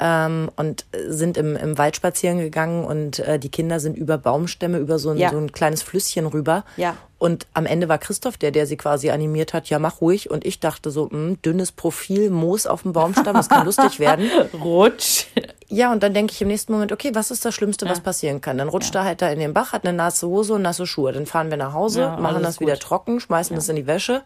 ähm, 0.00 0.50
und 0.56 0.84
sind 1.08 1.36
im, 1.36 1.56
im 1.56 1.76
Wald 1.78 1.96
spazieren 1.96 2.38
gegangen 2.38 2.84
und 2.84 3.18
äh, 3.18 3.38
die 3.38 3.48
Kinder 3.48 3.80
sind 3.80 3.96
über 3.96 4.18
Baumstämme, 4.18 4.78
über 4.78 4.98
so 4.98 5.10
ein, 5.10 5.16
ja. 5.16 5.30
so 5.30 5.38
ein 5.38 5.52
kleines 5.52 5.82
Flüsschen 5.82 6.26
rüber. 6.26 6.64
Ja. 6.76 6.96
Und 7.18 7.48
am 7.52 7.66
Ende 7.66 7.88
war 7.88 7.98
Christoph 7.98 8.36
der, 8.36 8.52
der 8.52 8.66
sie 8.66 8.76
quasi 8.76 9.10
animiert 9.10 9.52
hat, 9.52 9.68
ja, 9.70 9.80
mach 9.80 10.00
ruhig. 10.00 10.30
Und 10.30 10.46
ich 10.46 10.60
dachte 10.60 10.92
so, 10.92 11.06
mh, 11.06 11.10
hm, 11.10 11.42
dünnes 11.42 11.72
Profil, 11.72 12.30
Moos 12.30 12.66
auf 12.66 12.82
dem 12.82 12.92
Baumstamm, 12.92 13.34
das 13.34 13.48
kann 13.48 13.66
lustig 13.66 13.98
werden. 13.98 14.30
Rutsch. 14.54 15.26
Ja, 15.68 15.90
und 15.90 16.02
dann 16.04 16.14
denke 16.14 16.32
ich 16.32 16.40
im 16.40 16.48
nächsten 16.48 16.72
Moment, 16.72 16.92
okay, 16.92 17.10
was 17.14 17.32
ist 17.32 17.44
das 17.44 17.54
Schlimmste, 17.54 17.86
ja. 17.86 17.90
was 17.90 18.00
passieren 18.00 18.40
kann? 18.40 18.56
Dann 18.56 18.68
rutscht 18.68 18.94
ja. 18.94 19.00
er 19.00 19.04
halt 19.04 19.22
da 19.22 19.30
in 19.30 19.40
den 19.40 19.52
Bach, 19.52 19.72
hat 19.72 19.84
eine 19.84 19.96
nasse 19.96 20.28
Hose 20.28 20.54
und 20.54 20.62
nasse 20.62 20.86
Schuhe. 20.86 21.12
Dann 21.12 21.26
fahren 21.26 21.50
wir 21.50 21.56
nach 21.56 21.72
Hause, 21.72 22.02
ja, 22.02 22.16
machen 22.16 22.42
das 22.42 22.58
gut. 22.58 22.68
wieder 22.68 22.78
trocken, 22.78 23.18
schmeißen 23.18 23.56
das 23.56 23.68
in 23.68 23.74
die 23.74 23.88
Wäsche. 23.88 24.22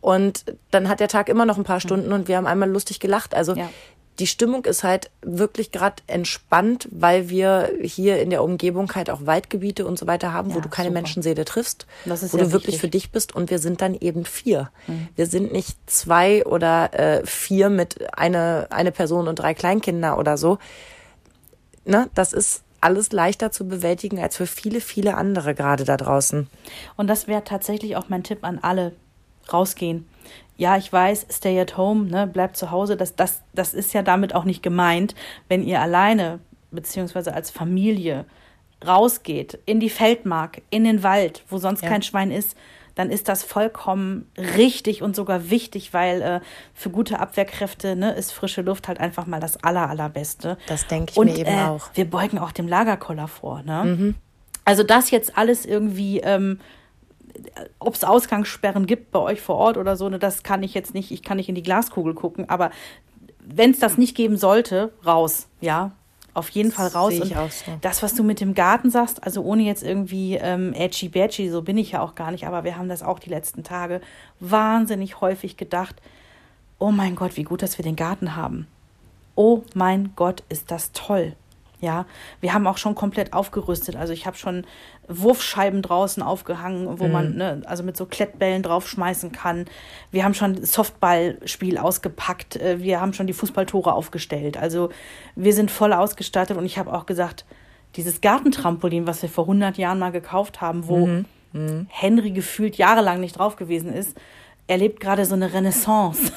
Und 0.00 0.44
dann 0.70 0.88
hat 0.88 1.00
der 1.00 1.08
Tag 1.08 1.28
immer 1.28 1.44
noch 1.44 1.58
ein 1.58 1.64
paar 1.64 1.80
Stunden 1.80 2.12
und 2.12 2.28
wir 2.28 2.36
haben 2.36 2.46
einmal 2.46 2.70
lustig 2.70 3.00
gelacht. 3.00 3.34
Also 3.34 3.54
die 4.20 4.26
Stimmung 4.26 4.66
ist 4.66 4.84
halt 4.84 5.10
wirklich 5.22 5.72
gerade 5.72 6.02
entspannt, 6.06 6.88
weil 6.92 7.30
wir 7.30 7.70
hier 7.80 8.20
in 8.20 8.28
der 8.28 8.44
Umgebung 8.44 8.94
halt 8.94 9.08
auch 9.08 9.24
Waldgebiete 9.24 9.86
und 9.86 9.98
so 9.98 10.06
weiter 10.06 10.34
haben, 10.34 10.50
ja, 10.50 10.56
wo 10.56 10.60
du 10.60 10.68
keine 10.68 10.90
super. 10.90 11.00
Menschenseele 11.00 11.46
triffst, 11.46 11.86
wo 12.04 12.36
du 12.36 12.52
wirklich 12.52 12.74
wichtig. 12.74 12.80
für 12.80 12.88
dich 12.88 13.12
bist 13.12 13.34
und 13.34 13.50
wir 13.50 13.58
sind 13.58 13.80
dann 13.80 13.94
eben 13.94 14.26
vier. 14.26 14.70
Mhm. 14.86 15.08
Wir 15.16 15.26
sind 15.26 15.52
nicht 15.52 15.78
zwei 15.86 16.44
oder 16.44 16.92
äh, 16.92 17.26
vier 17.26 17.70
mit 17.70 18.14
eine, 18.16 18.66
eine 18.68 18.92
Person 18.92 19.26
und 19.26 19.38
drei 19.38 19.54
Kleinkinder 19.54 20.18
oder 20.18 20.36
so. 20.36 20.58
Ne, 21.86 22.10
das 22.14 22.34
ist 22.34 22.62
alles 22.82 23.12
leichter 23.12 23.50
zu 23.50 23.66
bewältigen 23.66 24.18
als 24.18 24.36
für 24.36 24.46
viele, 24.46 24.82
viele 24.82 25.16
andere 25.16 25.54
gerade 25.54 25.84
da 25.84 25.96
draußen. 25.96 26.46
Und 26.96 27.06
das 27.06 27.26
wäre 27.26 27.42
tatsächlich 27.42 27.96
auch 27.96 28.10
mein 28.10 28.22
Tipp 28.22 28.40
an 28.42 28.58
alle. 28.60 28.92
Rausgehen 29.50 30.06
ja, 30.60 30.76
ich 30.76 30.92
weiß, 30.92 31.26
stay 31.30 31.58
at 31.58 31.78
home, 31.78 32.10
ne, 32.10 32.26
bleibt 32.26 32.54
zu 32.54 32.70
Hause, 32.70 32.94
das, 32.94 33.16
das, 33.16 33.40
das 33.54 33.72
ist 33.72 33.94
ja 33.94 34.02
damit 34.02 34.34
auch 34.34 34.44
nicht 34.44 34.62
gemeint, 34.62 35.14
wenn 35.48 35.62
ihr 35.62 35.80
alleine 35.80 36.38
beziehungsweise 36.70 37.32
als 37.32 37.50
Familie 37.50 38.26
rausgeht, 38.86 39.58
in 39.64 39.80
die 39.80 39.88
Feldmark, 39.88 40.60
in 40.68 40.84
den 40.84 41.02
Wald, 41.02 41.44
wo 41.48 41.56
sonst 41.56 41.82
ja. 41.82 41.88
kein 41.88 42.02
Schwein 42.02 42.30
ist, 42.30 42.58
dann 42.94 43.08
ist 43.08 43.30
das 43.30 43.42
vollkommen 43.42 44.30
richtig 44.36 45.02
und 45.02 45.16
sogar 45.16 45.48
wichtig, 45.48 45.94
weil 45.94 46.20
äh, 46.20 46.40
für 46.74 46.90
gute 46.90 47.20
Abwehrkräfte 47.20 47.96
ne, 47.96 48.12
ist 48.12 48.30
frische 48.30 48.60
Luft 48.60 48.86
halt 48.86 49.00
einfach 49.00 49.24
mal 49.24 49.40
das 49.40 49.64
aller, 49.64 49.88
allerbeste. 49.88 50.58
Das 50.66 50.86
denke 50.88 51.12
ich 51.12 51.16
und, 51.16 51.28
mir 51.28 51.38
eben 51.38 51.56
äh, 51.56 51.62
auch. 51.62 51.88
Wir 51.94 52.04
beugen 52.04 52.38
auch 52.38 52.52
dem 52.52 52.68
Lagerkoller 52.68 53.28
vor. 53.28 53.62
Ne? 53.62 53.84
Mhm. 53.84 54.14
Also 54.66 54.82
das 54.82 55.10
jetzt 55.10 55.38
alles 55.38 55.64
irgendwie 55.64 56.20
ähm, 56.20 56.60
ob 57.78 57.94
es 57.94 58.04
Ausgangssperren 58.04 58.86
gibt 58.86 59.10
bei 59.10 59.18
euch 59.18 59.40
vor 59.40 59.56
Ort 59.56 59.76
oder 59.76 59.96
so, 59.96 60.08
ne, 60.08 60.18
das 60.18 60.42
kann 60.42 60.62
ich 60.62 60.74
jetzt 60.74 60.94
nicht, 60.94 61.10
ich 61.10 61.22
kann 61.22 61.36
nicht 61.36 61.48
in 61.48 61.54
die 61.54 61.62
Glaskugel 61.62 62.14
gucken, 62.14 62.48
aber 62.48 62.70
wenn 63.44 63.70
es 63.70 63.78
das 63.78 63.98
nicht 63.98 64.16
geben 64.16 64.36
sollte, 64.36 64.92
raus, 65.04 65.48
ja. 65.60 65.92
Auf 66.32 66.48
jeden 66.50 66.70
Fall 66.70 66.86
raus. 66.88 67.18
Und 67.18 67.26
so. 67.26 67.72
das, 67.80 68.04
was 68.04 68.14
du 68.14 68.22
mit 68.22 68.40
dem 68.40 68.54
Garten 68.54 68.90
sagst, 68.90 69.24
also 69.24 69.42
ohne 69.42 69.64
jetzt 69.64 69.82
irgendwie 69.82 70.36
ähm, 70.36 70.72
edgy 70.74 71.08
badgy, 71.08 71.50
so 71.50 71.62
bin 71.62 71.76
ich 71.76 71.92
ja 71.92 72.02
auch 72.02 72.14
gar 72.14 72.30
nicht, 72.30 72.46
aber 72.46 72.62
wir 72.62 72.76
haben 72.76 72.88
das 72.88 73.02
auch 73.02 73.18
die 73.18 73.30
letzten 73.30 73.64
Tage 73.64 74.00
wahnsinnig 74.38 75.20
häufig 75.20 75.56
gedacht. 75.56 75.96
Oh 76.78 76.92
mein 76.92 77.16
Gott, 77.16 77.36
wie 77.36 77.42
gut, 77.42 77.62
dass 77.62 77.78
wir 77.78 77.82
den 77.82 77.96
Garten 77.96 78.36
haben. 78.36 78.68
Oh 79.34 79.62
mein 79.74 80.12
Gott, 80.14 80.44
ist 80.48 80.70
das 80.70 80.92
toll. 80.92 81.34
Ja, 81.80 82.04
wir 82.40 82.52
haben 82.52 82.66
auch 82.66 82.76
schon 82.76 82.94
komplett 82.94 83.32
aufgerüstet. 83.32 83.96
Also 83.96 84.12
ich 84.12 84.26
habe 84.26 84.36
schon 84.36 84.64
Wurfscheiben 85.08 85.80
draußen 85.80 86.22
aufgehangen, 86.22 86.98
wo 86.98 87.06
mhm. 87.06 87.12
man 87.12 87.34
ne, 87.36 87.62
also 87.64 87.82
mit 87.82 87.96
so 87.96 88.04
Klettbällen 88.04 88.62
draufschmeißen 88.62 89.32
kann. 89.32 89.64
Wir 90.10 90.24
haben 90.24 90.34
schon 90.34 90.62
Softballspiel 90.64 91.78
ausgepackt. 91.78 92.56
Äh, 92.56 92.80
wir 92.80 93.00
haben 93.00 93.14
schon 93.14 93.26
die 93.26 93.32
Fußballtore 93.32 93.94
aufgestellt. 93.94 94.58
Also 94.58 94.90
wir 95.36 95.54
sind 95.54 95.70
voll 95.70 95.92
ausgestattet 95.92 96.56
und 96.56 96.66
ich 96.66 96.78
habe 96.78 96.92
auch 96.92 97.06
gesagt, 97.06 97.46
dieses 97.96 98.20
Gartentrampolin, 98.20 99.06
was 99.06 99.22
wir 99.22 99.28
vor 99.28 99.44
100 99.44 99.78
Jahren 99.78 99.98
mal 99.98 100.12
gekauft 100.12 100.60
haben, 100.60 100.86
wo 100.86 101.06
mhm. 101.06 101.24
Mhm. 101.52 101.86
Henry 101.88 102.30
gefühlt 102.30 102.76
jahrelang 102.76 103.20
nicht 103.20 103.38
drauf 103.38 103.56
gewesen 103.56 103.92
ist, 103.92 104.16
erlebt 104.66 105.00
gerade 105.00 105.24
so 105.24 105.34
eine 105.34 105.52
Renaissance. 105.52 106.32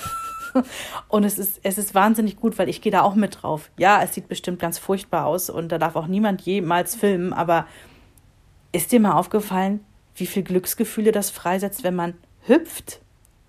Und 1.07 1.23
es 1.23 1.37
ist, 1.37 1.59
es 1.63 1.77
ist 1.77 1.95
wahnsinnig 1.95 2.37
gut, 2.37 2.57
weil 2.57 2.69
ich 2.69 2.81
gehe 2.81 2.91
da 2.91 3.01
auch 3.01 3.15
mit 3.15 3.41
drauf. 3.41 3.69
Ja, 3.77 4.01
es 4.03 4.13
sieht 4.13 4.27
bestimmt 4.27 4.59
ganz 4.59 4.77
furchtbar 4.77 5.25
aus 5.25 5.49
und 5.49 5.71
da 5.71 5.77
darf 5.77 5.95
auch 5.95 6.07
niemand 6.07 6.41
jemals 6.41 6.95
filmen, 6.95 7.33
aber 7.33 7.67
ist 8.71 8.91
dir 8.91 8.99
mal 8.99 9.13
aufgefallen, 9.13 9.81
wie 10.15 10.25
viel 10.25 10.43
Glücksgefühle 10.43 11.11
das 11.11 11.29
freisetzt, 11.29 11.83
wenn 11.83 11.95
man 11.95 12.13
hüpft? 12.45 12.99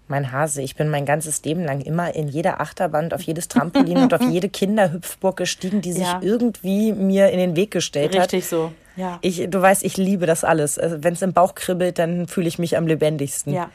Mein 0.06 0.32
Hase, 0.32 0.60
ich 0.60 0.76
bin 0.76 0.90
mein 0.90 1.06
ganzes 1.06 1.42
Leben 1.44 1.64
lang 1.64 1.80
immer 1.80 2.14
in 2.14 2.28
jeder 2.28 2.60
Achterbahn, 2.60 3.12
auf 3.12 3.22
jedes 3.22 3.48
Trampolin 3.48 3.96
und 3.96 4.12
auf 4.12 4.20
jede 4.30 4.50
Kinderhüpfburg 4.50 5.36
gestiegen, 5.36 5.80
die 5.80 5.92
sich 5.92 6.02
ja. 6.02 6.20
irgendwie 6.22 6.92
mir 6.92 7.30
in 7.30 7.38
den 7.38 7.56
Weg 7.56 7.70
gestellt 7.70 8.10
Richtig 8.10 8.20
hat. 8.20 8.32
Richtig 8.32 8.48
so, 8.48 8.72
ja. 8.96 9.18
Ich, 9.22 9.48
du 9.48 9.60
weißt, 9.60 9.82
ich 9.82 9.96
liebe 9.96 10.26
das 10.26 10.44
alles. 10.44 10.78
Also, 10.78 11.02
Wenn 11.02 11.14
es 11.14 11.22
im 11.22 11.32
Bauch 11.32 11.54
kribbelt, 11.54 11.98
dann 11.98 12.28
fühle 12.28 12.48
ich 12.48 12.58
mich 12.58 12.76
am 12.76 12.86
lebendigsten. 12.86 13.54
Ja. 13.54 13.70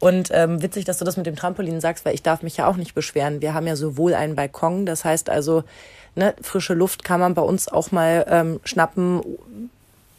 Und 0.00 0.30
ähm, 0.32 0.62
witzig, 0.62 0.86
dass 0.86 0.98
du 0.98 1.04
das 1.04 1.18
mit 1.18 1.26
dem 1.26 1.36
Trampolin 1.36 1.80
sagst, 1.80 2.04
weil 2.04 2.14
ich 2.14 2.22
darf 2.22 2.42
mich 2.42 2.56
ja 2.56 2.66
auch 2.66 2.76
nicht 2.76 2.94
beschweren. 2.94 3.42
Wir 3.42 3.52
haben 3.54 3.66
ja 3.66 3.76
sowohl 3.76 4.14
einen 4.14 4.34
Balkon, 4.34 4.86
das 4.86 5.04
heißt 5.04 5.28
also, 5.28 5.62
ne, 6.14 6.34
frische 6.40 6.74
Luft 6.74 7.04
kann 7.04 7.20
man 7.20 7.34
bei 7.34 7.42
uns 7.42 7.68
auch 7.68 7.92
mal 7.92 8.24
ähm, 8.28 8.60
schnappen, 8.64 9.20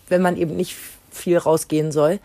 wenn 0.08 0.22
man 0.22 0.38
eben 0.38 0.56
nicht 0.56 0.78
viel 1.10 1.38
rausgehen 1.38 1.92
soll. 1.92 2.20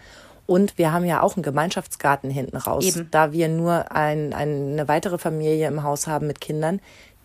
Und 0.46 0.78
wir 0.78 0.92
haben 0.92 1.04
ja 1.04 1.22
auch 1.22 1.34
einen 1.36 1.42
Gemeinschaftsgarten 1.42 2.30
hinten 2.30 2.56
raus, 2.56 2.84
Eben. 2.84 3.08
da 3.10 3.32
wir 3.32 3.48
nur 3.48 3.90
ein, 3.90 4.32
eine 4.32 4.86
weitere 4.86 5.18
Familie 5.18 5.66
im 5.66 5.82
Haus 5.82 6.06
haben 6.06 6.28
mit 6.28 6.40
Kindern, 6.40 6.80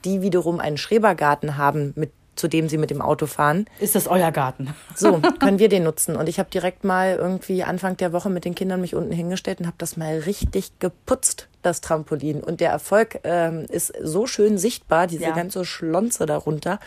die 0.06 0.22
wiederum 0.22 0.60
einen 0.60 0.78
Schrebergarten 0.78 1.58
haben, 1.58 1.94
mit, 1.96 2.12
zu 2.42 2.48
dem 2.48 2.68
sie 2.68 2.80
mit 2.80 2.90
dem 2.90 3.04
Auto 3.04 3.28
fahren. 3.28 3.68
Ist 3.80 3.94
das 3.94 4.08
euer 4.08 4.32
Garten? 4.32 4.74
So, 4.96 5.22
können 5.40 5.60
wir 5.60 5.70
den 5.70 5.84
nutzen. 5.84 6.16
Und 6.16 6.28
ich 6.28 6.40
habe 6.40 6.50
direkt 6.50 6.84
mal 6.84 7.16
irgendwie 7.16 7.64
Anfang 7.64 7.96
der 7.98 8.14
Woche 8.14 8.32
mit 8.32 8.46
den 8.46 8.56
Kindern 8.56 8.82
mich 8.82 8.96
unten 8.96 9.12
hingestellt 9.12 9.60
und 9.60 9.68
habe 9.68 9.78
das 9.78 9.96
mal 9.96 10.18
richtig 10.20 10.80
geputzt, 10.80 11.48
das 11.62 11.82
Trampolin. 11.82 12.42
Und 12.42 12.60
der 12.60 12.72
Erfolg 12.72 13.20
ähm, 13.24 13.68
ist 13.70 13.94
so 14.02 14.26
schön 14.26 14.58
sichtbar, 14.58 15.06
diese 15.06 15.26
ja. 15.26 15.32
ganze 15.32 15.64
Schlonze 15.64 16.26
darunter. 16.26 16.80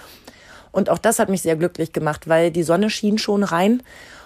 Und 0.72 0.90
auch 0.90 0.98
das 0.98 1.20
hat 1.20 1.28
mich 1.28 1.42
sehr 1.42 1.54
glücklich 1.54 1.92
gemacht, 1.92 2.28
weil 2.28 2.50
die 2.50 2.64
Sonne 2.64 2.90
schien 2.90 3.16
schon 3.16 3.44
rein 3.44 3.80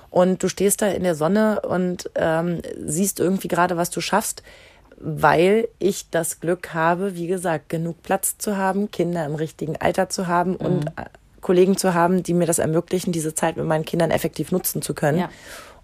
und 0.08 0.42
du 0.42 0.48
stehst 0.48 0.80
da 0.80 0.86
in 0.86 1.02
der 1.02 1.14
Sonne 1.14 1.60
und 1.60 2.10
ähm, 2.14 2.62
siehst 2.82 3.20
irgendwie 3.20 3.48
gerade, 3.48 3.76
was 3.76 3.90
du 3.90 4.00
schaffst, 4.00 4.42
weil 5.00 5.68
ich 5.78 6.10
das 6.10 6.40
Glück 6.40 6.74
habe, 6.74 7.14
wie 7.14 7.26
gesagt, 7.26 7.68
genug 7.68 8.02
Platz 8.02 8.36
zu 8.38 8.56
haben, 8.56 8.90
Kinder 8.90 9.24
im 9.24 9.34
richtigen 9.34 9.76
Alter 9.76 10.08
zu 10.08 10.26
haben 10.26 10.52
mhm. 10.52 10.56
und 10.56 10.86
äh, 10.88 11.04
Kollegen 11.40 11.76
zu 11.76 11.94
haben, 11.94 12.22
die 12.22 12.34
mir 12.34 12.46
das 12.46 12.58
ermöglichen, 12.58 13.12
diese 13.12 13.34
Zeit 13.34 13.56
mit 13.56 13.66
meinen 13.66 13.84
Kindern 13.84 14.10
effektiv 14.10 14.50
nutzen 14.50 14.82
zu 14.82 14.94
können 14.94 15.18
ja. 15.18 15.30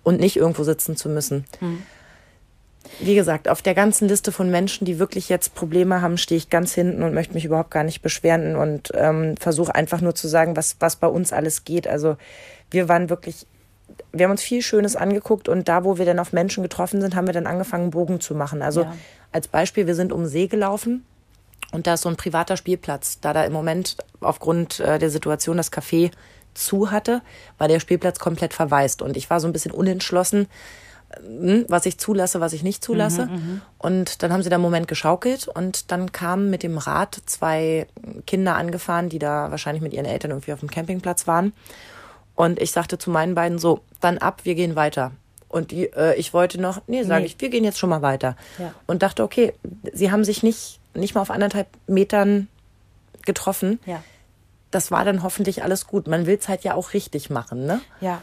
und 0.02 0.20
nicht 0.20 0.36
irgendwo 0.36 0.64
sitzen 0.64 0.96
zu 0.96 1.08
müssen. 1.08 1.44
Mhm. 1.60 1.82
Wie 3.00 3.14
gesagt, 3.14 3.48
auf 3.48 3.62
der 3.62 3.74
ganzen 3.74 4.08
Liste 4.08 4.30
von 4.30 4.50
Menschen, 4.50 4.84
die 4.84 4.98
wirklich 4.98 5.28
jetzt 5.28 5.54
Probleme 5.54 6.02
haben, 6.02 6.18
stehe 6.18 6.36
ich 6.36 6.50
ganz 6.50 6.74
hinten 6.74 7.02
und 7.02 7.14
möchte 7.14 7.34
mich 7.34 7.44
überhaupt 7.44 7.70
gar 7.70 7.82
nicht 7.82 8.02
beschweren 8.02 8.56
und 8.56 8.92
ähm, 8.94 9.36
versuche 9.38 9.74
einfach 9.74 10.00
nur 10.00 10.14
zu 10.14 10.28
sagen, 10.28 10.56
was, 10.56 10.76
was 10.80 10.96
bei 10.96 11.06
uns 11.06 11.32
alles 11.32 11.64
geht. 11.64 11.88
Also 11.88 12.16
wir 12.70 12.88
waren 12.88 13.08
wirklich 13.08 13.46
wir 14.14 14.24
haben 14.24 14.30
uns 14.30 14.42
viel 14.42 14.62
Schönes 14.62 14.96
angeguckt 14.96 15.48
und 15.48 15.68
da, 15.68 15.84
wo 15.84 15.98
wir 15.98 16.06
dann 16.06 16.18
auf 16.18 16.32
Menschen 16.32 16.62
getroffen 16.62 17.00
sind, 17.00 17.16
haben 17.16 17.26
wir 17.26 17.34
dann 17.34 17.46
angefangen, 17.46 17.90
Bogen 17.90 18.20
zu 18.20 18.34
machen. 18.34 18.62
Also 18.62 18.82
ja. 18.82 18.94
als 19.32 19.48
Beispiel, 19.48 19.86
wir 19.86 19.94
sind 19.94 20.12
um 20.12 20.26
See 20.26 20.46
gelaufen 20.46 21.04
und 21.72 21.86
da 21.86 21.94
ist 21.94 22.02
so 22.02 22.08
ein 22.08 22.16
privater 22.16 22.56
Spielplatz. 22.56 23.20
Da 23.20 23.32
da 23.32 23.44
im 23.44 23.52
Moment 23.52 23.96
aufgrund 24.20 24.80
äh, 24.80 24.98
der 24.98 25.10
Situation 25.10 25.56
das 25.56 25.72
Café 25.72 26.12
zu 26.54 26.90
hatte, 26.92 27.20
war 27.58 27.68
der 27.68 27.80
Spielplatz 27.80 28.18
komplett 28.18 28.54
verwaist 28.54 29.02
und 29.02 29.16
ich 29.16 29.28
war 29.28 29.40
so 29.40 29.48
ein 29.48 29.52
bisschen 29.52 29.72
unentschlossen, 29.72 30.46
hm, 31.16 31.64
was 31.68 31.86
ich 31.86 31.98
zulasse, 31.98 32.40
was 32.40 32.52
ich 32.52 32.62
nicht 32.62 32.84
zulasse. 32.84 33.26
Mhm, 33.26 33.32
mhm, 33.32 33.60
und 33.78 34.22
dann 34.22 34.32
haben 34.32 34.42
sie 34.42 34.50
da 34.50 34.56
einen 34.56 34.62
Moment 34.62 34.86
geschaukelt 34.86 35.48
und 35.48 35.90
dann 35.90 36.12
kamen 36.12 36.50
mit 36.50 36.62
dem 36.62 36.78
Rad 36.78 37.20
zwei 37.26 37.88
Kinder 38.26 38.54
angefahren, 38.54 39.08
die 39.08 39.18
da 39.18 39.50
wahrscheinlich 39.50 39.82
mit 39.82 39.92
ihren 39.92 40.06
Eltern 40.06 40.30
irgendwie 40.30 40.52
auf 40.52 40.60
dem 40.60 40.70
Campingplatz 40.70 41.26
waren. 41.26 41.52
Und 42.34 42.60
ich 42.60 42.72
sagte 42.72 42.98
zu 42.98 43.10
meinen 43.10 43.34
beiden 43.34 43.58
so, 43.58 43.80
dann 44.00 44.18
ab, 44.18 44.40
wir 44.44 44.54
gehen 44.54 44.76
weiter. 44.76 45.12
Und 45.48 45.70
die, 45.70 45.86
äh, 45.92 46.16
ich 46.16 46.34
wollte 46.34 46.60
noch, 46.60 46.82
nee, 46.88 47.04
sage 47.04 47.20
nee. 47.20 47.26
ich, 47.26 47.40
wir 47.40 47.48
gehen 47.48 47.62
jetzt 47.62 47.78
schon 47.78 47.90
mal 47.90 48.02
weiter. 48.02 48.36
Ja. 48.58 48.74
Und 48.86 49.02
dachte, 49.02 49.22
okay, 49.22 49.52
sie 49.92 50.10
haben 50.10 50.24
sich 50.24 50.42
nicht, 50.42 50.80
nicht 50.94 51.14
mal 51.14 51.20
auf 51.20 51.30
anderthalb 51.30 51.68
Metern 51.86 52.48
getroffen. 53.24 53.78
Ja. 53.86 54.02
Das 54.72 54.90
war 54.90 55.04
dann 55.04 55.22
hoffentlich 55.22 55.62
alles 55.62 55.86
gut. 55.86 56.08
Man 56.08 56.26
will 56.26 56.36
es 56.36 56.48
halt 56.48 56.64
ja 56.64 56.74
auch 56.74 56.92
richtig 56.92 57.30
machen, 57.30 57.66
ne? 57.66 57.80
Ja. 58.00 58.20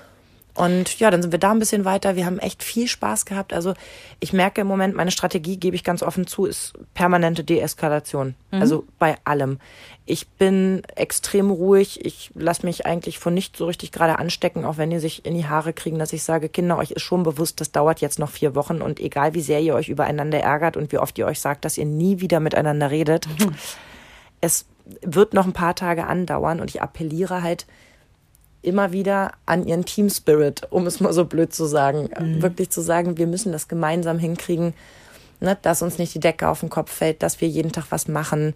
Und 0.53 0.99
ja, 0.99 1.09
dann 1.09 1.21
sind 1.21 1.31
wir 1.31 1.39
da 1.39 1.51
ein 1.51 1.59
bisschen 1.59 1.85
weiter. 1.85 2.15
Wir 2.15 2.25
haben 2.25 2.37
echt 2.37 2.61
viel 2.61 2.87
Spaß 2.87 3.25
gehabt. 3.25 3.53
Also 3.53 3.73
ich 4.19 4.33
merke 4.33 4.61
im 4.61 4.67
Moment, 4.67 4.95
meine 4.95 5.11
Strategie, 5.11 5.57
gebe 5.57 5.75
ich 5.75 5.83
ganz 5.83 6.03
offen 6.03 6.27
zu, 6.27 6.45
ist 6.45 6.73
permanente 6.93 7.43
Deeskalation. 7.43 8.35
Mhm. 8.51 8.61
Also 8.61 8.85
bei 8.99 9.15
allem. 9.23 9.59
Ich 10.05 10.27
bin 10.27 10.81
extrem 10.95 11.51
ruhig. 11.51 12.03
Ich 12.05 12.31
lasse 12.35 12.65
mich 12.65 12.85
eigentlich 12.85 13.17
von 13.17 13.33
nicht 13.33 13.55
so 13.55 13.65
richtig 13.65 13.93
gerade 13.93 14.19
anstecken, 14.19 14.65
auch 14.65 14.77
wenn 14.77 14.89
die 14.89 14.99
sich 14.99 15.25
in 15.25 15.35
die 15.35 15.47
Haare 15.47 15.71
kriegen, 15.71 15.99
dass 15.99 16.11
ich 16.11 16.23
sage, 16.23 16.49
Kinder, 16.49 16.77
euch 16.77 16.91
ist 16.91 17.03
schon 17.03 17.23
bewusst, 17.23 17.61
das 17.61 17.71
dauert 17.71 18.01
jetzt 18.01 18.19
noch 18.19 18.29
vier 18.29 18.53
Wochen 18.53 18.81
und 18.81 18.99
egal 18.99 19.33
wie 19.33 19.41
sehr 19.41 19.61
ihr 19.61 19.73
euch 19.73 19.87
übereinander 19.87 20.39
ärgert 20.39 20.75
und 20.75 20.91
wie 20.91 20.97
oft 20.97 21.17
ihr 21.17 21.27
euch 21.27 21.39
sagt, 21.39 21.63
dass 21.63 21.77
ihr 21.77 21.85
nie 21.85 22.19
wieder 22.19 22.41
miteinander 22.41 22.91
redet, 22.91 23.27
mhm. 23.27 23.55
es 24.41 24.65
wird 25.01 25.33
noch 25.33 25.45
ein 25.45 25.53
paar 25.53 25.75
Tage 25.75 26.07
andauern 26.07 26.59
und 26.59 26.69
ich 26.69 26.81
appelliere 26.81 27.41
halt, 27.41 27.65
immer 28.61 28.91
wieder 28.91 29.31
an 29.45 29.65
ihren 29.65 29.85
Team 29.85 30.09
Spirit, 30.09 30.67
um 30.69 30.85
es 30.87 30.99
mal 30.99 31.13
so 31.13 31.25
blöd 31.25 31.53
zu 31.53 31.65
sagen. 31.65 32.09
Mhm. 32.19 32.41
Wirklich 32.41 32.69
zu 32.69 32.81
sagen, 32.81 33.17
wir 33.17 33.27
müssen 33.27 33.51
das 33.51 33.67
gemeinsam 33.67 34.19
hinkriegen, 34.19 34.73
ne, 35.39 35.57
dass 35.61 35.81
uns 35.81 35.97
nicht 35.97 36.13
die 36.13 36.19
Decke 36.19 36.47
auf 36.47 36.61
den 36.61 36.69
Kopf 36.69 36.91
fällt, 36.91 37.23
dass 37.23 37.41
wir 37.41 37.47
jeden 37.47 37.71
Tag 37.71 37.85
was 37.89 38.07
machen, 38.07 38.53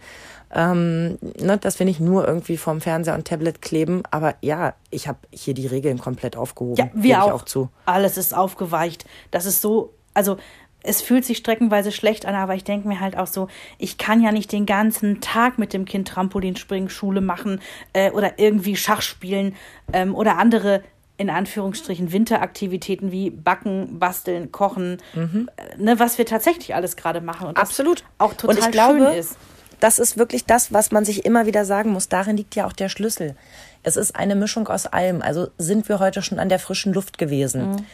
ähm, 0.53 1.17
ne, 1.39 1.57
dass 1.59 1.79
wir 1.79 1.85
nicht 1.85 1.99
nur 1.99 2.27
irgendwie 2.27 2.57
vorm 2.57 2.81
Fernseher 2.81 3.15
und 3.15 3.27
Tablet 3.27 3.61
kleben. 3.61 4.03
Aber 4.11 4.35
ja, 4.41 4.73
ich 4.91 5.07
habe 5.07 5.19
hier 5.31 5.53
die 5.53 5.67
Regeln 5.67 5.97
komplett 5.97 6.37
aufgehoben. 6.37 6.77
Ja, 6.77 6.89
wir 6.93 7.23
auch. 7.23 7.31
auch 7.31 7.45
zu. 7.45 7.69
Alles 7.85 8.17
ist 8.17 8.35
aufgeweicht. 8.35 9.05
Das 9.31 9.45
ist 9.45 9.61
so, 9.61 9.93
also 10.13 10.37
es 10.85 11.01
fühlt 11.01 11.25
sich 11.25 11.37
streckenweise 11.37 11.91
schlecht 11.91 12.25
an, 12.25 12.35
aber 12.35 12.55
ich 12.55 12.63
denke 12.63 12.87
mir 12.87 12.99
halt 12.99 13.17
auch 13.17 13.27
so, 13.27 13.47
ich 13.77 13.97
kann 13.97 14.21
ja 14.21 14.31
nicht 14.31 14.51
den 14.51 14.65
ganzen 14.65 15.21
Tag 15.21 15.57
mit 15.57 15.73
dem 15.73 15.85
Kind 15.85 16.07
Trampolinspringen, 16.07 16.89
Schule 16.89 17.21
machen 17.21 17.61
äh, 17.93 18.11
oder 18.11 18.39
irgendwie 18.39 18.75
Schach 18.75 19.01
spielen 19.01 19.55
ähm, 19.93 20.15
oder 20.15 20.37
andere 20.37 20.83
in 21.17 21.29
Anführungsstrichen 21.29 22.11
Winteraktivitäten 22.11 23.11
wie 23.11 23.29
Backen, 23.29 23.99
Basteln, 23.99 24.51
Kochen, 24.51 24.97
mhm. 25.13 25.49
äh, 25.55 25.81
ne, 25.81 25.99
was 25.99 26.17
wir 26.17 26.25
tatsächlich 26.25 26.75
alles 26.75 26.95
gerade 26.97 27.21
machen 27.21 27.47
und 27.47 27.57
Absolut. 27.57 28.03
auch 28.17 28.33
total 28.33 28.57
und 28.57 28.63
ich 28.63 28.71
glaube, 28.71 28.99
schön 28.99 29.19
ist. 29.19 29.37
Das 29.79 29.99
ist 29.99 30.17
wirklich 30.17 30.45
das, 30.45 30.73
was 30.73 30.91
man 30.91 31.03
sich 31.03 31.25
immer 31.25 31.45
wieder 31.45 31.65
sagen 31.65 31.91
muss. 31.91 32.07
Darin 32.07 32.37
liegt 32.37 32.55
ja 32.55 32.65
auch 32.65 32.73
der 32.73 32.89
Schlüssel. 32.89 33.35
Es 33.83 33.97
ist 33.97 34.15
eine 34.15 34.35
Mischung 34.35 34.67
aus 34.67 34.87
allem. 34.87 35.21
Also 35.21 35.47
sind 35.57 35.89
wir 35.89 35.99
heute 35.99 36.21
schon 36.21 36.39
an 36.39 36.49
der 36.49 36.59
frischen 36.59 36.93
Luft 36.93 37.17
gewesen. 37.17 37.71
Mhm 37.71 37.85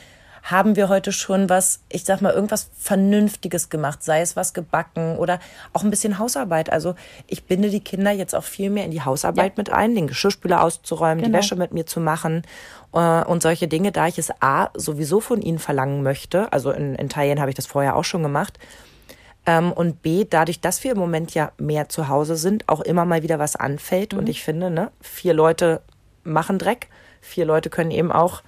haben 0.44 0.76
wir 0.76 0.90
heute 0.90 1.12
schon 1.12 1.50
was, 1.50 1.82
ich 1.90 2.04
sag 2.04 2.22
mal, 2.22 2.34
irgendwas 2.34 2.70
Vernünftiges 2.78 3.70
gemacht, 3.70 4.04
sei 4.04 4.22
es 4.22 4.36
was 4.36 4.54
gebacken 4.54 5.18
oder 5.18 5.40
auch 5.74 5.84
ein 5.84 5.90
bisschen 5.90 6.18
Hausarbeit. 6.18 6.72
Also 6.72 6.96
ich 7.28 7.46
binde 7.46 7.70
die 7.70 7.84
Kinder 7.84 8.12
jetzt 8.12 8.34
auch 8.34 8.44
viel 8.44 8.70
mehr 8.70 8.86
in 8.86 8.92
die 8.92 9.02
Hausarbeit 9.02 9.54
ja. 9.54 9.54
mit 9.58 9.72
ein, 9.72 9.96
den 9.96 10.08
Geschirrspüler 10.08 10.64
auszuräumen, 10.64 11.24
genau. 11.24 11.28
die 11.28 11.34
Wäsche 11.34 11.56
mit 11.56 11.74
mir 11.74 11.86
zu 11.86 12.00
machen 12.00 12.44
äh, 12.94 13.24
und 13.24 13.42
solche 13.42 13.68
Dinge, 13.68 13.92
da 13.92 14.08
ich 14.08 14.18
es 14.18 14.32
A 14.42 14.70
sowieso 14.74 15.20
von 15.20 15.42
ihnen 15.42 15.60
verlangen 15.60 16.04
möchte. 16.04 16.52
Also 16.52 16.72
in, 16.72 16.96
in 16.96 17.10
Teilen 17.10 17.40
habe 17.40 17.50
ich 17.52 17.56
das 17.56 17.68
vorher 17.68 17.96
auch 17.96 18.06
schon 18.06 18.24
gemacht. 18.24 18.58
Ähm, 19.46 19.72
und 19.72 20.02
B, 20.02 20.26
dadurch, 20.30 20.62
dass 20.62 20.84
wir 20.84 20.92
im 20.92 21.00
Moment 21.00 21.34
ja 21.34 21.52
mehr 21.58 21.90
zu 21.90 22.08
Hause 22.08 22.36
sind, 22.36 22.68
auch 22.70 22.82
immer 22.82 23.06
mal 23.06 23.24
wieder 23.24 23.40
was 23.40 23.56
anfällt. 23.56 24.14
Mhm. 24.14 24.20
Und 24.20 24.30
ich 24.30 24.44
finde, 24.44 24.70
ne, 24.70 24.92
vier 25.02 25.34
Leute 25.34 25.82
machen 26.24 26.60
Dreck. 26.60 26.88
Vier 27.22 27.46
Leute 27.46 27.70
können 27.70 27.92
eben 27.92 28.12
auch 28.12 28.42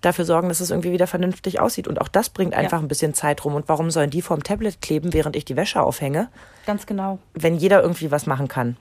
dafür 0.00 0.24
sorgen, 0.24 0.48
dass 0.48 0.60
es 0.60 0.70
irgendwie 0.70 0.92
wieder 0.92 1.06
vernünftig 1.06 1.60
aussieht. 1.60 1.88
Und 1.88 2.00
auch 2.00 2.08
das 2.08 2.30
bringt 2.30 2.54
einfach 2.54 2.78
ja. 2.78 2.84
ein 2.84 2.88
bisschen 2.88 3.14
Zeit 3.14 3.44
rum. 3.44 3.54
Und 3.54 3.68
warum 3.68 3.90
sollen 3.90 4.10
die 4.10 4.22
vorm 4.22 4.42
Tablet 4.42 4.80
kleben, 4.82 5.12
während 5.12 5.36
ich 5.36 5.44
die 5.44 5.56
Wäsche 5.56 5.82
aufhänge? 5.82 6.28
Ganz 6.66 6.86
genau. 6.86 7.18
Wenn 7.34 7.56
jeder 7.56 7.82
irgendwie 7.82 8.10
was 8.10 8.26
machen 8.26 8.48
kann. 8.48 8.76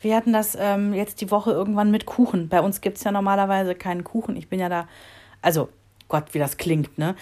Wir 0.00 0.16
hatten 0.16 0.32
das 0.32 0.56
ähm, 0.58 0.94
jetzt 0.94 1.20
die 1.20 1.30
Woche 1.30 1.52
irgendwann 1.52 1.90
mit 1.90 2.06
Kuchen. 2.06 2.48
Bei 2.48 2.60
uns 2.60 2.80
gibt 2.80 2.98
es 2.98 3.04
ja 3.04 3.12
normalerweise 3.12 3.74
keinen 3.74 4.04
Kuchen. 4.04 4.36
Ich 4.36 4.48
bin 4.48 4.60
ja 4.60 4.68
da, 4.68 4.88
also 5.42 5.68
Gott, 6.08 6.32
wie 6.32 6.38
das 6.38 6.56
klingt, 6.56 6.98
ne? 6.98 7.14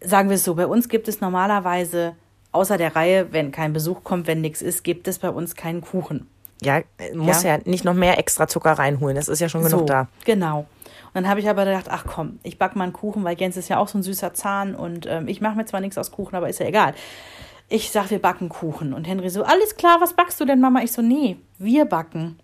Sagen 0.00 0.28
wir 0.28 0.36
es 0.36 0.44
so, 0.44 0.54
bei 0.54 0.66
uns 0.66 0.88
gibt 0.88 1.08
es 1.08 1.20
normalerweise 1.20 2.14
außer 2.52 2.78
der 2.78 2.94
Reihe, 2.94 3.32
wenn 3.32 3.50
kein 3.50 3.72
Besuch 3.72 4.04
kommt, 4.04 4.26
wenn 4.26 4.40
nichts 4.40 4.62
ist, 4.62 4.84
gibt 4.84 5.08
es 5.08 5.18
bei 5.18 5.30
uns 5.30 5.56
keinen 5.56 5.80
Kuchen. 5.80 6.28
Ja, 6.62 6.80
muss 7.14 7.42
ja, 7.42 7.56
ja 7.56 7.62
nicht 7.64 7.84
noch 7.84 7.94
mehr 7.94 8.18
extra 8.18 8.46
Zucker 8.46 8.72
reinholen. 8.72 9.16
Das 9.16 9.28
ist 9.28 9.40
ja 9.40 9.48
schon 9.48 9.62
genug 9.62 9.80
so, 9.80 9.86
da. 9.86 10.08
Genau 10.24 10.66
dann 11.16 11.28
habe 11.28 11.40
ich 11.40 11.48
aber 11.48 11.64
gedacht, 11.64 11.86
ach 11.88 12.04
komm, 12.06 12.40
ich 12.42 12.58
backe 12.58 12.76
mal 12.76 12.84
einen 12.84 12.92
Kuchen, 12.92 13.24
weil 13.24 13.40
Jens 13.40 13.56
ist 13.56 13.70
ja 13.70 13.78
auch 13.78 13.88
so 13.88 13.96
ein 13.96 14.02
süßer 14.02 14.34
Zahn 14.34 14.74
und 14.74 15.06
ähm, 15.06 15.28
ich 15.28 15.40
mache 15.40 15.56
mir 15.56 15.64
zwar 15.64 15.80
nichts 15.80 15.96
aus 15.96 16.10
Kuchen, 16.10 16.36
aber 16.36 16.50
ist 16.50 16.60
ja 16.60 16.66
egal. 16.66 16.92
Ich 17.70 17.90
sage, 17.90 18.10
wir 18.10 18.18
backen 18.18 18.50
Kuchen. 18.50 18.92
Und 18.92 19.06
Henry 19.06 19.30
so, 19.30 19.42
alles 19.42 19.78
klar, 19.78 20.02
was 20.02 20.12
backst 20.12 20.38
du 20.42 20.44
denn, 20.44 20.60
Mama? 20.60 20.82
Ich 20.82 20.92
so, 20.92 21.00
nee, 21.00 21.38
wir 21.56 21.86
backen. 21.86 22.38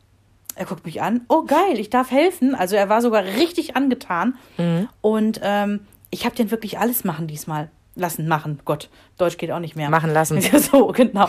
Er 0.54 0.64
guckt 0.64 0.86
mich 0.86 1.02
an, 1.02 1.20
oh 1.28 1.42
geil, 1.42 1.78
ich 1.78 1.90
darf 1.90 2.10
helfen. 2.10 2.54
Also 2.54 2.74
er 2.74 2.88
war 2.88 3.02
sogar 3.02 3.24
richtig 3.24 3.76
angetan. 3.76 4.38
Mhm. 4.56 4.88
Und 5.02 5.40
ähm, 5.42 5.80
ich 6.08 6.24
habe 6.24 6.34
den 6.34 6.50
wirklich 6.50 6.78
alles 6.78 7.04
machen 7.04 7.26
diesmal 7.26 7.68
lassen, 7.94 8.26
machen. 8.26 8.60
Gott, 8.64 8.88
Deutsch 9.18 9.36
geht 9.36 9.52
auch 9.52 9.60
nicht 9.60 9.76
mehr. 9.76 9.90
Machen 9.90 10.14
lassen. 10.14 10.40
so, 10.72 10.86
genau. 10.86 11.28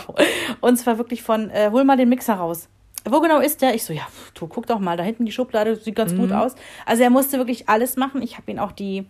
Und 0.61 0.77
zwar 0.77 0.97
wirklich 0.97 1.23
von, 1.23 1.49
äh, 1.49 1.71
hol 1.73 1.83
mal 1.83 1.97
den 1.97 2.07
Mixer 2.07 2.35
raus 2.35 2.69
wo 3.05 3.19
genau 3.19 3.39
ist 3.39 3.61
der? 3.61 3.75
Ich 3.75 3.83
so, 3.83 3.93
ja, 3.93 4.07
du 4.33 4.47
guck 4.47 4.67
doch 4.67 4.79
mal, 4.79 4.97
da 4.97 5.03
hinten 5.03 5.25
die 5.25 5.31
Schublade 5.31 5.75
sieht 5.75 5.95
ganz 5.95 6.13
mhm. 6.13 6.17
gut 6.17 6.31
aus. 6.31 6.55
Also 6.85 7.03
er 7.03 7.09
musste 7.09 7.37
wirklich 7.37 7.69
alles 7.69 7.95
machen. 7.97 8.21
Ich 8.21 8.37
habe 8.37 8.51
ihn 8.51 8.59
auch 8.59 8.71
die 8.71 9.05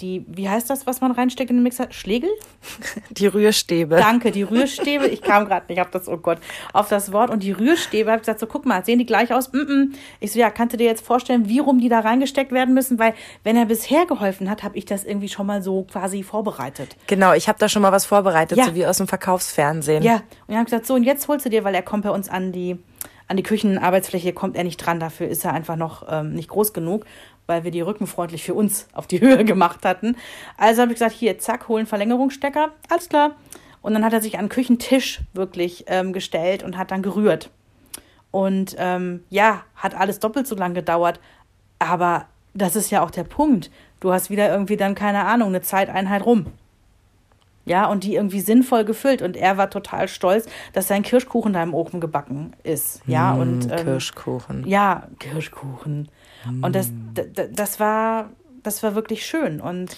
die, 0.00 0.26
wie 0.28 0.48
heißt 0.48 0.68
das, 0.68 0.86
was 0.86 1.00
man 1.00 1.12
reinsteckt 1.12 1.50
in 1.50 1.56
den 1.56 1.62
Mixer? 1.62 1.86
Schlegel? 1.90 2.28
Die 3.10 3.26
Rührstäbe. 3.26 3.96
Danke, 3.96 4.30
die 4.30 4.42
Rührstäbe. 4.42 5.06
Ich 5.06 5.22
kam 5.22 5.46
gerade 5.46 5.66
nicht 5.68 5.80
auf 5.80 5.90
das, 5.90 6.06
oh 6.06 6.18
Gott, 6.18 6.38
auf 6.74 6.88
das 6.88 7.12
Wort. 7.12 7.30
Und 7.30 7.42
die 7.42 7.52
Rührstäbe, 7.52 8.10
habe 8.10 8.18
ich 8.18 8.22
gesagt, 8.22 8.40
so 8.40 8.46
guck 8.46 8.66
mal, 8.66 8.84
sehen 8.84 8.98
die 8.98 9.06
gleich 9.06 9.32
aus? 9.32 9.52
Mm 9.52 9.56
-mm. 9.56 9.94
Ich 10.20 10.32
so, 10.32 10.38
ja, 10.38 10.50
kannst 10.50 10.74
du 10.74 10.76
dir 10.76 10.84
jetzt 10.84 11.04
vorstellen, 11.04 11.48
wie 11.48 11.60
rum 11.60 11.80
die 11.80 11.88
da 11.88 12.00
reingesteckt 12.00 12.52
werden 12.52 12.74
müssen? 12.74 12.98
Weil, 12.98 13.14
wenn 13.42 13.56
er 13.56 13.64
bisher 13.64 14.04
geholfen 14.04 14.50
hat, 14.50 14.62
habe 14.62 14.76
ich 14.76 14.84
das 14.84 15.04
irgendwie 15.04 15.28
schon 15.28 15.46
mal 15.46 15.62
so 15.62 15.84
quasi 15.84 16.22
vorbereitet. 16.22 16.96
Genau, 17.06 17.32
ich 17.32 17.48
habe 17.48 17.58
da 17.58 17.68
schon 17.68 17.82
mal 17.82 17.92
was 17.92 18.04
vorbereitet, 18.04 18.58
ja. 18.58 18.64
so 18.64 18.74
wie 18.74 18.86
aus 18.86 18.98
dem 18.98 19.08
Verkaufsfernsehen. 19.08 20.02
Ja, 20.02 20.16
und 20.16 20.50
ich 20.50 20.56
habe 20.56 20.64
gesagt, 20.64 20.86
so, 20.86 20.94
und 20.94 21.04
jetzt 21.04 21.26
holst 21.28 21.46
du 21.46 21.50
dir, 21.50 21.64
weil 21.64 21.74
er 21.74 21.82
kommt 21.82 22.04
bei 22.04 22.10
uns 22.10 22.28
an 22.28 22.52
die 22.52 22.76
an 23.28 23.36
die 23.36 23.42
Küchenarbeitsfläche 23.42 24.32
kommt 24.32 24.56
er 24.56 24.64
nicht 24.64 24.78
dran, 24.78 25.00
dafür 25.00 25.28
ist 25.28 25.44
er 25.44 25.52
einfach 25.52 25.76
noch 25.76 26.06
ähm, 26.08 26.32
nicht 26.32 26.48
groß 26.48 26.72
genug 26.72 27.04
weil 27.46 27.64
wir 27.64 27.70
die 27.70 27.80
rückenfreundlich 27.80 28.44
für 28.44 28.54
uns 28.54 28.88
auf 28.92 29.06
die 29.06 29.20
Höhe 29.20 29.44
gemacht 29.44 29.84
hatten. 29.84 30.16
Also 30.56 30.82
habe 30.82 30.92
ich 30.92 30.98
gesagt, 30.98 31.14
hier, 31.14 31.38
zack, 31.38 31.68
holen 31.68 31.86
Verlängerungsstecker, 31.86 32.72
alles 32.88 33.08
klar. 33.08 33.32
Und 33.82 33.94
dann 33.94 34.04
hat 34.04 34.12
er 34.12 34.20
sich 34.20 34.38
an 34.38 34.46
den 34.46 34.50
Küchentisch 34.50 35.20
wirklich 35.32 35.84
ähm, 35.86 36.12
gestellt 36.12 36.62
und 36.62 36.76
hat 36.76 36.90
dann 36.90 37.02
gerührt. 37.02 37.50
Und 38.32 38.74
ähm, 38.78 39.22
ja, 39.30 39.62
hat 39.76 39.94
alles 39.94 40.18
doppelt 40.18 40.46
so 40.46 40.56
lang 40.56 40.74
gedauert. 40.74 41.20
Aber 41.78 42.26
das 42.52 42.74
ist 42.74 42.90
ja 42.90 43.02
auch 43.02 43.10
der 43.10 43.24
Punkt. 43.24 43.70
Du 44.00 44.12
hast 44.12 44.28
wieder 44.28 44.50
irgendwie 44.50 44.76
dann, 44.76 44.94
keine 44.94 45.24
Ahnung, 45.24 45.48
eine 45.48 45.62
Zeiteinheit 45.62 46.26
rum. 46.26 46.46
Ja, 47.66 47.86
und 47.86 48.04
die 48.04 48.14
irgendwie 48.14 48.40
sinnvoll 48.40 48.84
gefüllt. 48.84 49.22
Und 49.22 49.36
er 49.36 49.58
war 49.58 49.68
total 49.68 50.08
stolz, 50.08 50.46
dass 50.72 50.88
sein 50.88 51.02
Kirschkuchen 51.02 51.52
da 51.52 51.62
im 51.62 51.74
Ofen 51.74 52.00
gebacken 52.00 52.54
ist. 52.62 53.02
Ja, 53.06 53.34
mm, 53.34 53.40
und. 53.40 53.70
Ähm, 53.70 53.84
Kirschkuchen. 53.84 54.66
Ja, 54.66 55.08
Kirschkuchen. 55.18 56.08
Und 56.62 56.76
das, 56.76 56.92
das, 57.52 57.80
war, 57.80 58.30
das 58.62 58.82
war 58.84 58.94
wirklich 58.94 59.26
schön. 59.26 59.60
Und 59.60 59.96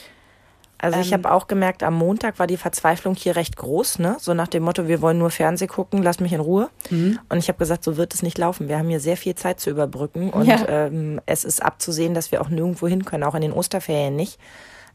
also 0.79 1.01
ich 1.01 1.09
ähm, 1.09 1.25
habe 1.25 1.33
auch 1.33 1.49
gemerkt, 1.49 1.83
am 1.83 1.95
Montag 1.95 2.39
war 2.39 2.47
die 2.47 2.57
Verzweiflung 2.57 3.15
hier 3.17 3.37
recht 3.37 3.57
groß, 3.57 3.99
ne? 3.99 4.17
So 4.21 4.33
nach 4.33 4.49
dem 4.49 4.63
Motto, 4.63 4.87
wir 4.87 5.03
wollen 5.03 5.19
nur 5.19 5.31
Fernsehen 5.31 5.69
gucken, 5.69 6.03
lass 6.03 6.21
mich 6.21 6.33
in 6.33 6.41
Ruhe. 6.41 6.71
Mhm. 6.91 7.19
Und 7.29 7.39
ich 7.39 7.49
habe 7.49 7.59
gesagt, 7.59 7.83
so 7.83 7.97
wird 7.97 8.15
es 8.15 8.23
nicht 8.23 8.39
laufen. 8.39 8.69
Wir 8.69 8.79
haben 8.79 8.89
hier 8.89 9.01
sehr 9.01 9.17
viel 9.17 9.35
Zeit 9.35 9.61
zu 9.61 9.71
überbrücken 9.71 10.31
und 10.31 10.47
ja. 10.47 10.67
ähm, 10.69 11.21
es 11.27 11.45
ist 11.45 11.63
abzusehen, 11.63 12.15
dass 12.15 12.31
wir 12.31 12.41
auch 12.41 12.49
nirgendwo 12.49 12.87
hin 12.87 13.05
können, 13.05 13.25
auch 13.25 13.35
in 13.35 13.43
den 13.43 13.53
Osterferien 13.53 14.15
nicht. 14.15 14.39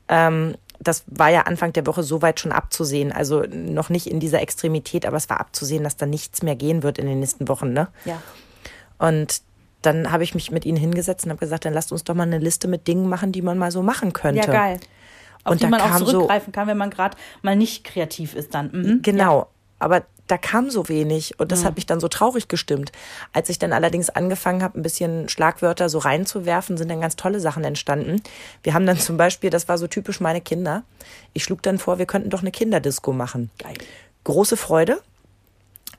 Ähm, 0.08 0.56
das 0.84 1.04
war 1.08 1.30
ja 1.30 1.42
Anfang 1.42 1.74
der 1.74 1.86
Woche 1.86 2.04
soweit 2.04 2.40
schon 2.40 2.52
abzusehen. 2.52 3.12
Also 3.12 3.44
noch 3.50 3.90
nicht 3.90 4.08
in 4.08 4.20
dieser 4.20 4.42
Extremität, 4.42 5.06
aber 5.06 5.18
es 5.18 5.30
war 5.30 5.40
abzusehen, 5.40 5.84
dass 5.84 5.98
da 5.98 6.06
nichts 6.06 6.44
mehr 6.44 6.56
gehen 6.56 6.84
wird 6.84 6.98
in 6.98 7.06
den 7.06 7.20
nächsten 7.20 7.48
Wochen, 7.48 7.74
ne? 7.74 7.88
Ja. 8.06 8.22
Und 8.98 9.42
dann 9.82 10.12
habe 10.12 10.24
ich 10.24 10.34
mich 10.34 10.52
mit 10.52 10.66
ihnen 10.66 10.78
hingesetzt 10.78 11.26
und 11.26 11.32
habe 11.32 11.40
gesagt, 11.40 11.66
dann 11.66 11.74
lasst 11.74 11.92
uns 11.92 12.04
doch 12.04 12.16
mal 12.16 12.24
eine 12.24 12.40
Liste 12.40 12.68
mit 12.68 12.88
Dingen 12.88 13.10
machen, 13.10 13.32
die 13.32 13.42
man 13.42 13.58
mal 13.58 13.72
so 13.72 13.84
machen 13.84 14.14
könnte. 14.14 14.48
Ja, 14.48 14.54
geil. 14.54 14.80
Auf 15.44 15.54
und 15.54 15.62
die 15.62 15.68
man 15.68 15.82
auch 15.82 15.98
zurückgreifen 15.98 16.48
so, 16.48 16.52
kann, 16.52 16.68
wenn 16.68 16.78
man 16.78 16.90
gerade 16.90 17.18
mal 17.42 17.56
nicht 17.56 17.84
kreativ 17.84 18.34
ist 18.34 18.54
dann. 18.54 18.72
Mhm. 18.72 19.02
Genau. 19.02 19.40
Ja. 19.40 19.48
Aber 19.80 20.04
da 20.28 20.38
kam 20.38 20.70
so 20.70 20.88
wenig 20.88 21.40
und 21.40 21.52
das 21.52 21.62
mhm. 21.62 21.66
hat 21.66 21.76
mich 21.76 21.86
dann 21.86 22.00
so 22.00 22.08
traurig 22.08 22.48
gestimmt. 22.48 22.92
Als 23.34 23.50
ich 23.50 23.60
dann 23.60 23.74
allerdings 23.74 24.10
angefangen 24.10 24.64
habe, 24.64 24.80
ein 24.80 24.84
bisschen 24.84 25.28
Schlagwörter 25.28 25.90
so 25.90 26.00
reinzuwerfen, 26.00 26.78
sind 26.78 26.90
dann 26.90 27.02
ganz 27.02 27.16
tolle 27.16 27.40
Sachen 27.40 27.64
entstanden. 27.64 28.22
Wir 28.64 28.74
haben 28.74 28.86
dann 28.86 28.98
zum 28.98 29.18
Beispiel, 29.18 29.50
das 29.50 29.68
war 29.68 29.78
so 29.78 29.88
typisch 29.88 30.20
meine 30.22 30.42
Kinder, 30.42 30.84
ich 31.34 31.44
schlug 31.44 31.62
dann 31.62 31.78
vor, 31.78 32.00
wir 32.00 32.06
könnten 32.06 32.30
doch 32.30 32.42
eine 32.42 32.52
Kinderdisco 32.52 33.12
machen. 33.12 33.50
Geil. 33.58 33.76
Große 34.24 34.56
Freude. 34.56 35.00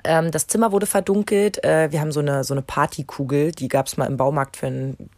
Ähm, 0.04 0.30
das 0.30 0.46
Zimmer 0.46 0.72
wurde 0.72 0.86
verdunkelt. 0.86 1.62
Äh, 1.64 1.92
wir 1.92 2.00
haben 2.00 2.12
so 2.12 2.20
eine, 2.20 2.44
so 2.44 2.54
eine 2.54 2.62
Partykugel, 2.62 3.52
die 3.52 3.68
gab 3.68 3.86
es 3.86 3.96
mal 3.96 4.06
im 4.06 4.16
Baumarkt 4.16 4.56
für 4.56 4.66
ein 4.66 5.10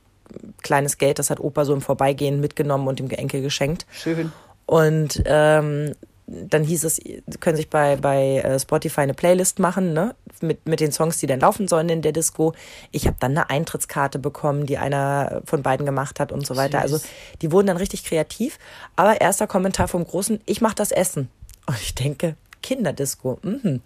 kleines 0.62 0.98
Geld. 0.98 1.18
Das 1.18 1.30
hat 1.30 1.40
Opa 1.40 1.64
so 1.64 1.74
im 1.74 1.80
Vorbeigehen 1.80 2.40
mitgenommen 2.40 2.88
und 2.88 2.98
dem 2.98 3.10
Enkel 3.10 3.42
geschenkt. 3.42 3.86
Schön. 3.92 4.32
Und 4.66 5.22
ähm, 5.26 5.94
dann 6.26 6.64
hieß 6.64 6.84
es, 6.84 7.00
können 7.40 7.56
sich 7.56 7.70
bei, 7.70 7.96
bei 7.96 8.38
äh, 8.38 8.58
Spotify 8.58 9.02
eine 9.02 9.14
Playlist 9.14 9.58
machen, 9.58 9.92
ne? 9.92 10.14
Mit, 10.40 10.66
mit 10.66 10.80
den 10.80 10.92
Songs, 10.92 11.18
die 11.18 11.26
dann 11.26 11.40
laufen 11.40 11.68
sollen 11.68 11.88
in 11.88 12.02
der 12.02 12.12
Disco. 12.12 12.52
Ich 12.90 13.06
habe 13.06 13.16
dann 13.20 13.32
eine 13.32 13.48
Eintrittskarte 13.48 14.18
bekommen, 14.18 14.66
die 14.66 14.76
einer 14.76 15.40
von 15.44 15.62
beiden 15.62 15.86
gemacht 15.86 16.20
hat 16.20 16.32
und 16.32 16.46
so 16.46 16.56
weiter. 16.56 16.82
Süß. 16.82 16.92
Also 16.92 17.06
die 17.42 17.52
wurden 17.52 17.68
dann 17.68 17.76
richtig 17.76 18.04
kreativ. 18.04 18.58
Aber 18.96 19.20
erster 19.20 19.46
Kommentar 19.46 19.88
vom 19.88 20.04
Großen, 20.04 20.40
ich 20.44 20.60
mache 20.60 20.74
das 20.74 20.90
Essen. 20.90 21.30
Und 21.66 21.80
ich 21.80 21.94
denke, 21.94 22.36
Kinderdisco. 22.62 23.38
Mhm. 23.42 23.80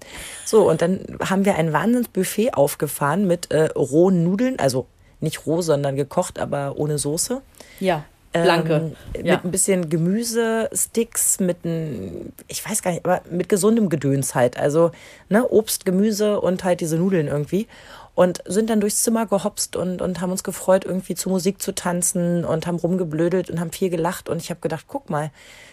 So, 0.44 0.68
und 0.68 0.80
dann 0.82 1.00
haben 1.28 1.44
wir 1.44 1.56
ein 1.56 1.72
Wahnsinnsbuffet 1.72 2.54
aufgefahren 2.54 3.26
mit 3.26 3.50
äh, 3.50 3.66
rohen 3.66 4.24
Nudeln, 4.24 4.58
also 4.58 4.86
nicht 5.20 5.46
roh, 5.46 5.60
sondern 5.60 5.96
gekocht, 5.96 6.38
aber 6.38 6.76
ohne 6.76 6.98
Soße. 6.98 7.42
Ja. 7.78 8.04
Blanke. 8.32 8.94
Ähm, 9.14 9.26
ja. 9.26 9.36
Mit 9.36 9.44
ein 9.44 9.50
bisschen 9.50 9.90
Gemüse, 9.90 10.70
Sticks, 10.72 11.40
mit 11.40 11.64
ein, 11.64 12.32
ich 12.48 12.68
weiß 12.68 12.82
gar 12.82 12.92
nicht, 12.92 13.04
aber 13.04 13.22
mit 13.30 13.48
gesundem 13.48 13.88
Gedöns 13.88 14.34
halt. 14.34 14.56
Also 14.56 14.92
ne, 15.28 15.48
Obst, 15.48 15.84
Gemüse 15.84 16.40
und 16.40 16.62
halt 16.62 16.80
diese 16.80 16.96
Nudeln 16.96 17.26
irgendwie. 17.26 17.66
Und 18.14 18.42
sind 18.44 18.68
dann 18.70 18.80
durchs 18.80 19.02
Zimmer 19.02 19.26
gehopst 19.26 19.76
und, 19.76 20.02
und 20.02 20.20
haben 20.20 20.30
uns 20.30 20.44
gefreut, 20.44 20.84
irgendwie 20.84 21.14
zu 21.14 21.28
Musik 21.30 21.62
zu 21.62 21.74
tanzen 21.74 22.44
und 22.44 22.66
haben 22.66 22.76
rumgeblödelt 22.76 23.50
und 23.50 23.60
haben 23.60 23.72
viel 23.72 23.88
gelacht. 23.88 24.28
Und 24.28 24.42
ich 24.42 24.50
habe 24.50 24.60
gedacht, 24.60 24.84
guck 24.88 25.08
mal, 25.10 25.30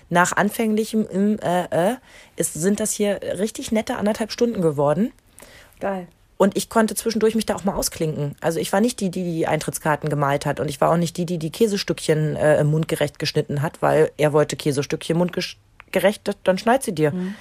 nach 0.10 0.32
anfänglichem 0.32 1.06
im 1.10 1.40
äh, 1.40 1.66
äh, 1.66 1.96
ist, 2.38 2.54
sind 2.54 2.80
das 2.80 2.92
hier 2.94 3.20
richtig 3.38 3.72
nette 3.72 3.98
anderthalb 3.98 4.32
Stunden 4.32 4.62
geworden. 4.62 5.12
Geil. 5.80 6.08
Und 6.38 6.56
ich 6.56 6.70
konnte 6.70 6.94
zwischendurch 6.94 7.34
mich 7.34 7.46
da 7.48 7.56
auch 7.56 7.64
mal 7.64 7.74
ausklinken. 7.74 8.36
Also 8.42 8.60
ich 8.60 8.72
war 8.72 8.80
nicht 8.80 9.00
die, 9.00 9.10
die 9.10 9.24
die 9.24 9.48
Eintrittskarten 9.48 10.10
gemalt 10.10 10.46
hat. 10.46 10.60
Und 10.60 10.70
ich 10.70 10.80
war 10.80 10.92
auch 10.92 10.98
nicht 10.98 11.18
die, 11.18 11.26
die 11.26 11.40
die 11.40 11.52
Käsestückchen 11.52 12.36
äh, 12.36 12.64
mundgerecht 12.64 13.18
geschnitten 13.18 13.62
hat, 13.62 13.82
weil 13.82 14.12
er 14.18 14.34
wollte 14.34 14.56
Käsestückchen 14.56 15.18
mundgerecht, 15.18 16.32
dann 16.44 16.58
schneid 16.58 16.84
sie 16.84 16.94
dir. 16.94 17.12
Mhm. 17.12 17.34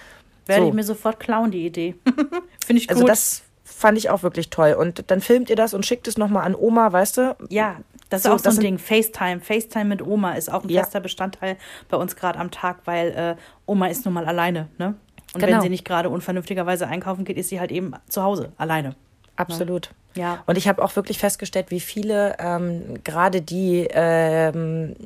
Werde 0.47 0.62
so. 0.62 0.68
ich 0.68 0.74
mir 0.74 0.84
sofort 0.84 1.20
klauen, 1.20 1.51
die 1.51 1.66
Idee. 1.66 1.94
Finde 2.64 2.82
ich 2.82 2.88
also 2.88 3.03
gut. 3.03 3.11
Also 3.11 3.22
das 3.22 3.42
fand 3.64 3.99
ich 3.99 4.09
auch 4.09 4.22
wirklich 4.22 4.49
toll. 4.49 4.72
Und 4.72 5.11
dann 5.11 5.20
filmt 5.20 5.51
ihr 5.51 5.57
das 5.57 5.74
und 5.74 5.84
schickt 5.84 6.09
es 6.09 6.16
nochmal 6.16 6.44
an 6.44 6.55
Oma, 6.55 6.92
weißt 6.92 7.16
du? 7.18 7.36
Ja, 7.51 7.76
das 8.09 8.20
ist 8.20 8.26
so, 8.26 8.32
auch 8.32 8.38
so 8.38 8.51
ein 8.51 8.61
Ding. 8.61 8.78
FaceTime. 8.78 9.40
FaceTime 9.40 9.86
mit 9.86 10.03
Oma 10.03 10.32
ist 10.34 10.51
auch 10.51 10.62
ein 10.62 10.68
ja. 10.70 10.82
fester 10.82 11.01
Bestandteil 11.01 11.57
bei 11.88 11.97
uns 11.97 12.16
gerade 12.16 12.38
am 12.38 12.51
Tag, 12.51 12.78
weil 12.84 13.09
äh, 13.11 13.36
Oma 13.66 13.88
ist 13.88 14.05
nun 14.05 14.14
mal 14.14 14.24
alleine. 14.24 14.68
Ne? 14.78 14.94
Und 15.37 15.43
genau. 15.43 15.57
wenn 15.59 15.62
sie 15.62 15.68
nicht 15.68 15.84
gerade 15.84 16.09
unvernünftigerweise 16.09 16.87
einkaufen 16.89 17.26
geht, 17.26 17.37
ist 17.37 17.51
sie 17.51 17.61
halt 17.61 17.70
eben 17.70 17.93
zu 18.09 18.22
Hause, 18.22 18.53
alleine. 18.57 18.89
Ne? 18.89 18.95
Absolut. 19.37 19.91
Ne? 20.14 20.22
Ja. 20.22 20.43
Und 20.47 20.57
ich 20.57 20.66
habe 20.66 20.82
auch 20.82 20.97
wirklich 20.97 21.18
festgestellt, 21.18 21.70
wie 21.70 21.80
viele, 21.80 22.37
ähm, 22.39 23.05
gerade 23.05 23.43
die, 23.43 23.87
ähm, 23.91 24.97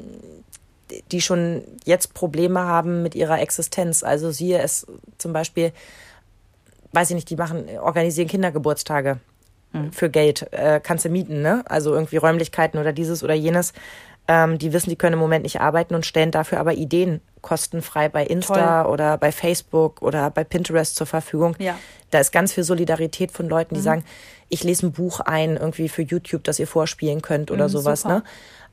die 1.10 1.20
schon 1.20 1.64
jetzt 1.84 2.14
Probleme 2.14 2.60
haben 2.60 3.02
mit 3.02 3.16
ihrer 3.16 3.40
Existenz. 3.40 4.04
Also 4.04 4.30
siehe 4.30 4.60
es 4.60 4.86
zum 5.18 5.32
Beispiel, 5.32 5.72
weiß 6.92 7.10
ich 7.10 7.16
nicht, 7.16 7.28
die 7.28 7.36
machen, 7.36 7.64
organisieren 7.80 8.28
Kindergeburtstage 8.28 9.18
mhm. 9.72 9.92
für 9.92 10.10
Geld. 10.10 10.46
Äh, 10.52 10.78
kannst 10.80 11.04
du 11.04 11.08
mieten, 11.08 11.42
ne? 11.42 11.64
Also 11.66 11.92
irgendwie 11.92 12.18
Räumlichkeiten 12.18 12.78
oder 12.78 12.92
dieses 12.92 13.24
oder 13.24 13.34
jenes. 13.34 13.72
Ähm, 14.30 14.58
die 14.58 14.72
wissen, 14.72 14.90
die 14.90 14.96
können 14.96 15.14
im 15.14 15.18
Moment 15.18 15.42
nicht 15.42 15.60
arbeiten 15.60 15.92
und 15.92 16.06
stellen 16.06 16.30
dafür 16.30 16.60
aber 16.60 16.74
Ideen 16.74 17.20
kostenfrei 17.40 18.08
bei 18.08 18.24
Insta 18.24 18.84
Toll. 18.84 18.92
oder 18.92 19.18
bei 19.18 19.32
Facebook 19.32 20.02
oder 20.02 20.30
bei 20.30 20.44
Pinterest 20.44 20.94
zur 20.94 21.08
Verfügung. 21.08 21.56
Ja. 21.58 21.76
Da 22.12 22.20
ist 22.20 22.30
ganz 22.30 22.52
viel 22.52 22.62
Solidarität 22.62 23.32
von 23.32 23.48
Leuten, 23.48 23.74
die 23.74 23.80
mhm. 23.80 23.84
sagen, 23.84 24.04
ich 24.48 24.62
lese 24.62 24.86
ein 24.86 24.92
Buch 24.92 25.18
ein, 25.18 25.56
irgendwie 25.56 25.88
für 25.88 26.02
YouTube, 26.02 26.44
das 26.44 26.60
ihr 26.60 26.68
vorspielen 26.68 27.22
könnt 27.22 27.50
oder 27.50 27.64
mhm, 27.64 27.72
sowas. 27.72 28.04
Ne? 28.04 28.22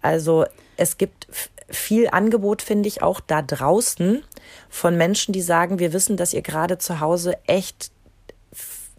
Also 0.03 0.45
es 0.76 0.99
gibt 0.99 1.28
viel 1.70 2.08
Angebot, 2.08 2.62
finde 2.62 2.88
ich, 2.88 3.01
auch 3.01 3.20
da 3.20 3.41
draußen 3.41 4.24
von 4.70 4.95
Menschen, 4.95 5.34
die 5.34 5.41
sagen, 5.41 5.80
wir 5.80 5.91
wissen, 5.91 6.18
dass 6.18 6.36
ihr 6.36 6.43
gerade 6.43 6.78
zu 6.78 6.99
Hause 6.99 7.36
echt 7.47 7.89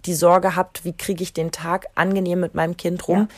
die 0.06 0.14
Sorge 0.14 0.56
habt, 0.56 0.84
wie 0.84 0.92
kriege 0.92 1.22
ich 1.22 1.32
den 1.32 1.52
Tag 1.52 1.86
angenehm 1.94 2.40
mit 2.40 2.56
meinem 2.56 2.76
Kind 2.76 3.06
rum. 3.06 3.28
Ja 3.30 3.36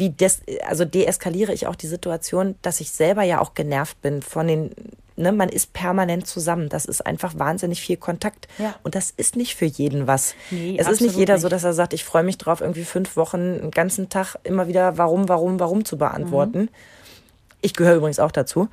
wie 0.00 0.10
des, 0.10 0.40
also 0.66 0.84
deeskaliere 0.84 1.52
ich 1.52 1.66
auch 1.66 1.76
die 1.76 1.86
Situation, 1.86 2.56
dass 2.62 2.80
ich 2.80 2.90
selber 2.90 3.22
ja 3.22 3.40
auch 3.40 3.54
genervt 3.54 4.00
bin 4.00 4.22
von 4.22 4.48
den, 4.48 4.70
ne, 5.16 5.30
man 5.30 5.50
ist 5.50 5.72
permanent 5.74 6.26
zusammen. 6.26 6.70
Das 6.70 6.86
ist 6.86 7.06
einfach 7.06 7.38
wahnsinnig 7.38 7.80
viel 7.80 7.98
Kontakt. 7.98 8.48
Ja. 8.58 8.74
Und 8.82 8.94
das 8.94 9.12
ist 9.14 9.36
nicht 9.36 9.54
für 9.54 9.66
jeden 9.66 10.06
was. 10.06 10.34
Nee, 10.50 10.76
es 10.78 10.88
ist 10.88 11.02
nicht 11.02 11.16
jeder 11.16 11.34
nicht. 11.34 11.42
so, 11.42 11.48
dass 11.48 11.64
er 11.64 11.74
sagt, 11.74 11.92
ich 11.92 12.02
freue 12.02 12.24
mich 12.24 12.38
drauf, 12.38 12.62
irgendwie 12.62 12.84
fünf 12.84 13.14
Wochen, 13.16 13.60
einen 13.60 13.70
ganzen 13.70 14.08
Tag 14.08 14.36
immer 14.42 14.66
wieder 14.66 14.98
warum, 14.98 15.28
warum, 15.28 15.60
warum 15.60 15.84
zu 15.84 15.98
beantworten. 15.98 16.62
Mhm. 16.62 16.68
Ich 17.60 17.74
gehöre 17.74 17.96
übrigens 17.96 18.18
auch 18.18 18.32
dazu. 18.32 18.68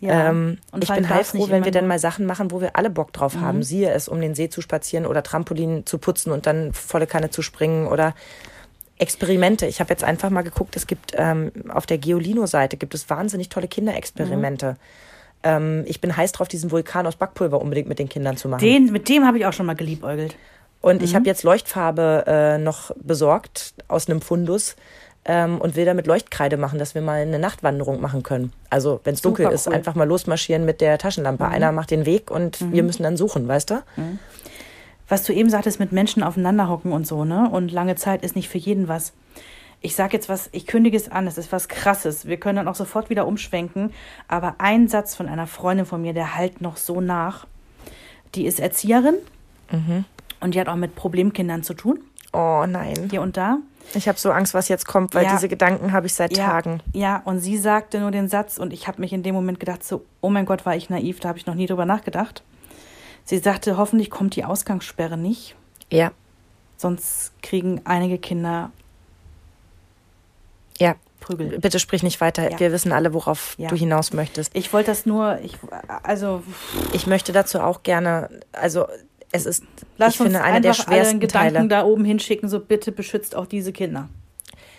Ja, 0.00 0.28
ähm, 0.28 0.58
ich 0.78 0.92
bin 0.92 1.08
heilfroh, 1.08 1.48
wenn 1.48 1.64
wir 1.64 1.72
dann 1.72 1.86
mal 1.86 1.98
Sachen 1.98 2.26
machen, 2.26 2.50
wo 2.50 2.60
wir 2.60 2.76
alle 2.76 2.90
Bock 2.90 3.14
drauf 3.14 3.34
mhm. 3.34 3.40
haben. 3.40 3.62
Siehe 3.62 3.90
es, 3.90 4.08
um 4.08 4.20
den 4.20 4.34
See 4.34 4.50
zu 4.50 4.60
spazieren 4.60 5.06
oder 5.06 5.22
Trampolin 5.22 5.86
zu 5.86 5.96
putzen 5.96 6.32
und 6.32 6.44
dann 6.44 6.74
volle 6.74 7.06
Kanne 7.06 7.30
zu 7.30 7.40
springen 7.40 7.86
oder 7.86 8.14
Experimente. 8.98 9.66
Ich 9.66 9.80
habe 9.80 9.90
jetzt 9.90 10.04
einfach 10.04 10.30
mal 10.30 10.42
geguckt, 10.42 10.76
es 10.76 10.86
gibt 10.86 11.12
ähm, 11.16 11.52
auf 11.68 11.86
der 11.86 11.98
Geolino-Seite 11.98 12.76
gibt 12.76 12.94
es 12.94 13.08
wahnsinnig 13.10 13.48
tolle 13.48 13.68
Kinderexperimente. 13.68 14.72
Mhm. 14.72 14.76
Ähm, 15.42 15.84
ich 15.86 16.00
bin 16.00 16.16
heiß 16.16 16.32
drauf, 16.32 16.48
diesen 16.48 16.70
Vulkan 16.70 17.06
aus 17.06 17.16
Backpulver 17.16 17.60
unbedingt 17.60 17.88
mit 17.88 17.98
den 17.98 18.08
Kindern 18.08 18.36
zu 18.36 18.48
machen. 18.48 18.60
Den, 18.60 18.92
mit 18.92 19.08
dem 19.08 19.26
habe 19.26 19.38
ich 19.38 19.46
auch 19.46 19.52
schon 19.52 19.66
mal 19.66 19.76
geliebäugelt. 19.76 20.36
Und 20.80 20.98
mhm. 20.98 21.04
ich 21.04 21.14
habe 21.14 21.26
jetzt 21.26 21.42
Leuchtfarbe 21.42 22.24
äh, 22.26 22.58
noch 22.58 22.90
besorgt 22.96 23.74
aus 23.88 24.08
einem 24.08 24.20
Fundus. 24.20 24.76
ähm, 25.26 25.60
und 25.60 25.74
will 25.76 25.84
damit 25.84 26.06
Leuchtkreide 26.06 26.56
machen, 26.56 26.78
dass 26.78 26.94
wir 26.94 27.02
mal 27.02 27.20
eine 27.20 27.38
Nachtwanderung 27.38 28.00
machen 28.00 28.22
können. 28.22 28.52
Also 28.70 29.00
wenn 29.04 29.14
es 29.14 29.22
dunkel 29.22 29.50
ist, 29.50 29.68
einfach 29.68 29.94
mal 29.94 30.06
losmarschieren 30.06 30.64
mit 30.64 30.80
der 30.80 30.98
Taschenlampe. 30.98 31.44
Mhm. 31.44 31.52
Einer 31.52 31.72
macht 31.72 31.90
den 31.90 32.06
Weg 32.06 32.30
und 32.30 32.60
mhm. 32.60 32.72
wir 32.72 32.82
müssen 32.84 33.02
dann 33.02 33.16
suchen, 33.16 33.48
weißt 33.48 33.70
du? 33.70 33.82
Was 35.08 35.24
du 35.24 35.32
eben 35.32 35.50
sagtest, 35.50 35.78
mit 35.78 35.92
Menschen 35.92 36.22
aufeinander 36.22 36.68
hocken 36.68 36.92
und 36.92 37.06
so, 37.06 37.24
ne? 37.24 37.48
Und 37.48 37.70
lange 37.70 37.94
Zeit 37.94 38.22
ist 38.22 38.34
nicht 38.34 38.48
für 38.48 38.58
jeden 38.58 38.88
was. 38.88 39.12
Ich 39.80 39.94
sage 39.94 40.14
jetzt 40.14 40.28
was, 40.28 40.48
ich 40.52 40.66
kündige 40.66 40.96
es 40.96 41.10
an, 41.10 41.26
es 41.26 41.38
ist 41.38 41.52
was 41.52 41.68
Krasses. 41.68 42.26
Wir 42.26 42.38
können 42.38 42.56
dann 42.56 42.68
auch 42.68 42.74
sofort 42.74 43.08
wieder 43.10 43.26
umschwenken. 43.26 43.92
Aber 44.26 44.56
ein 44.58 44.88
Satz 44.88 45.14
von 45.14 45.28
einer 45.28 45.46
Freundin 45.46 45.86
von 45.86 46.02
mir, 46.02 46.12
der 46.12 46.36
halt 46.36 46.60
noch 46.60 46.76
so 46.76 47.00
nach. 47.00 47.46
Die 48.34 48.46
ist 48.46 48.58
Erzieherin 48.58 49.16
mhm. 49.70 50.04
und 50.40 50.54
die 50.54 50.60
hat 50.60 50.68
auch 50.68 50.76
mit 50.76 50.96
Problemkindern 50.96 51.62
zu 51.62 51.74
tun. 51.74 52.00
Oh 52.32 52.64
nein. 52.66 53.08
Hier 53.10 53.22
und 53.22 53.36
da. 53.36 53.58
Ich 53.94 54.08
habe 54.08 54.18
so 54.18 54.32
Angst, 54.32 54.52
was 54.54 54.68
jetzt 54.68 54.86
kommt, 54.86 55.14
weil 55.14 55.24
ja, 55.24 55.32
diese 55.32 55.48
Gedanken 55.48 55.92
habe 55.92 56.06
ich 56.06 56.14
seit 56.14 56.36
ja, 56.36 56.46
Tagen. 56.46 56.80
Ja, 56.92 57.22
und 57.24 57.38
sie 57.38 57.56
sagte 57.56 58.00
nur 58.00 58.10
den 58.10 58.28
Satz 58.28 58.58
und 58.58 58.72
ich 58.72 58.88
habe 58.88 59.00
mich 59.00 59.12
in 59.12 59.22
dem 59.22 59.34
Moment 59.34 59.60
gedacht, 59.60 59.84
so, 59.84 60.04
oh 60.20 60.28
mein 60.28 60.44
Gott, 60.44 60.66
war 60.66 60.74
ich 60.74 60.90
naiv, 60.90 61.20
da 61.20 61.28
habe 61.28 61.38
ich 61.38 61.46
noch 61.46 61.54
nie 61.54 61.66
drüber 61.66 61.84
nachgedacht. 61.84 62.42
Sie 63.26 63.38
sagte, 63.38 63.76
hoffentlich 63.76 64.08
kommt 64.08 64.36
die 64.36 64.44
Ausgangssperre 64.44 65.18
nicht. 65.18 65.56
Ja. 65.90 66.12
Sonst 66.78 67.32
kriegen 67.42 67.82
einige 67.84 68.18
Kinder 68.18 68.70
ja. 70.78 70.94
Prügel. 71.20 71.58
Bitte 71.58 71.78
sprich 71.78 72.02
nicht 72.02 72.20
weiter. 72.20 72.50
Ja. 72.52 72.60
Wir 72.60 72.72
wissen 72.72 72.92
alle, 72.92 73.12
worauf 73.14 73.54
ja. 73.58 73.68
du 73.68 73.76
hinaus 73.76 74.12
möchtest. 74.12 74.54
Ich 74.54 74.72
wollte 74.72 74.90
das 74.90 75.06
nur, 75.06 75.40
ich, 75.42 75.56
also. 76.02 76.42
Ich 76.92 77.06
möchte 77.06 77.32
dazu 77.32 77.60
auch 77.60 77.82
gerne, 77.82 78.28
also 78.52 78.86
es 79.32 79.46
ist, 79.46 79.64
Lass 79.96 80.14
ich 80.14 80.18
finde, 80.18 80.42
eine 80.42 80.60
der 80.60 80.74
schwersten 80.74 81.18
Gedanken 81.18 81.54
Teile. 81.54 81.68
da 81.68 81.84
oben 81.84 82.04
hinschicken, 82.04 82.48
so 82.48 82.60
bitte 82.60 82.92
beschützt 82.92 83.34
auch 83.34 83.46
diese 83.46 83.72
Kinder. 83.72 84.08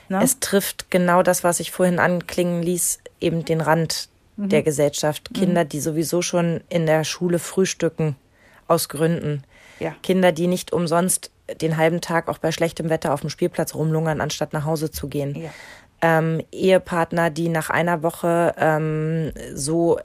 Na? 0.10 0.22
Es 0.22 0.39
trifft 0.39 0.89
genau 0.89 1.22
das, 1.22 1.43
was 1.43 1.60
ich 1.60 1.72
vorhin 1.72 2.00
anklingen 2.00 2.64
ließ, 2.64 3.00
eben 3.20 3.43
den 3.43 3.60
Rand 3.60 4.08
mhm. 4.38 4.50
der 4.50 4.64
Gesellschaft. 4.64 5.34
Kinder, 5.34 5.66
mhm. 5.66 5.70
die 5.70 5.80
sowieso 5.82 6.22
schon 6.22 6.62
in 6.70 6.86
der 6.86 7.04
Schule 7.04 7.39
frühstücken, 7.39 8.16
aus 8.68 8.89
Gründen. 8.89 9.43
Ja. 9.80 9.95
Kinder, 10.03 10.32
die 10.32 10.47
nicht 10.47 10.74
umsonst 10.74 11.32
den 11.61 11.78
halben 11.78 12.01
Tag 12.01 12.28
auch 12.28 12.39
bei 12.39 12.51
schlechtem 12.51 12.89
Wetter 12.89 13.13
auf 13.13 13.22
dem 13.22 13.30
Spielplatz 13.30 13.74
rumlungern, 13.74 14.22
anstatt 14.22 14.53
nach 14.53 14.65
Hause 14.65 14.91
zu 14.91 15.07
gehen. 15.07 15.36
Ja. 15.36 15.49
Ähm, 16.01 16.41
Ehepartner, 16.51 17.30
die 17.30 17.49
nach 17.49 17.70
einer 17.70 18.03
Woche 18.03 18.53
ähm, 18.57 19.32
so 19.53 19.99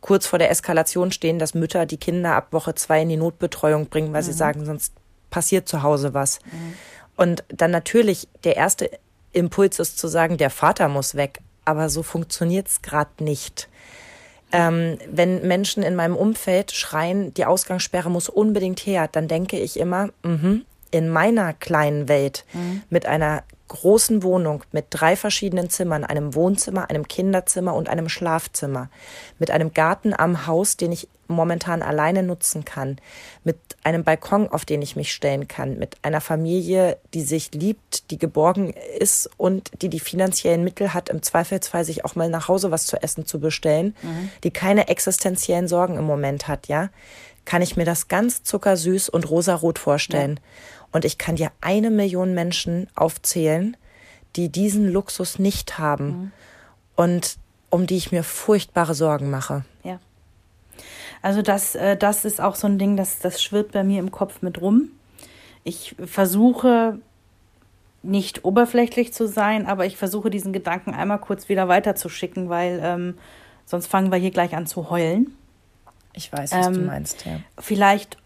kurz 0.00 0.26
vor 0.26 0.38
der 0.38 0.50
Eskalation 0.50 1.12
stehen, 1.12 1.38
dass 1.38 1.54
Mütter 1.54 1.86
die 1.86 1.96
Kinder 1.96 2.34
ab 2.34 2.48
Woche 2.50 2.74
zwei 2.74 3.02
in 3.02 3.08
die 3.08 3.16
Notbetreuung 3.16 3.86
bringen, 3.86 4.12
weil 4.12 4.22
mhm. 4.22 4.26
sie 4.26 4.32
sagen, 4.32 4.64
sonst 4.64 4.94
passiert 5.30 5.68
zu 5.68 5.82
Hause 5.82 6.12
was. 6.12 6.40
Mhm. 6.44 6.74
Und 7.16 7.44
dann 7.48 7.70
natürlich 7.70 8.28
der 8.44 8.56
erste 8.56 8.90
Impuls 9.32 9.78
ist 9.78 9.98
zu 9.98 10.08
sagen, 10.08 10.36
der 10.36 10.50
Vater 10.50 10.88
muss 10.88 11.14
weg. 11.14 11.40
Aber 11.64 11.88
so 11.88 12.02
funktioniert 12.02 12.68
es 12.68 12.82
gerade 12.82 13.22
nicht. 13.22 13.68
Ähm, 14.52 14.98
wenn 15.10 15.46
Menschen 15.46 15.82
in 15.82 15.94
meinem 15.94 16.16
Umfeld 16.16 16.72
schreien, 16.72 17.32
die 17.34 17.46
Ausgangssperre 17.46 18.10
muss 18.10 18.28
unbedingt 18.28 18.80
her, 18.80 19.08
dann 19.10 19.28
denke 19.28 19.58
ich 19.58 19.78
immer, 19.78 20.10
mh, 20.22 20.60
in 20.90 21.08
meiner 21.08 21.54
kleinen 21.54 22.06
Welt 22.08 22.44
mhm. 22.52 22.82
mit 22.90 23.06
einer 23.06 23.42
großen 23.72 24.22
Wohnung 24.22 24.62
mit 24.70 24.86
drei 24.90 25.16
verschiedenen 25.16 25.70
Zimmern, 25.70 26.04
einem 26.04 26.34
Wohnzimmer, 26.34 26.90
einem 26.90 27.08
Kinderzimmer 27.08 27.74
und 27.74 27.88
einem 27.88 28.10
Schlafzimmer, 28.10 28.90
mit 29.38 29.50
einem 29.50 29.72
Garten 29.72 30.12
am 30.14 30.46
Haus, 30.46 30.76
den 30.76 30.92
ich 30.92 31.08
momentan 31.26 31.80
alleine 31.80 32.22
nutzen 32.22 32.66
kann, 32.66 32.98
mit 33.44 33.56
einem 33.82 34.04
Balkon, 34.04 34.48
auf 34.48 34.66
den 34.66 34.82
ich 34.82 34.94
mich 34.94 35.12
stellen 35.12 35.48
kann, 35.48 35.78
mit 35.78 35.96
einer 36.02 36.20
Familie, 36.20 36.98
die 37.14 37.22
sich 37.22 37.52
liebt, 37.54 38.10
die 38.10 38.18
geborgen 38.18 38.74
ist 38.98 39.30
und 39.38 39.70
die 39.80 39.88
die 39.88 40.00
finanziellen 40.00 40.62
Mittel 40.62 40.92
hat, 40.92 41.08
im 41.08 41.22
Zweifelsfall 41.22 41.86
sich 41.86 42.04
auch 42.04 42.14
mal 42.14 42.28
nach 42.28 42.48
Hause 42.48 42.70
was 42.70 42.86
zu 42.86 43.02
essen 43.02 43.24
zu 43.24 43.40
bestellen, 43.40 43.96
mhm. 44.02 44.28
die 44.44 44.50
keine 44.50 44.88
existenziellen 44.88 45.66
Sorgen 45.66 45.96
im 45.96 46.04
Moment 46.04 46.46
hat, 46.46 46.68
ja, 46.68 46.90
kann 47.44 47.62
ich 47.62 47.76
mir 47.76 47.86
das 47.86 48.08
ganz 48.08 48.42
zuckersüß 48.42 49.08
und 49.08 49.28
rosarot 49.28 49.78
vorstellen. 49.78 50.36
Ja. 50.36 50.81
Und 50.92 51.04
ich 51.04 51.18
kann 51.18 51.36
dir 51.36 51.50
eine 51.60 51.90
Million 51.90 52.34
Menschen 52.34 52.88
aufzählen, 52.94 53.76
die 54.36 54.50
diesen 54.50 54.90
Luxus 54.92 55.38
nicht 55.38 55.78
haben 55.78 56.06
mhm. 56.06 56.32
und 56.96 57.36
um 57.70 57.86
die 57.86 57.96
ich 57.96 58.12
mir 58.12 58.22
furchtbare 58.22 58.94
Sorgen 58.94 59.30
mache. 59.30 59.64
Ja. 59.82 59.98
Also 61.22 61.42
das, 61.42 61.74
äh, 61.74 61.96
das 61.96 62.24
ist 62.24 62.40
auch 62.40 62.54
so 62.54 62.66
ein 62.66 62.78
Ding, 62.78 62.96
das, 62.96 63.18
das 63.20 63.42
schwirrt 63.42 63.72
bei 63.72 63.84
mir 63.84 63.98
im 63.98 64.10
Kopf 64.10 64.42
mit 64.42 64.60
rum. 64.60 64.90
Ich 65.64 65.94
versuche 66.04 66.98
nicht 68.02 68.44
oberflächlich 68.44 69.12
zu 69.12 69.28
sein, 69.28 69.66
aber 69.66 69.86
ich 69.86 69.96
versuche 69.96 70.28
diesen 70.28 70.52
Gedanken 70.52 70.92
einmal 70.92 71.18
kurz 71.18 71.48
wieder 71.48 71.68
weiterzuschicken, 71.68 72.48
weil 72.48 72.80
ähm, 72.82 73.18
sonst 73.64 73.86
fangen 73.86 74.10
wir 74.10 74.18
hier 74.18 74.32
gleich 74.32 74.56
an 74.56 74.66
zu 74.66 74.90
heulen. 74.90 75.36
Ich 76.12 76.32
weiß, 76.32 76.52
was 76.52 76.66
ähm, 76.66 76.74
du 76.74 76.80
meinst, 76.80 77.24
ja. 77.24 77.38
Vielleicht 77.58 78.18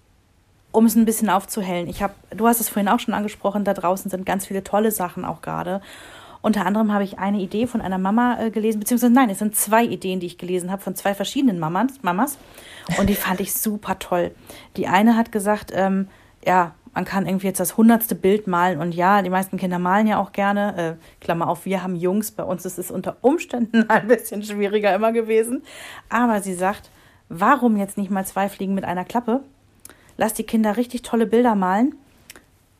um 0.73 0.87
es 0.87 0.95
ein 0.95 1.05
bisschen 1.05 1.31
aufzuhellen. 1.31 1.89
Ich 1.89 2.03
habe, 2.03 2.14
du 2.37 2.47
hast 2.47 2.61
es 2.61 2.69
vorhin 2.69 2.89
auch 2.89 3.01
schon 3.01 3.14
angesprochen, 3.14 3.64
da 3.64 3.75
draußen 3.75 4.11
sind 4.11 4.27
ganz 4.27 4.47
viele 4.47 4.62
tolle 4.62 4.91
Sachen 4.91 5.25
auch 5.25 5.43
gerade. 5.43 5.81
Unter 6.43 6.64
anderem 6.64 6.93
habe 6.93 7.03
ich 7.03 7.19
eine 7.19 7.41
Idee 7.41 7.67
von 7.67 7.81
einer 7.81 7.99
Mama 7.99 8.39
äh, 8.41 8.51
gelesen, 8.51 8.79
beziehungsweise 8.79 9.12
nein, 9.12 9.31
es 9.31 9.41
sind 9.41 9.57
zwei 9.57 9.85
Ideen, 9.85 10.21
die 10.21 10.27
ich 10.27 10.39
gelesen 10.39 10.71
habe 10.71 10.83
von 10.83 10.95
zwei 10.95 11.14
verschiedenen 11.14 11.59
Mamas, 11.59 11.95
Mamas 12.03 12.39
und 12.99 13.09
die 13.09 13.14
fand 13.14 13.41
ich 13.41 13.53
super 13.53 13.99
toll. 13.99 14.33
Die 14.77 14.87
eine 14.87 15.17
hat 15.17 15.33
gesagt, 15.33 15.73
ähm, 15.75 16.09
ja, 16.45 16.75
man 16.97 17.05
kann 17.05 17.27
irgendwie 17.27 17.49
jetzt 17.49 17.61
das 17.61 17.77
hundertste 17.77 18.14
Bild 18.14 18.47
malen 18.47 18.81
und 18.81 18.95
ja, 18.95 19.21
die 19.21 19.29
meisten 19.29 19.59
Kinder 19.59 19.79
malen 19.79 20.07
ja 20.07 20.19
auch 20.19 20.33
gerne. 20.33 20.99
Äh, 20.99 21.23
Klammer 21.23 21.49
auf, 21.49 21.67
wir 21.67 21.83
haben 21.83 21.95
Jungs, 21.95 22.31
bei 22.31 22.43
uns 22.43 22.64
ist 22.64 22.79
es 22.79 22.91
unter 22.91 23.19
Umständen 23.21 23.85
ein 23.91 24.09
bisschen 24.09 24.43
schwieriger 24.43 24.95
immer 24.95 25.12
gewesen. 25.12 25.62
Aber 26.09 26.41
sie 26.41 26.55
sagt, 26.55 26.91
warum 27.29 27.77
jetzt 27.77 27.99
nicht 27.99 28.11
mal 28.11 28.25
zwei 28.25 28.49
Fliegen 28.49 28.75
mit 28.75 28.85
einer 28.85 29.05
Klappe? 29.05 29.43
Lasst 30.17 30.39
die 30.39 30.45
Kinder 30.45 30.77
richtig 30.77 31.03
tolle 31.03 31.27
Bilder 31.27 31.55
malen, 31.55 31.95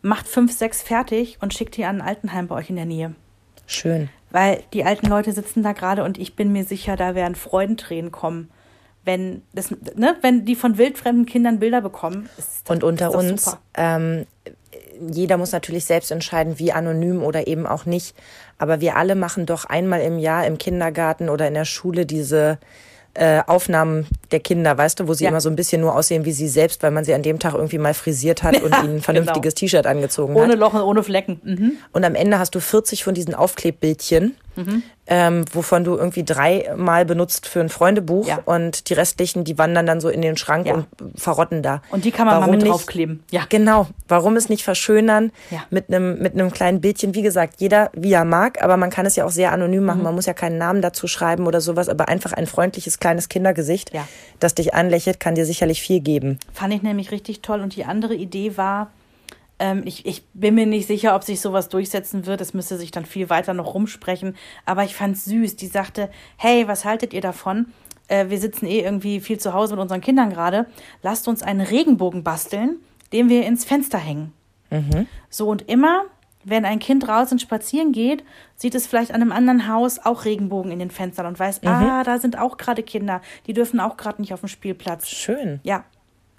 macht 0.03 0.26
fünf, 0.26 0.53
sechs 0.53 0.82
fertig 0.82 1.39
und 1.41 1.55
schickt 1.55 1.76
die 1.76 1.84
an 1.84 2.01
ein 2.01 2.07
Altenheim 2.07 2.49
bei 2.49 2.55
euch 2.55 2.70
in 2.70 2.76
der 2.76 2.84
Nähe. 2.84 3.14
Schön. 3.66 4.09
Weil 4.30 4.62
die 4.72 4.84
alten 4.84 5.07
Leute 5.07 5.32
sitzen 5.32 5.62
da 5.62 5.72
gerade 5.72 6.05
und 6.05 6.18
ich 6.18 6.37
bin 6.37 6.53
mir 6.53 6.64
sicher, 6.64 6.97
da 6.97 7.14
werden 7.14 7.34
Freudentränen 7.34 8.12
kommen. 8.12 8.51
Wenn, 9.05 9.43
das, 9.53 9.70
ne, 9.70 10.16
wenn 10.20 10.45
die 10.45 10.57
von 10.57 10.78
wildfremden 10.78 11.26
Kindern 11.26 11.61
Bilder 11.61 11.80
bekommen. 11.80 12.28
Ist, 12.39 12.68
und 12.68 12.82
unter 12.82 13.14
uns, 13.14 13.57
ähm, 13.74 14.26
jeder 15.01 15.37
muss 15.37 15.53
natürlich 15.53 15.84
selbst 15.84 16.11
entscheiden, 16.11 16.59
wie 16.59 16.72
anonym 16.72 17.22
oder 17.22 17.47
eben 17.47 17.66
auch 17.66 17.87
nicht. 17.87 18.16
Aber 18.59 18.80
wir 18.80 18.97
alle 18.97 19.14
machen 19.14 19.47
doch 19.47 19.64
einmal 19.64 20.01
im 20.01 20.18
Jahr 20.18 20.47
im 20.47 20.59
Kindergarten 20.59 21.28
oder 21.28 21.47
in 21.47 21.55
der 21.55 21.64
Schule 21.64 22.05
diese 22.05 22.59
äh, 23.16 23.42
Aufnahmen 23.46 24.06
der 24.30 24.40
Kinder, 24.40 24.76
weißt 24.76 25.00
du, 25.00 25.08
wo 25.08 25.14
sie 25.14 25.24
ja. 25.24 25.30
immer 25.30 25.40
so 25.40 25.48
ein 25.48 25.56
bisschen 25.56 25.80
nur 25.80 25.94
aussehen 25.94 26.24
wie 26.24 26.32
sie 26.32 26.48
selbst, 26.48 26.82
weil 26.82 26.90
man 26.90 27.04
sie 27.04 27.14
an 27.14 27.22
dem 27.22 27.38
Tag 27.38 27.54
irgendwie 27.54 27.78
mal 27.78 27.94
frisiert 27.94 28.42
hat 28.42 28.62
und 28.62 28.74
ihnen 28.84 28.96
ein 28.96 29.02
vernünftiges 29.02 29.54
genau. 29.54 29.68
T-Shirt 29.68 29.86
angezogen 29.86 30.34
ohne 30.34 30.44
hat. 30.44 30.50
Ohne 30.50 30.60
Loch 30.60 30.74
und 30.74 30.82
ohne 30.82 31.02
Flecken. 31.02 31.40
Mhm. 31.42 31.72
Und 31.92 32.04
am 32.04 32.14
Ende 32.14 32.38
hast 32.38 32.54
du 32.54 32.60
40 32.60 33.04
von 33.04 33.14
diesen 33.14 33.34
Aufklebbildchen 33.34 34.36
mhm. 34.56 34.82
Ähm, 35.07 35.44
wovon 35.52 35.84
du 35.84 35.96
irgendwie 35.96 36.24
dreimal 36.24 37.04
benutzt 37.04 37.46
für 37.46 37.61
ein 37.61 37.68
Freundebuch 37.68 38.26
ja. 38.26 38.40
und 38.44 38.88
die 38.88 38.94
restlichen, 38.94 39.44
die 39.44 39.57
wandern 39.59 39.86
dann 39.86 40.00
so 40.00 40.09
in 40.09 40.20
den 40.20 40.36
Schrank 40.36 40.66
ja. 40.66 40.74
und 40.74 40.86
verrotten 41.14 41.62
da. 41.62 41.82
Und 41.90 42.04
die 42.04 42.11
kann 42.11 42.26
man 42.26 42.36
Warum 42.36 42.46
mal 42.46 42.52
mit 42.52 42.62
nicht, 42.62 42.72
draufkleben. 42.72 43.22
Ja. 43.30 43.42
Genau. 43.48 43.86
Warum 44.09 44.36
es 44.36 44.48
nicht 44.48 44.64
verschönern 44.64 45.30
ja. 45.50 45.64
mit 45.70 45.88
einem 45.88 46.18
mit 46.18 46.34
einem 46.34 46.50
kleinen 46.50 46.80
Bildchen? 46.80 47.14
Wie 47.14 47.22
gesagt, 47.22 47.54
jeder 47.59 47.90
wie 47.94 48.12
er 48.12 48.24
mag, 48.24 48.62
aber 48.62 48.76
man 48.76 48.90
kann 48.90 49.07
es 49.07 49.16
ja 49.16 49.24
auch 49.24 49.30
sehr 49.30 49.52
anonym 49.52 49.84
machen. 49.84 49.98
Mhm. 49.98 50.04
Man 50.04 50.14
muss 50.14 50.26
ja 50.26 50.34
keinen 50.34 50.59
Namen 50.59 50.82
dazu 50.82 51.07
schreiben 51.07 51.46
oder 51.46 51.61
sowas, 51.61 51.88
aber 51.88 52.09
einfach 52.09 52.32
ein 52.32 52.46
freundliches 52.46 52.98
kleines 52.98 53.28
Kindergesicht, 53.28 53.92
das 54.40 54.54
dich 54.54 54.74
anlächelt, 54.74 55.20
kann 55.20 55.34
dir 55.34 55.46
sicherlich 55.46 55.80
viel 55.80 56.00
geben. 56.00 56.38
Fand 56.52 56.74
ich 56.74 56.82
nämlich 56.82 57.11
richtig 57.11 57.42
toll. 57.42 57.61
Und 57.61 57.76
die 57.76 57.84
andere 57.84 58.14
Idee 58.14 58.57
war, 58.57 58.90
ähm, 59.59 59.82
ich, 59.84 60.04
ich 60.07 60.26
bin 60.34 60.54
mir 60.54 60.66
nicht 60.66 60.86
sicher, 60.86 61.14
ob 61.14 61.24
sich 61.24 61.40
sowas 61.40 61.68
durchsetzen 61.68 62.26
wird. 62.26 62.40
Es 62.40 62.54
müsste 62.54 62.76
sich 62.76 62.90
dann 62.90 63.07
viel 63.07 63.30
weiter 63.30 63.54
noch 63.54 63.74
rumsprechen. 63.74 64.36
Aber 64.64 64.84
ich 64.84 64.94
fand 64.94 65.16
es 65.16 65.24
süß. 65.24 65.57
Die 65.57 65.66
sagte, 65.66 66.11
hey, 66.36 66.68
was 66.68 66.84
haltet 66.84 67.14
ihr 67.14 67.22
davon? 67.22 67.66
Äh, 68.09 68.28
wir 68.28 68.38
sitzen 68.38 68.66
eh 68.66 68.80
irgendwie 68.80 69.20
viel 69.20 69.38
zu 69.38 69.54
Hause 69.54 69.74
mit 69.74 69.82
unseren 69.82 70.00
Kindern 70.00 70.30
gerade. 70.30 70.66
Lasst 71.02 71.26
uns 71.28 71.42
einen 71.42 71.61
Regenbogen 71.61 72.22
basteln, 72.22 72.76
den 73.12 73.28
wir 73.28 73.46
ins 73.46 73.64
Fenster 73.64 73.98
hängen. 73.98 74.32
Mhm. 74.70 75.07
So 75.30 75.48
und 75.48 75.68
immer, 75.68 76.04
wenn 76.44 76.64
ein 76.64 76.78
Kind 76.78 77.07
draußen 77.07 77.38
spazieren 77.38 77.92
geht, 77.92 78.24
sieht 78.57 78.74
es 78.74 78.86
vielleicht 78.86 79.12
an 79.12 79.22
einem 79.22 79.32
anderen 79.32 79.68
Haus 79.68 79.98
auch 79.98 80.24
Regenbogen 80.24 80.70
in 80.70 80.78
den 80.78 80.90
Fenstern 80.90 81.26
und 81.26 81.38
weiß, 81.38 81.62
mhm. 81.62 81.68
ah, 81.68 82.04
da 82.04 82.18
sind 82.18 82.38
auch 82.38 82.57
gerade 82.57 82.82
Kinder, 82.82 83.22
die 83.46 83.52
dürfen 83.52 83.80
auch 83.80 83.96
gerade 83.96 84.20
nicht 84.20 84.34
auf 84.34 84.40
dem 84.40 84.48
Spielplatz. 84.48 85.09
Schön. 85.09 85.61
Ja, 85.62 85.84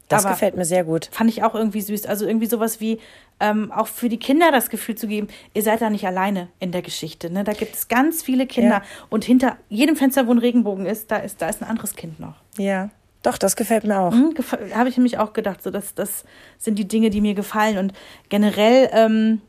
das 0.07 0.25
Aber 0.25 0.33
gefällt 0.33 0.55
mir 0.55 0.65
sehr 0.65 0.83
gut. 0.83 1.09
Fand 1.11 1.29
ich 1.29 1.43
auch 1.43 1.53
irgendwie 1.53 1.81
süß. 1.81 2.05
Also 2.05 2.25
irgendwie 2.25 2.45
sowas 2.45 2.79
wie 2.79 2.99
ähm, 3.39 3.71
auch 3.71 3.87
für 3.87 4.09
die 4.09 4.17
Kinder 4.17 4.51
das 4.51 4.69
Gefühl 4.69 4.95
zu 4.95 5.07
geben, 5.07 5.27
ihr 5.53 5.61
seid 5.61 5.81
da 5.81 5.89
nicht 5.89 6.07
alleine 6.07 6.47
in 6.59 6.71
der 6.71 6.81
Geschichte. 6.81 7.29
Ne? 7.29 7.43
Da 7.43 7.53
gibt 7.53 7.75
es 7.75 7.87
ganz 7.87 8.23
viele 8.23 8.47
Kinder. 8.47 8.77
Ja. 8.77 8.83
Und 9.09 9.25
hinter 9.25 9.57
jedem 9.69 9.95
Fenster, 9.95 10.27
wo 10.27 10.31
ein 10.31 10.37
Regenbogen 10.37 10.85
ist, 10.85 11.11
da 11.11 11.17
ist, 11.17 11.41
da 11.41 11.49
ist 11.49 11.61
ein 11.61 11.69
anderes 11.69 11.95
Kind 11.95 12.19
noch. 12.19 12.35
Ja. 12.57 12.89
Doch, 13.23 13.37
das 13.37 13.55
gefällt 13.55 13.83
mir 13.83 13.99
auch. 13.99 14.13
Mhm, 14.13 14.35
Habe 14.73 14.89
ich 14.89 14.97
nämlich 14.97 15.17
auch 15.17 15.33
gedacht. 15.33 15.61
So, 15.61 15.71
das, 15.71 15.93
das 15.93 16.23
sind 16.57 16.79
die 16.79 16.87
Dinge, 16.87 17.09
die 17.09 17.19
mir 17.19 17.33
gefallen. 17.33 17.77
Und 17.77 17.93
generell 18.29 18.89
ähm, 18.93 19.41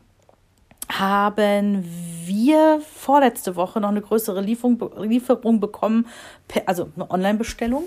haben 0.90 1.84
wir 2.24 2.80
vorletzte 2.80 3.56
Woche 3.56 3.80
noch 3.80 3.90
eine 3.90 4.00
größere 4.00 4.40
Lieferung, 4.40 4.90
Lieferung 5.02 5.60
bekommen, 5.60 6.06
also 6.66 6.90
eine 6.96 7.10
Online-Bestellung. 7.10 7.84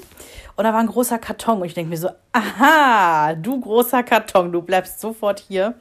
Und 0.55 0.63
da 0.63 0.73
war 0.73 0.79
ein 0.79 0.87
großer 0.87 1.17
Karton. 1.17 1.59
Und 1.59 1.65
ich 1.65 1.73
denke 1.73 1.89
mir 1.89 1.97
so, 1.97 2.09
aha, 2.31 3.33
du 3.35 3.59
großer 3.59 4.03
Karton, 4.03 4.51
du 4.51 4.61
bleibst 4.61 4.99
sofort 4.99 5.39
hier. 5.39 5.75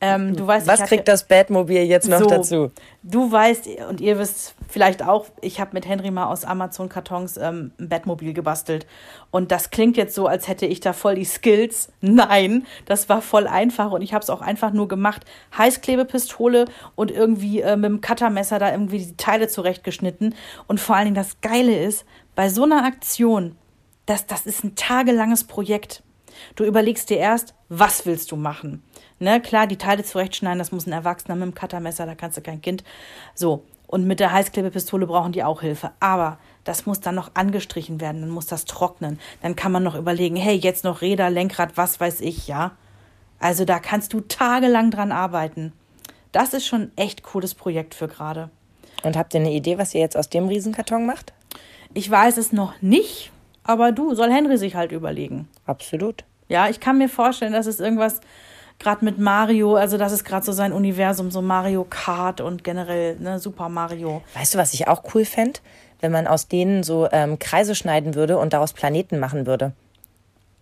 Ähm, 0.00 0.36
du 0.36 0.46
weißt, 0.46 0.66
Was 0.68 0.84
kriegt 0.84 1.08
das 1.08 1.26
Batmobil 1.26 1.82
jetzt 1.82 2.08
noch 2.08 2.20
so, 2.20 2.26
dazu? 2.26 2.70
Du 3.02 3.32
weißt, 3.32 3.66
und 3.90 4.00
ihr 4.00 4.16
wisst 4.18 4.54
vielleicht 4.68 5.02
auch, 5.02 5.26
ich 5.40 5.60
habe 5.60 5.70
mit 5.72 5.88
Henry 5.88 6.12
mal 6.12 6.26
aus 6.26 6.44
Amazon-Kartons 6.44 7.36
ähm, 7.36 7.72
ein 7.80 7.88
Batmobil 7.88 8.32
gebastelt. 8.32 8.86
Und 9.32 9.50
das 9.50 9.70
klingt 9.70 9.96
jetzt 9.96 10.14
so, 10.14 10.28
als 10.28 10.46
hätte 10.46 10.66
ich 10.66 10.78
da 10.78 10.92
voll 10.92 11.16
die 11.16 11.24
Skills. 11.24 11.90
Nein, 12.00 12.64
das 12.86 13.08
war 13.08 13.20
voll 13.22 13.48
einfach 13.48 13.90
und 13.90 14.02
ich 14.02 14.14
habe 14.14 14.22
es 14.22 14.30
auch 14.30 14.40
einfach 14.40 14.72
nur 14.72 14.86
gemacht. 14.86 15.24
Heißklebepistole 15.56 16.66
und 16.94 17.10
irgendwie 17.10 17.62
äh, 17.62 17.76
mit 17.76 17.90
dem 17.90 18.00
Cuttermesser 18.00 18.60
da 18.60 18.70
irgendwie 18.70 18.98
die 18.98 19.16
Teile 19.16 19.48
zurechtgeschnitten. 19.48 20.36
Und 20.68 20.78
vor 20.78 20.94
allen 20.94 21.06
Dingen 21.06 21.16
das 21.16 21.40
Geile 21.40 21.76
ist, 21.76 22.04
bei 22.36 22.48
so 22.50 22.62
einer 22.62 22.84
Aktion, 22.84 23.56
das, 24.06 24.26
das 24.26 24.46
ist 24.46 24.62
ein 24.62 24.76
tagelanges 24.76 25.42
Projekt. 25.42 26.04
Du 26.54 26.64
überlegst 26.64 27.10
dir 27.10 27.18
erst, 27.18 27.54
was 27.68 28.06
willst 28.06 28.30
du 28.30 28.36
machen? 28.36 28.82
Ne, 29.20 29.40
klar, 29.40 29.66
die 29.66 29.76
Teile 29.76 30.04
zurechtschneiden, 30.04 30.58
das 30.58 30.72
muss 30.72 30.86
ein 30.86 30.92
Erwachsener 30.92 31.34
mit 31.34 31.46
dem 31.46 31.54
Cuttermesser, 31.54 32.06
da 32.06 32.14
kannst 32.14 32.36
du 32.36 32.40
kein 32.40 32.62
Kind. 32.62 32.84
So. 33.34 33.64
Und 33.88 34.06
mit 34.06 34.20
der 34.20 34.32
Heißklebepistole 34.32 35.06
brauchen 35.06 35.32
die 35.32 35.42
auch 35.42 35.62
Hilfe. 35.62 35.92
Aber 35.98 36.38
das 36.64 36.84
muss 36.84 37.00
dann 37.00 37.14
noch 37.14 37.30
angestrichen 37.34 38.02
werden, 38.02 38.20
dann 38.20 38.30
muss 38.30 38.46
das 38.46 38.66
trocknen. 38.66 39.18
Dann 39.40 39.56
kann 39.56 39.72
man 39.72 39.82
noch 39.82 39.94
überlegen, 39.94 40.36
hey, 40.36 40.56
jetzt 40.56 40.84
noch 40.84 41.00
Räder, 41.00 41.30
Lenkrad, 41.30 41.76
was 41.76 41.98
weiß 41.98 42.20
ich, 42.20 42.48
ja. 42.48 42.72
Also 43.40 43.64
da 43.64 43.78
kannst 43.78 44.12
du 44.12 44.20
tagelang 44.20 44.90
dran 44.90 45.10
arbeiten. 45.10 45.72
Das 46.32 46.52
ist 46.52 46.66
schon 46.66 46.82
ein 46.82 46.92
echt 46.96 47.22
cooles 47.22 47.54
Projekt 47.54 47.94
für 47.94 48.08
gerade. 48.08 48.50
Und 49.02 49.16
habt 49.16 49.32
ihr 49.32 49.40
eine 49.40 49.52
Idee, 49.52 49.78
was 49.78 49.94
ihr 49.94 50.00
jetzt 50.00 50.16
aus 50.16 50.28
dem 50.28 50.48
Riesenkarton 50.48 51.06
macht? 51.06 51.32
Ich 51.94 52.10
weiß 52.10 52.36
es 52.36 52.52
noch 52.52 52.80
nicht, 52.82 53.32
aber 53.64 53.92
du, 53.92 54.14
soll 54.14 54.30
Henry 54.30 54.58
sich 54.58 54.74
halt 54.74 54.92
überlegen. 54.92 55.48
Absolut. 55.64 56.24
Ja, 56.48 56.68
ich 56.68 56.80
kann 56.80 56.98
mir 56.98 57.08
vorstellen, 57.08 57.52
dass 57.52 57.66
es 57.66 57.80
irgendwas 57.80 58.20
gerade 58.78 59.04
mit 59.04 59.18
Mario, 59.18 59.76
also 59.76 59.98
das 59.98 60.12
ist 60.12 60.24
gerade 60.24 60.44
so 60.44 60.52
sein 60.52 60.72
Universum, 60.72 61.30
so 61.30 61.42
Mario 61.42 61.84
Kart 61.88 62.40
und 62.40 62.64
generell 62.64 63.16
ne, 63.16 63.38
Super 63.38 63.68
Mario. 63.68 64.22
Weißt 64.34 64.54
du, 64.54 64.58
was 64.58 64.74
ich 64.74 64.88
auch 64.88 65.02
cool 65.14 65.24
fände? 65.24 65.60
Wenn 66.00 66.12
man 66.12 66.26
aus 66.26 66.46
denen 66.46 66.84
so 66.84 67.08
ähm, 67.10 67.38
Kreise 67.38 67.74
schneiden 67.74 68.14
würde 68.14 68.38
und 68.38 68.52
daraus 68.52 68.72
Planeten 68.72 69.18
machen 69.18 69.46
würde. 69.46 69.72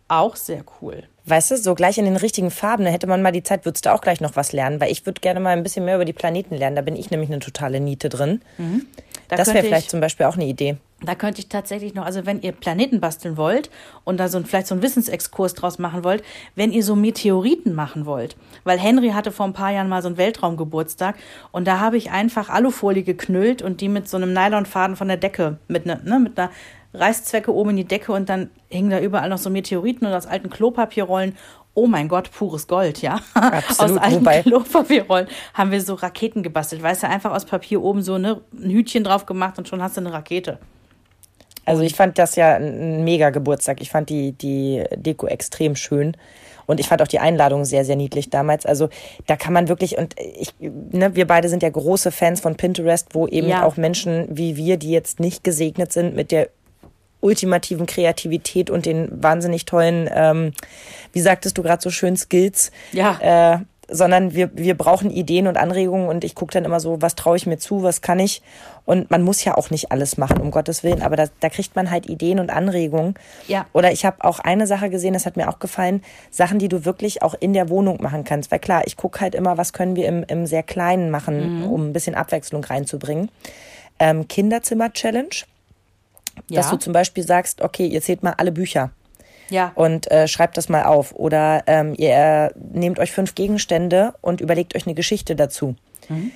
Auch 0.09 0.37
sehr 0.37 0.65
cool. 0.81 1.03
Weißt 1.25 1.51
du, 1.51 1.57
so 1.57 1.75
gleich 1.75 1.99
in 1.99 2.05
den 2.05 2.17
richtigen 2.17 2.51
Farben, 2.53 2.85
da 2.85 2.91
hätte 2.91 3.09
man 3.09 3.21
mal 3.21 3.33
die 3.33 3.43
Zeit, 3.43 3.65
würdest 3.65 3.85
du 3.85 3.93
auch 3.93 4.01
gleich 4.01 4.21
noch 4.21 4.37
was 4.37 4.53
lernen, 4.53 4.81
weil 4.81 4.93
ich 4.93 5.05
würde 5.05 5.21
gerne 5.21 5.41
mal 5.41 5.51
ein 5.51 5.65
bisschen 5.65 5.85
mehr 5.85 5.97
über 5.97 6.05
die 6.05 6.13
Planeten 6.13 6.55
lernen. 6.55 6.77
Da 6.77 6.83
bin 6.83 6.95
ich 6.95 7.11
nämlich 7.11 7.29
eine 7.29 7.41
totale 7.41 7.81
Niete 7.81 8.09
drin. 8.09 8.41
Mhm. 8.57 8.87
Da 9.29 9.37
das 9.37 9.53
wäre 9.53 9.65
vielleicht 9.65 9.91
zum 9.91 10.01
Beispiel 10.01 10.27
auch 10.27 10.37
eine 10.37 10.47
Idee. 10.47 10.77
Da 11.03 11.15
könnte 11.15 11.41
ich 11.41 11.51
tatsächlich 11.51 11.95
noch, 11.95 12.07
also 12.07 12.25
wenn 12.25 12.41
ihr 12.41 12.53
Planeten 12.53 13.01
basteln 13.01 13.37
wollt 13.37 13.71
und 14.05 14.19
da 14.19 14.29
so 14.29 14.41
vielleicht 14.43 14.67
so 14.67 14.75
einen 14.75 14.83
Wissensexkurs 14.83 15.53
draus 15.53 15.79
machen 15.79 16.05
wollt, 16.05 16.25
wenn 16.55 16.73
ihr 16.73 16.83
so 16.83 16.97
Meteoriten 16.97 17.75
machen 17.75 18.07
wollt, 18.07 18.35
weil 18.65 18.79
Henry 18.79 19.11
hatte 19.11 19.31
vor 19.31 19.45
ein 19.45 19.53
paar 19.53 19.71
Jahren 19.71 19.91
mal 19.91 20.01
so 20.01 20.09
einen 20.09 20.17
Weltraumgeburtstag 20.17 21.17
und 21.53 21.67
da 21.69 21.81
habe 21.81 21.99
ich 21.99 22.13
einfach 22.13 22.49
Alufolie 22.49 23.03
geknüllt 23.03 23.61
und 23.61 23.83
die 23.83 23.91
mit 23.91 24.09
so 24.09 24.17
einem 24.17 24.33
Nylonfaden 24.33 24.97
von 24.97 25.09
der 25.09 25.19
Decke 25.19 25.59
mit, 25.69 25.85
ne, 25.85 26.01
ne, 26.03 26.19
mit 26.19 26.39
einer 26.39 26.51
Reißzwecke 26.95 27.53
oben 27.53 27.71
in 27.71 27.77
die 27.77 27.85
Decke 27.85 28.13
und 28.13 28.31
dann 28.31 28.49
hingen 28.71 28.89
da 28.89 28.99
überall 28.99 29.29
noch 29.29 29.37
so 29.37 29.51
Meteoriten 29.51 30.07
und 30.07 30.15
aus 30.15 30.27
alten 30.27 30.49
Klopapierrollen 30.49 31.37
oh 31.75 31.87
mein 31.87 32.09
Gott, 32.09 32.31
pures 32.33 32.67
Gold, 32.69 33.03
ja. 33.03 33.21
Absolut, 33.35 33.99
aus 33.99 34.03
alten 34.03 34.21
wobei... 34.21 34.41
Klopapierrollen 34.43 35.29
haben 35.53 35.71
wir 35.71 35.83
so 35.83 35.93
Raketen 35.93 36.43
gebastelt. 36.43 36.83
Weißt 36.83 37.03
du, 37.03 37.09
einfach 37.09 37.33
aus 37.33 37.45
Papier 37.45 37.83
oben 37.83 38.01
so 38.01 38.17
ne, 38.17 38.41
ein 38.55 38.71
Hütchen 38.71 39.05
drauf 39.05 39.27
gemacht 39.27 39.59
und 39.59 39.69
schon 39.69 39.83
hast 39.83 39.99
du 39.99 40.01
eine 40.01 40.11
Rakete. 40.11 40.59
Also 41.67 41.83
ich 41.83 41.95
fand 41.95 42.19
das 42.19 42.37
ja 42.37 42.55
ein 42.55 43.05
mega 43.05 43.31
Geburtstag. 43.31 43.81
Ich 43.81 43.91
fand 43.91 44.09
die, 44.09 44.33
die 44.33 44.85
Deko 44.97 45.27
extrem 45.27 45.77
schön. 45.77 46.17
Und 46.67 46.81
ich 46.81 46.89
fand 46.89 47.01
auch 47.03 47.09
die 47.09 47.19
Einladung 47.19 47.65
sehr, 47.65 47.85
sehr 47.85 47.97
niedlich 47.97 48.31
damals. 48.31 48.67
Also 48.67 48.89
da 49.27 49.37
kann 49.37 49.53
man 49.53 49.69
wirklich, 49.69 49.99
und 49.99 50.15
ich, 50.19 50.55
ne, 50.59 51.15
wir 51.15 51.27
beide 51.27 51.49
sind 51.49 51.63
ja 51.63 51.71
große 51.71 52.11
Fans 52.11 52.41
von 52.41 52.57
Pinterest, 52.57 53.09
wo 53.15 53.27
eben 53.27 53.49
ja. 53.49 53.65
auch 53.65 53.77
Menschen 53.77 54.27
wie 54.31 54.57
wir, 54.57 54.77
die 54.77 54.91
jetzt 54.91 55.21
nicht 55.21 55.45
gesegnet 55.45 55.93
sind 55.93 56.17
mit 56.17 56.33
der 56.33 56.49
ultimativen 57.21 57.87
Kreativität 57.87 58.71
und 58.71 58.87
den 58.87 59.23
wahnsinnig 59.23 59.65
tollen, 59.65 60.09
ähm, 60.13 60.53
wie 61.13 61.21
sagtest 61.21 61.57
du 61.59 61.63
gerade 61.63 61.83
so 61.83 61.91
schön, 61.91 62.17
Skills, 62.17 62.71
ja. 62.93 63.55
äh, 63.55 63.59
sondern 63.89 64.35
wir, 64.35 64.51
wir 64.55 64.77
brauchen 64.77 65.11
Ideen 65.11 65.47
und 65.47 65.57
Anregungen 65.57 66.09
und 66.09 66.25
ich 66.25 66.35
gucke 66.35 66.53
dann 66.53 66.65
immer 66.65 66.81
so, 66.81 67.01
was 67.01 67.15
traue 67.15 67.37
ich 67.37 67.47
mir 67.47 67.59
zu, 67.59 67.83
was 67.83 68.01
kann 68.01 68.19
ich. 68.19 68.43
Und 68.87 69.11
man 69.11 69.23
muss 69.23 69.45
ja 69.45 69.59
auch 69.59 69.71
nicht 69.71 69.91
alles 69.91 70.17
machen, 70.17 70.41
um 70.41 70.53
Gottes 70.53 70.85
Willen, 70.85 71.03
aber 71.03 71.17
da, 71.17 71.27
da 71.41 71.49
kriegt 71.51 71.75
man 71.75 71.91
halt 71.91 72.09
Ideen 72.09 72.39
und 72.39 72.51
Anregungen. 72.51 73.15
Ja. 73.49 73.67
Oder 73.73 73.91
ich 73.91 74.07
habe 74.07 74.25
auch 74.25 74.39
eine 74.39 74.69
Sache 74.69 74.89
gesehen, 74.91 75.13
das 75.13 75.27
hat 75.27 75.37
mir 75.37 75.49
auch 75.49 75.59
gefallen, 75.59 76.03
Sachen, 76.31 76.61
die 76.61 76.69
du 76.69 76.85
wirklich 76.85 77.21
auch 77.23 77.35
in 77.39 77.53
der 77.53 77.69
Wohnung 77.69 78.01
machen 78.01 78.23
kannst. 78.23 78.53
Weil 78.53 78.61
klar, 78.61 78.87
ich 78.87 78.97
gucke 78.97 79.21
halt 79.21 79.35
immer, 79.35 79.59
was 79.59 79.73
können 79.73 79.97
wir 79.97 80.07
im, 80.07 80.25
im 80.29 80.47
sehr 80.47 80.63
Kleinen 80.63 81.11
machen, 81.11 81.59
mhm. 81.59 81.65
um 81.65 81.89
ein 81.89 81.93
bisschen 81.93 82.15
Abwechslung 82.15 82.63
reinzubringen. 82.65 83.29
Ähm, 83.99 84.29
Kinderzimmer-Challenge. 84.29 85.35
Ja. 86.49 86.61
Dass 86.61 86.71
du 86.71 86.77
zum 86.77 86.93
Beispiel 86.93 87.25
sagst, 87.25 87.63
okay, 87.63 87.87
ihr 87.87 88.03
zählt 88.03 88.23
mal 88.23 88.35
alle 88.37 88.53
Bücher. 88.53 88.91
Ja. 89.51 89.73
Und 89.75 90.11
äh, 90.11 90.29
schreibt 90.29 90.57
das 90.57 90.69
mal 90.69 90.85
auf. 90.85 91.13
Oder 91.15 91.65
ähm, 91.67 91.95
ihr 91.97 92.11
äh, 92.11 92.51
nehmt 92.57 93.01
euch 93.01 93.11
fünf 93.11 93.35
Gegenstände 93.35 94.15
und 94.21 94.41
überlegt 94.41 94.77
euch 94.77 94.87
eine 94.87 94.95
Geschichte 94.95 95.35
dazu. 95.35 95.75
Mhm. 96.09 96.31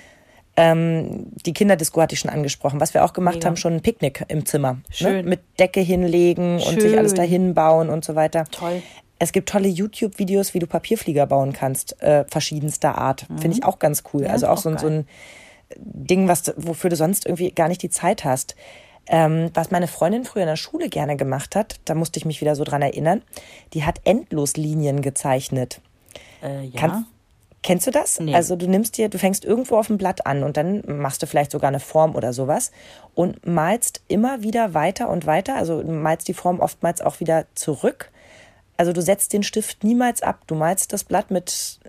Ähm, 0.60 1.26
die 1.46 1.54
Kinderdisco 1.54 2.02
hatte 2.02 2.14
ich 2.14 2.20
schon 2.20 2.30
angesprochen. 2.30 2.80
Was 2.80 2.92
wir 2.92 3.02
auch 3.02 3.14
gemacht 3.14 3.36
Mega. 3.36 3.46
haben, 3.46 3.56
schon 3.56 3.74
ein 3.74 3.80
Picknick 3.80 4.24
im 4.28 4.44
Zimmer. 4.44 4.74
Ne? 4.74 4.82
Schön. 4.90 5.16
Ne? 5.16 5.22
Mit 5.22 5.40
Decke 5.58 5.80
hinlegen 5.80 6.60
Schön. 6.60 6.74
und 6.74 6.80
sich 6.82 6.98
alles 6.98 7.14
dahin 7.14 7.54
bauen 7.54 7.88
und 7.88 8.04
so 8.04 8.14
weiter. 8.14 8.44
Toll. 8.50 8.82
Es 9.18 9.32
gibt 9.32 9.48
tolle 9.48 9.68
YouTube-Videos, 9.68 10.52
wie 10.52 10.58
du 10.58 10.66
Papierflieger 10.66 11.26
bauen 11.26 11.52
kannst, 11.52 12.00
äh, 12.02 12.24
verschiedenster 12.28 12.96
Art. 12.98 13.28
Mhm. 13.28 13.38
Finde 13.38 13.56
ich 13.56 13.64
auch 13.64 13.78
ganz 13.78 14.02
cool. 14.12 14.24
Ja, 14.24 14.30
also 14.30 14.46
auch, 14.46 14.52
auch 14.52 14.58
so, 14.58 14.76
so, 14.76 14.86
ein 14.86 15.06
Ding, 15.76 16.28
was, 16.28 16.52
wofür 16.56 16.90
du 16.90 16.96
sonst 16.96 17.26
irgendwie 17.26 17.50
gar 17.52 17.68
nicht 17.68 17.82
die 17.82 17.90
Zeit 17.90 18.24
hast. 18.24 18.54
Ähm, 19.06 19.50
was 19.54 19.70
meine 19.70 19.88
Freundin 19.88 20.24
früher 20.24 20.42
in 20.42 20.48
der 20.48 20.56
Schule 20.56 20.88
gerne 20.88 21.16
gemacht 21.16 21.56
hat, 21.56 21.80
da 21.86 21.94
musste 21.94 22.18
ich 22.18 22.26
mich 22.26 22.40
wieder 22.40 22.54
so 22.54 22.64
dran 22.64 22.82
erinnern, 22.82 23.22
die 23.72 23.84
hat 23.84 24.00
Endloslinien 24.04 25.00
gezeichnet. 25.00 25.80
Äh, 26.42 26.64
ja. 26.64 26.80
Kannst, 26.80 27.04
kennst 27.62 27.86
du 27.86 27.90
das? 27.90 28.20
Nee. 28.20 28.34
Also 28.34 28.56
du 28.56 28.66
nimmst 28.66 28.96
dir, 28.96 29.08
du 29.08 29.18
fängst 29.18 29.44
irgendwo 29.44 29.76
auf 29.76 29.88
dem 29.88 29.98
Blatt 29.98 30.26
an 30.26 30.42
und 30.42 30.56
dann 30.56 30.82
machst 30.86 31.22
du 31.22 31.26
vielleicht 31.26 31.50
sogar 31.50 31.68
eine 31.68 31.80
Form 31.80 32.14
oder 32.14 32.32
sowas 32.32 32.70
und 33.14 33.46
malst 33.46 34.02
immer 34.08 34.42
wieder 34.42 34.74
weiter 34.74 35.08
und 35.08 35.26
weiter. 35.26 35.56
Also 35.56 35.82
du 35.82 35.92
malst 35.92 36.28
die 36.28 36.34
Form 36.34 36.60
oftmals 36.60 37.00
auch 37.00 37.20
wieder 37.20 37.46
zurück. 37.54 38.10
Also 38.76 38.92
du 38.92 39.02
setzt 39.02 39.32
den 39.32 39.42
Stift 39.42 39.84
niemals 39.84 40.22
ab. 40.22 40.42
Du 40.46 40.54
malst 40.54 40.92
das 40.92 41.04
Blatt 41.04 41.30
mit 41.30 41.80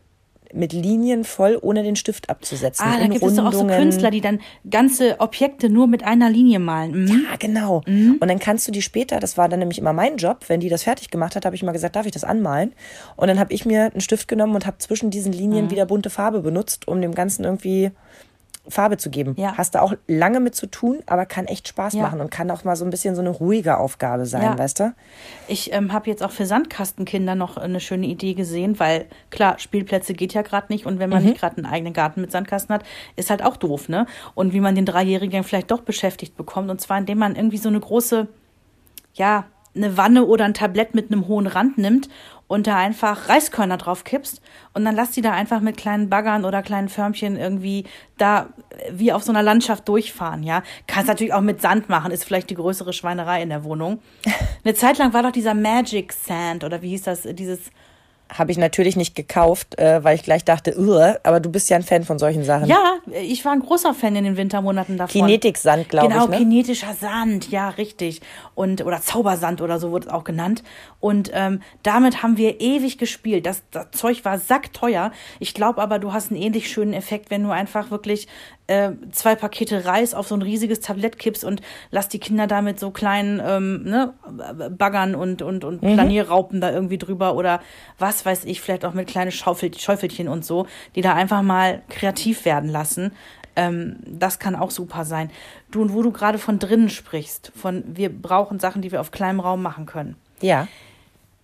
mit 0.54 0.74
Linien 0.74 1.24
voll, 1.24 1.58
ohne 1.62 1.84
den 1.84 1.96
Stift 1.96 2.30
abzusetzen. 2.30 2.86
Ah, 2.86 3.00
da 3.00 3.08
gibt 3.08 3.24
es 3.24 3.40
auch 3.40 3.54
so 3.54 3.66
Künstler, 3.66 4.12
die 4.12 4.22
dann 4.22 4.40
ganze 4.70 5.20
Objekte 5.20 5.70
nur 5.70 5.88
mit 5.88 6.04
einer 6.04 6.30
Linie 6.30 6.60
malen. 6.60 7.04
Mhm. 7.04 7.08
Ja, 7.08 7.36
genau. 7.38 7.82
Mhm. 7.86 8.18
Und 8.20 8.28
dann 8.28 8.40
kannst 8.40 8.68
du 8.68 8.72
die 8.72 8.82
später, 8.82 9.20
das 9.20 9.38
war 9.38 9.50
dann 9.50 9.60
nämlich 9.60 9.80
immer 9.80 9.94
mein 9.94 10.18
Job, 10.18 10.46
wenn 10.48 10.60
die 10.60 10.70
das 10.70 10.84
fertig 10.84 11.10
gemacht 11.10 11.36
hat, 11.36 11.46
habe 11.46 11.56
ich 11.56 11.64
mal 11.64 11.72
gesagt, 11.72 11.96
darf 11.96 12.06
ich 12.06 12.12
das 12.12 12.24
anmalen? 12.24 12.74
Und 13.16 13.28
dann 13.28 13.40
habe 13.40 13.54
ich 13.54 13.66
mir 13.66 13.92
einen 13.92 14.02
Stift 14.02 14.28
genommen 14.28 14.56
und 14.56 14.66
habe 14.66 14.78
zwischen 14.78 15.10
diesen 15.10 15.34
Linien 15.34 15.66
mhm. 15.66 15.72
wieder 15.72 15.86
bunte 15.86 16.10
Farbe 16.10 16.42
benutzt, 16.42 16.88
um 16.88 17.02
dem 17.02 17.14
Ganzen 17.16 17.44
irgendwie 17.44 17.92
Farbe 18.68 18.98
zu 18.98 19.10
geben. 19.10 19.34
Ja. 19.38 19.58
Hast 19.58 19.74
du 19.74 19.82
auch 19.82 19.94
lange 20.08 20.40
mit 20.40 20.56
zu 20.56 20.68
tun, 20.68 21.00
aber 21.08 21.26
kann 21.26 21.46
echt 21.46 21.68
Spaß 21.68 21.94
ja. 21.94 22.04
machen 22.04 22.22
und 22.22 22.30
kann 22.30 22.52
auch 22.52 22.64
mal 22.64 22.76
so 22.76 22.86
ein 22.86 22.92
bisschen 22.92 23.16
so 23.16 23.22
eine 23.22 23.32
ruhige 23.32 23.78
Aufgabe 23.78 24.26
sein, 24.26 24.44
ja. 24.44 24.58
weißt 24.58 24.80
du? 24.80 24.94
Ich 25.48 25.74
ähm, 25.74 25.92
habe 25.94 26.10
jetzt 26.10 26.22
auch 26.22 26.32
für 26.32 26.46
Sandkastenkinder 26.46 27.34
noch 27.34 27.58
eine 27.58 27.80
schöne 27.80 28.06
Idee 28.06 28.36
gesehen, 28.36 28.80
weil 28.80 29.06
klar, 29.32 29.58
Spielplätze 29.58 30.14
geht 30.14 30.34
ja 30.34 30.44
gerade 30.44 30.68
nicht 30.70 30.86
und 30.86 31.00
wenn 31.00 31.10
man 31.10 31.24
mhm. 31.24 31.30
nicht 31.30 31.40
gerade 31.40 31.58
einen 31.58 31.66
eigenen 31.66 31.94
Garten 31.94 32.22
mit 32.22 32.32
Sandkasten 32.32 32.74
hat, 32.74 32.84
ist 33.16 33.32
halt 33.32 33.44
auch 33.44 33.58
doof, 33.58 33.90
ne? 33.90 34.06
Und 34.36 34.54
wie 34.54 34.60
man 34.60 34.76
den 34.76 34.86
Dreijährigen 34.86 35.44
vielleicht 35.44 35.72
doch 35.72 35.82
beschäftigt 35.82 36.38
bekommt 36.38 36.70
und 36.70 36.80
zwar 36.80 37.00
indem 37.00 37.18
man 37.18 37.36
irgendwie 37.36 37.58
so 37.58 37.70
eine 37.70 37.80
große, 37.80 38.28
ja, 39.16 39.46
eine 39.76 39.98
Wanne 39.98 40.26
oder 40.26 40.46
ein 40.46 40.54
Tablett 40.54 40.94
mit 40.94 41.12
einem 41.12 41.28
hohen 41.28 41.48
Rand 41.48 41.78
nimmt 41.78 42.10
und 42.52 42.68
da 42.68 42.76
einfach 42.76 43.30
Reiskörner 43.30 43.78
drauf 43.78 44.04
kippst 44.04 44.42
und 44.74 44.84
dann 44.84 44.94
lass 44.94 45.12
die 45.12 45.22
da 45.22 45.32
einfach 45.32 45.62
mit 45.62 45.78
kleinen 45.78 46.10
Baggern 46.10 46.44
oder 46.44 46.62
kleinen 46.62 46.90
Förmchen 46.90 47.38
irgendwie 47.38 47.86
da 48.18 48.50
wie 48.92 49.14
auf 49.14 49.24
so 49.24 49.32
einer 49.32 49.42
Landschaft 49.42 49.88
durchfahren, 49.88 50.44
ja. 50.44 50.62
Kannst 50.86 51.08
natürlich 51.08 51.34
auch 51.34 51.40
mit 51.40 51.62
Sand 51.62 51.88
machen, 51.88 52.12
ist 52.12 52.26
vielleicht 52.26 52.50
die 52.50 52.56
größere 52.56 52.92
Schweinerei 52.92 53.42
in 53.42 53.48
der 53.48 53.64
Wohnung. 53.64 54.00
Eine 54.66 54.74
Zeit 54.74 54.98
lang 54.98 55.14
war 55.14 55.24
doch 55.24 55.32
dieser 55.32 55.54
Magic 55.54 56.12
Sand 56.12 56.66
oder 56.66 56.82
wie 56.82 56.90
hieß 56.90 57.04
das, 57.04 57.22
dieses 57.22 57.72
habe 58.34 58.52
ich 58.52 58.58
natürlich 58.58 58.96
nicht 58.96 59.16
gekauft, 59.16 59.78
äh, 59.78 60.04
weil 60.04 60.16
ich 60.16 60.24
gleich 60.24 60.46
dachte, 60.46 60.76
aber 61.24 61.40
du 61.40 61.52
bist 61.52 61.70
ja 61.70 61.76
ein 61.76 61.84
Fan 61.84 62.04
von 62.04 62.18
solchen 62.18 62.44
Sachen. 62.44 62.68
Ja, 62.68 62.96
ich 63.22 63.44
war 63.44 63.52
ein 63.52 63.60
großer 63.60 63.94
Fan 63.94 64.16
in 64.16 64.24
den 64.24 64.38
Wintermonaten 64.38 64.98
davon. 64.98 65.12
Kinetiksand, 65.12 65.90
glaube 65.90 66.08
genau, 66.08 66.26
ich. 66.26 66.32
Genau, 66.32 66.40
ne? 66.40 66.46
kinetischer 66.46 66.94
Sand, 66.94 67.52
ja, 67.52 67.70
richtig. 67.70 68.22
Und, 68.56 68.86
oder 68.86 69.02
Zaubersand 69.02 69.62
oder 69.62 69.80
so 69.80 69.92
wurde 69.92 70.08
es 70.08 70.14
auch 70.14 70.24
genannt. 70.24 70.64
Und 71.02 71.32
ähm, 71.34 71.62
damit 71.84 72.24
haben 72.24 72.38
wir 72.38 72.62
ewig 72.62 72.98
gespielt. 72.98 73.46
Das, 73.46 73.64
das 73.72 73.92
Zeug 73.92 74.24
war 74.24 74.38
sackteuer. 74.38 75.12
Ich 75.40 75.54
glaube 75.54 75.82
aber, 75.82 76.00
du 76.00 76.14
hast 76.14 76.32
einen 76.32 76.42
ähnlich 76.42 76.72
schönen 76.72 76.94
Effekt, 76.94 77.32
wenn 77.32 77.44
du 77.44 77.50
einfach 77.50 77.90
wirklich 77.90 78.28
äh, 78.68 78.92
zwei 79.12 79.36
Pakete 79.36 79.84
Reis 79.84 80.14
auf 80.14 80.28
so 80.28 80.36
ein 80.36 80.44
riesiges 80.44 80.80
Tablett 80.80 81.18
kippst 81.18 81.44
und 81.44 81.62
lass 81.90 82.08
die 82.08 82.20
Kinder 82.20 82.46
damit 82.46 82.80
so 82.80 82.92
kleinen 82.92 83.42
ähm, 83.44 83.84
ne, 83.84 84.14
Baggern 84.78 85.16
und, 85.16 85.42
und, 85.42 85.66
und 85.66 85.82
mhm. 85.82 85.96
Planierraupen 85.96 86.62
da 86.62 86.72
irgendwie 86.72 87.00
drüber 87.00 87.36
oder 87.36 87.62
was 87.98 88.26
weiß 88.26 88.46
ich, 88.46 88.62
vielleicht 88.62 88.86
auch 88.86 88.94
mit 88.94 89.08
kleinen 89.08 89.32
Schaufel 89.32 89.74
Schäufelchen 89.78 90.28
und 90.28 90.46
so, 90.46 90.68
die 90.96 91.02
da 91.02 91.16
einfach 91.16 91.42
mal 91.42 91.82
kreativ 91.90 92.46
werden 92.46 92.70
lassen. 92.70 93.12
Ähm, 93.56 93.98
das 94.06 94.40
kann 94.40 94.56
auch 94.56 94.72
super 94.72 95.04
sein. 95.04 95.30
Du 95.72 95.82
und 95.82 95.94
wo 95.94 96.02
du 96.02 96.12
gerade 96.12 96.38
von 96.38 96.60
drinnen 96.60 96.90
sprichst, 96.90 97.52
von 97.56 97.84
wir 97.88 98.10
brauchen 98.10 98.60
Sachen, 98.60 98.82
die 98.82 98.92
wir 98.92 99.02
auf 99.02 99.12
kleinem 99.12 99.40
Raum 99.40 99.62
machen 99.62 99.86
können. 99.86 100.16
Ja. 100.42 100.68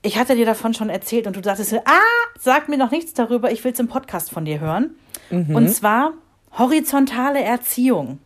Ich 0.01 0.17
hatte 0.17 0.35
dir 0.35 0.45
davon 0.45 0.73
schon 0.73 0.89
erzählt 0.89 1.27
und 1.27 1.35
du 1.35 1.43
sagtest, 1.43 1.73
ah, 1.73 1.91
sag 2.39 2.69
mir 2.69 2.77
noch 2.77 2.91
nichts 2.91 3.13
darüber, 3.13 3.51
ich 3.51 3.63
will 3.63 3.73
es 3.73 3.79
im 3.79 3.87
Podcast 3.87 4.29
von 4.31 4.45
dir 4.45 4.59
hören. 4.59 4.95
Mhm. 5.29 5.55
Und 5.55 5.69
zwar 5.69 6.13
horizontale 6.57 7.41
Erziehung. 7.41 8.19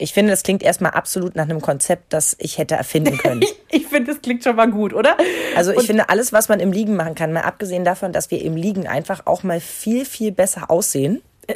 Ich 0.00 0.12
finde, 0.12 0.30
das 0.30 0.44
klingt 0.44 0.62
erstmal 0.62 0.92
absolut 0.92 1.34
nach 1.34 1.44
einem 1.44 1.60
Konzept, 1.60 2.12
das 2.12 2.36
ich 2.38 2.58
hätte 2.58 2.76
erfinden 2.76 3.18
können. 3.18 3.44
ich 3.70 3.88
finde, 3.88 4.12
das 4.12 4.22
klingt 4.22 4.44
schon 4.44 4.54
mal 4.54 4.70
gut, 4.70 4.94
oder? 4.94 5.16
Also 5.56 5.72
ich 5.72 5.78
Und 5.78 5.86
finde, 5.86 6.08
alles, 6.08 6.32
was 6.32 6.48
man 6.48 6.60
im 6.60 6.70
Liegen 6.70 6.94
machen 6.94 7.16
kann, 7.16 7.32
mal 7.32 7.42
abgesehen 7.42 7.84
davon, 7.84 8.12
dass 8.12 8.30
wir 8.30 8.40
im 8.42 8.54
Liegen 8.54 8.86
einfach 8.86 9.26
auch 9.26 9.42
mal 9.42 9.60
viel, 9.60 10.04
viel 10.04 10.30
besser 10.30 10.70
aussehen. 10.70 11.20
Äh, 11.48 11.54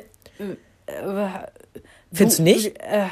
äh, 0.86 1.28
Findest 2.12 2.40
du 2.40 2.42
nicht? 2.42 2.78
Äh, 2.80 3.06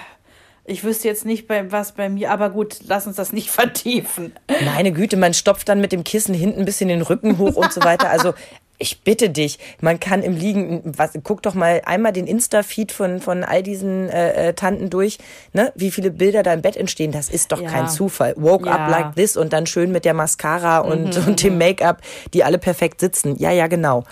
ich 0.70 0.84
wüsste 0.84 1.08
jetzt 1.08 1.26
nicht, 1.26 1.48
bei, 1.48 1.70
was 1.72 1.92
bei 1.92 2.08
mir, 2.08 2.30
aber 2.30 2.50
gut, 2.50 2.78
lass 2.86 3.06
uns 3.06 3.16
das 3.16 3.32
nicht 3.32 3.50
vertiefen. 3.50 4.32
Meine 4.64 4.92
Güte, 4.92 5.16
man 5.16 5.34
stopft 5.34 5.68
dann 5.68 5.80
mit 5.80 5.92
dem 5.92 6.04
Kissen 6.04 6.34
hinten 6.34 6.60
ein 6.60 6.64
bisschen 6.64 6.88
den 6.88 7.02
Rücken 7.02 7.38
hoch 7.38 7.56
und 7.56 7.72
so 7.72 7.82
weiter. 7.82 8.10
Also 8.10 8.34
ich 8.78 9.02
bitte 9.02 9.28
dich, 9.28 9.58
man 9.82 10.00
kann 10.00 10.22
im 10.22 10.34
Liegen, 10.34 10.80
was, 10.84 11.12
guck 11.22 11.42
doch 11.42 11.52
mal 11.54 11.82
einmal 11.84 12.12
den 12.12 12.26
Insta-Feed 12.26 12.92
von, 12.92 13.20
von 13.20 13.44
all 13.44 13.62
diesen 13.62 14.08
äh, 14.08 14.48
äh, 14.48 14.54
Tanten 14.54 14.88
durch, 14.88 15.18
ne? 15.52 15.70
wie 15.76 15.90
viele 15.90 16.10
Bilder 16.10 16.42
da 16.42 16.54
im 16.54 16.62
Bett 16.62 16.78
entstehen. 16.78 17.12
Das 17.12 17.28
ist 17.28 17.52
doch 17.52 17.60
ja. 17.60 17.68
kein 17.68 17.88
Zufall. 17.88 18.34
Woke 18.38 18.66
ja. 18.66 18.76
up 18.76 18.90
like 18.90 19.16
this 19.16 19.36
und 19.36 19.52
dann 19.52 19.66
schön 19.66 19.92
mit 19.92 20.06
der 20.06 20.14
Mascara 20.14 20.78
und, 20.78 21.16
mhm, 21.16 21.26
und 21.26 21.42
dem 21.42 21.54
mhm. 21.54 21.58
Make-up, 21.58 22.00
die 22.32 22.42
alle 22.42 22.56
perfekt 22.56 23.00
sitzen. 23.00 23.36
Ja, 23.36 23.50
ja, 23.50 23.66
genau. 23.66 24.04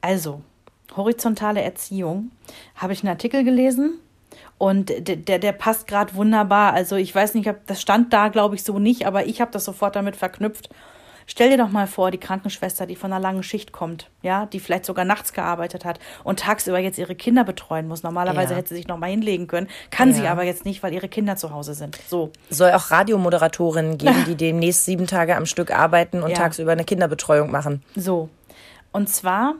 Also, 0.00 0.40
horizontale 0.96 1.62
Erziehung, 1.62 2.32
habe 2.74 2.92
ich 2.92 3.04
einen 3.04 3.10
Artikel 3.10 3.44
gelesen. 3.44 4.00
Und 4.60 4.90
der, 4.90 5.16
der, 5.16 5.38
der 5.38 5.52
passt 5.52 5.86
gerade 5.86 6.14
wunderbar. 6.14 6.74
Also 6.74 6.96
ich 6.96 7.14
weiß 7.14 7.32
nicht, 7.32 7.50
das 7.66 7.80
stand 7.80 8.12
da, 8.12 8.28
glaube 8.28 8.56
ich, 8.56 8.62
so 8.62 8.78
nicht, 8.78 9.06
aber 9.06 9.24
ich 9.24 9.40
habe 9.40 9.50
das 9.50 9.64
sofort 9.64 9.96
damit 9.96 10.16
verknüpft. 10.16 10.68
Stell 11.26 11.48
dir 11.48 11.56
doch 11.56 11.70
mal 11.70 11.86
vor, 11.86 12.10
die 12.10 12.18
Krankenschwester, 12.18 12.84
die 12.84 12.94
von 12.94 13.10
einer 13.10 13.22
langen 13.22 13.42
Schicht 13.42 13.72
kommt, 13.72 14.10
ja, 14.20 14.44
die 14.44 14.60
vielleicht 14.60 14.84
sogar 14.84 15.06
nachts 15.06 15.32
gearbeitet 15.32 15.86
hat 15.86 15.98
und 16.24 16.40
tagsüber 16.40 16.78
jetzt 16.78 16.98
ihre 16.98 17.14
Kinder 17.14 17.42
betreuen 17.42 17.88
muss. 17.88 18.02
Normalerweise 18.02 18.52
ja. 18.52 18.58
hätte 18.58 18.68
sie 18.68 18.74
sich 18.74 18.86
noch 18.86 18.98
mal 18.98 19.08
hinlegen 19.08 19.46
können, 19.46 19.66
kann 19.90 20.10
ja. 20.10 20.14
sie 20.14 20.26
aber 20.26 20.42
jetzt 20.42 20.66
nicht, 20.66 20.82
weil 20.82 20.92
ihre 20.92 21.08
Kinder 21.08 21.36
zu 21.36 21.54
Hause 21.54 21.72
sind. 21.72 21.98
So. 22.06 22.30
Soll 22.50 22.72
auch 22.72 22.90
Radiomoderatorinnen 22.90 23.96
geben, 23.96 24.24
die 24.26 24.34
demnächst 24.34 24.84
sieben 24.84 25.06
Tage 25.06 25.36
am 25.36 25.46
Stück 25.46 25.70
arbeiten 25.70 26.22
und 26.22 26.32
ja. 26.32 26.36
tagsüber 26.36 26.72
eine 26.72 26.84
Kinderbetreuung 26.84 27.50
machen. 27.50 27.82
So. 27.96 28.28
Und 28.92 29.08
zwar 29.08 29.54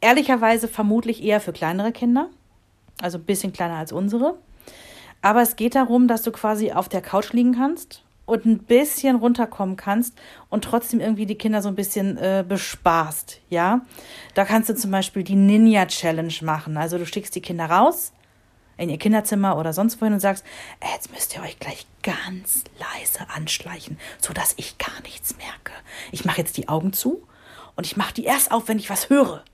ehrlicherweise 0.00 0.68
vermutlich 0.68 1.24
eher 1.24 1.40
für 1.40 1.52
kleinere 1.52 1.90
Kinder, 1.90 2.28
also 3.02 3.18
ein 3.18 3.24
bisschen 3.24 3.52
kleiner 3.52 3.76
als 3.76 3.92
unsere. 3.92 4.36
Aber 5.20 5.42
es 5.42 5.56
geht 5.56 5.74
darum, 5.74 6.08
dass 6.08 6.22
du 6.22 6.32
quasi 6.32 6.72
auf 6.72 6.88
der 6.88 7.00
Couch 7.00 7.32
liegen 7.32 7.54
kannst 7.54 8.02
und 8.26 8.44
ein 8.44 8.58
bisschen 8.58 9.16
runterkommen 9.16 9.76
kannst 9.76 10.14
und 10.48 10.64
trotzdem 10.64 11.00
irgendwie 11.00 11.26
die 11.26 11.36
Kinder 11.36 11.62
so 11.62 11.68
ein 11.68 11.74
bisschen 11.74 12.16
äh, 12.16 12.44
bespaßt, 12.46 13.40
ja. 13.50 13.82
Da 14.34 14.44
kannst 14.44 14.68
du 14.68 14.74
zum 14.74 14.90
Beispiel 14.90 15.22
die 15.22 15.36
Ninja 15.36 15.86
Challenge 15.86 16.34
machen. 16.42 16.76
Also 16.76 16.98
du 16.98 17.06
schickst 17.06 17.34
die 17.34 17.40
Kinder 17.40 17.66
raus 17.66 18.12
in 18.78 18.88
ihr 18.88 18.98
Kinderzimmer 18.98 19.58
oder 19.58 19.72
sonst 19.72 20.00
wohin 20.00 20.14
und 20.14 20.20
sagst, 20.20 20.44
äh, 20.80 20.86
jetzt 20.94 21.12
müsst 21.12 21.36
ihr 21.36 21.42
euch 21.42 21.58
gleich 21.58 21.86
ganz 22.02 22.64
leise 22.78 23.28
anschleichen, 23.34 23.98
sodass 24.20 24.54
ich 24.56 24.78
gar 24.78 25.00
nichts 25.02 25.36
merke. 25.36 25.72
Ich 26.10 26.24
mache 26.24 26.38
jetzt 26.38 26.56
die 26.56 26.68
Augen 26.68 26.92
zu 26.92 27.22
und 27.76 27.86
ich 27.86 27.96
mache 27.96 28.14
die 28.14 28.24
erst 28.24 28.50
auf, 28.50 28.68
wenn 28.68 28.78
ich 28.78 28.90
was 28.90 29.10
höre. 29.10 29.44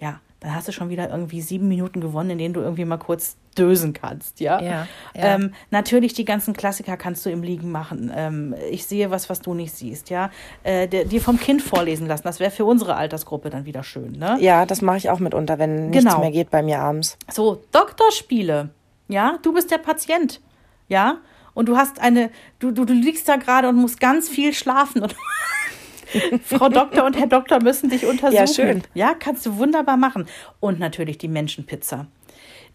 Ja, 0.00 0.20
dann 0.40 0.54
hast 0.54 0.68
du 0.68 0.72
schon 0.72 0.88
wieder 0.88 1.10
irgendwie 1.10 1.40
sieben 1.40 1.66
Minuten 1.68 2.00
gewonnen, 2.00 2.30
in 2.30 2.38
denen 2.38 2.54
du 2.54 2.60
irgendwie 2.60 2.84
mal 2.84 2.96
kurz 2.96 3.36
dösen 3.56 3.92
kannst, 3.92 4.38
ja. 4.38 4.60
ja, 4.60 4.70
ja. 4.70 4.86
Ähm, 5.14 5.52
natürlich 5.70 6.14
die 6.14 6.24
ganzen 6.24 6.54
Klassiker 6.54 6.96
kannst 6.96 7.26
du 7.26 7.30
im 7.30 7.42
Liegen 7.42 7.72
machen. 7.72 8.12
Ähm, 8.14 8.54
ich 8.70 8.86
sehe 8.86 9.10
was, 9.10 9.28
was 9.28 9.40
du 9.40 9.54
nicht 9.54 9.74
siehst, 9.74 10.10
ja. 10.10 10.30
Äh, 10.62 10.86
dir 10.86 11.20
vom 11.20 11.40
Kind 11.40 11.60
vorlesen 11.60 12.06
lassen, 12.06 12.22
das 12.22 12.38
wäre 12.38 12.52
für 12.52 12.64
unsere 12.64 12.94
Altersgruppe 12.94 13.50
dann 13.50 13.64
wieder 13.64 13.82
schön, 13.82 14.12
ne? 14.12 14.36
Ja, 14.40 14.64
das 14.64 14.80
mache 14.80 14.98
ich 14.98 15.10
auch 15.10 15.18
mitunter, 15.18 15.58
wenn 15.58 15.90
nichts 15.90 16.04
genau. 16.04 16.20
mehr 16.20 16.30
geht 16.30 16.50
bei 16.50 16.62
mir 16.62 16.78
abends. 16.78 17.18
So, 17.28 17.62
Doktorspiele, 17.72 18.70
ja. 19.08 19.38
Du 19.42 19.52
bist 19.52 19.72
der 19.72 19.78
Patient, 19.78 20.40
ja. 20.86 21.18
Und 21.52 21.68
du 21.68 21.76
hast 21.76 22.00
eine, 22.00 22.30
du, 22.60 22.70
du, 22.70 22.84
du 22.84 22.92
liegst 22.92 23.28
da 23.28 23.34
gerade 23.34 23.68
und 23.68 23.74
musst 23.74 23.98
ganz 23.98 24.28
viel 24.28 24.54
schlafen 24.54 25.02
und 25.02 25.16
Frau 26.44 26.68
Doktor 26.68 27.04
und 27.04 27.16
Herr 27.16 27.26
Doktor 27.26 27.62
müssen 27.62 27.90
dich 27.90 28.06
untersuchen. 28.06 28.34
Ja, 28.34 28.46
schön. 28.46 28.82
Ja, 28.94 29.14
kannst 29.18 29.44
du 29.46 29.56
wunderbar 29.56 29.96
machen. 29.96 30.26
Und 30.60 30.78
natürlich 30.78 31.18
die 31.18 31.28
Menschenpizza. 31.28 32.06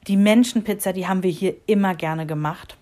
Die 0.08 0.18
Menschenpizza, 0.18 0.94
die 0.94 1.08
haben 1.08 1.24
wir 1.24 1.32
hier 1.32 1.56
immer 1.66 1.96
gerne 1.96 2.26
gemacht. 2.26 2.76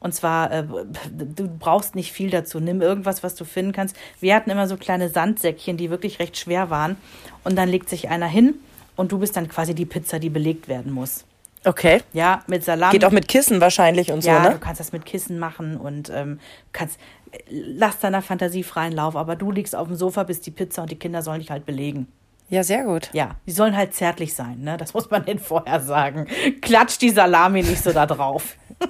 Und 0.00 0.14
zwar, 0.14 0.52
äh, 0.52 0.64
du 0.64 1.48
brauchst 1.48 1.96
nicht 1.96 2.12
viel 2.12 2.30
dazu. 2.30 2.60
Nimm 2.60 2.80
irgendwas, 2.80 3.22
was 3.22 3.34
du 3.34 3.44
finden 3.44 3.72
kannst. 3.72 3.96
Wir 4.20 4.34
hatten 4.34 4.50
immer 4.50 4.68
so 4.68 4.76
kleine 4.76 5.08
Sandsäckchen, 5.08 5.76
die 5.76 5.90
wirklich 5.90 6.20
recht 6.20 6.36
schwer 6.36 6.70
waren. 6.70 6.96
Und 7.42 7.56
dann 7.56 7.68
legt 7.68 7.88
sich 7.88 8.08
einer 8.08 8.28
hin 8.28 8.54
und 8.96 9.10
du 9.10 9.18
bist 9.18 9.36
dann 9.36 9.48
quasi 9.48 9.74
die 9.74 9.86
Pizza, 9.86 10.18
die 10.18 10.30
belegt 10.30 10.68
werden 10.68 10.92
muss. 10.92 11.24
Okay. 11.64 12.02
Ja, 12.12 12.42
mit 12.46 12.64
Salat. 12.64 12.92
Geht 12.92 13.04
auch 13.04 13.10
mit 13.10 13.26
Kissen 13.26 13.60
wahrscheinlich 13.60 14.12
und 14.12 14.24
ja, 14.24 14.36
so, 14.36 14.48
ne? 14.48 14.54
du 14.54 14.60
kannst 14.60 14.80
das 14.80 14.92
mit 14.92 15.04
Kissen 15.04 15.38
machen 15.38 15.76
und 15.76 16.10
ähm, 16.14 16.38
kannst, 16.72 16.98
lass 17.48 17.98
deiner 17.98 18.22
Fantasie 18.22 18.62
freien 18.62 18.92
Lauf, 18.92 19.16
aber 19.16 19.36
du 19.36 19.50
liegst 19.50 19.74
auf 19.74 19.88
dem 19.88 19.96
Sofa, 19.96 20.22
bist 20.24 20.46
die 20.46 20.50
Pizza 20.50 20.82
und 20.82 20.90
die 20.90 20.98
Kinder 20.98 21.22
sollen 21.22 21.40
dich 21.40 21.50
halt 21.50 21.66
belegen. 21.66 22.08
Ja, 22.50 22.64
sehr 22.64 22.84
gut. 22.84 23.10
Ja, 23.12 23.36
die 23.46 23.52
sollen 23.52 23.76
halt 23.76 23.92
zärtlich 23.94 24.34
sein, 24.34 24.60
ne? 24.62 24.78
Das 24.78 24.94
muss 24.94 25.10
man 25.10 25.24
denen 25.24 25.38
vorher 25.38 25.80
sagen. 25.80 26.26
Klatsch 26.62 26.98
die 26.98 27.10
Salami 27.10 27.62
nicht 27.62 27.82
so 27.82 27.92
da 27.92 28.06
drauf. 28.06 28.56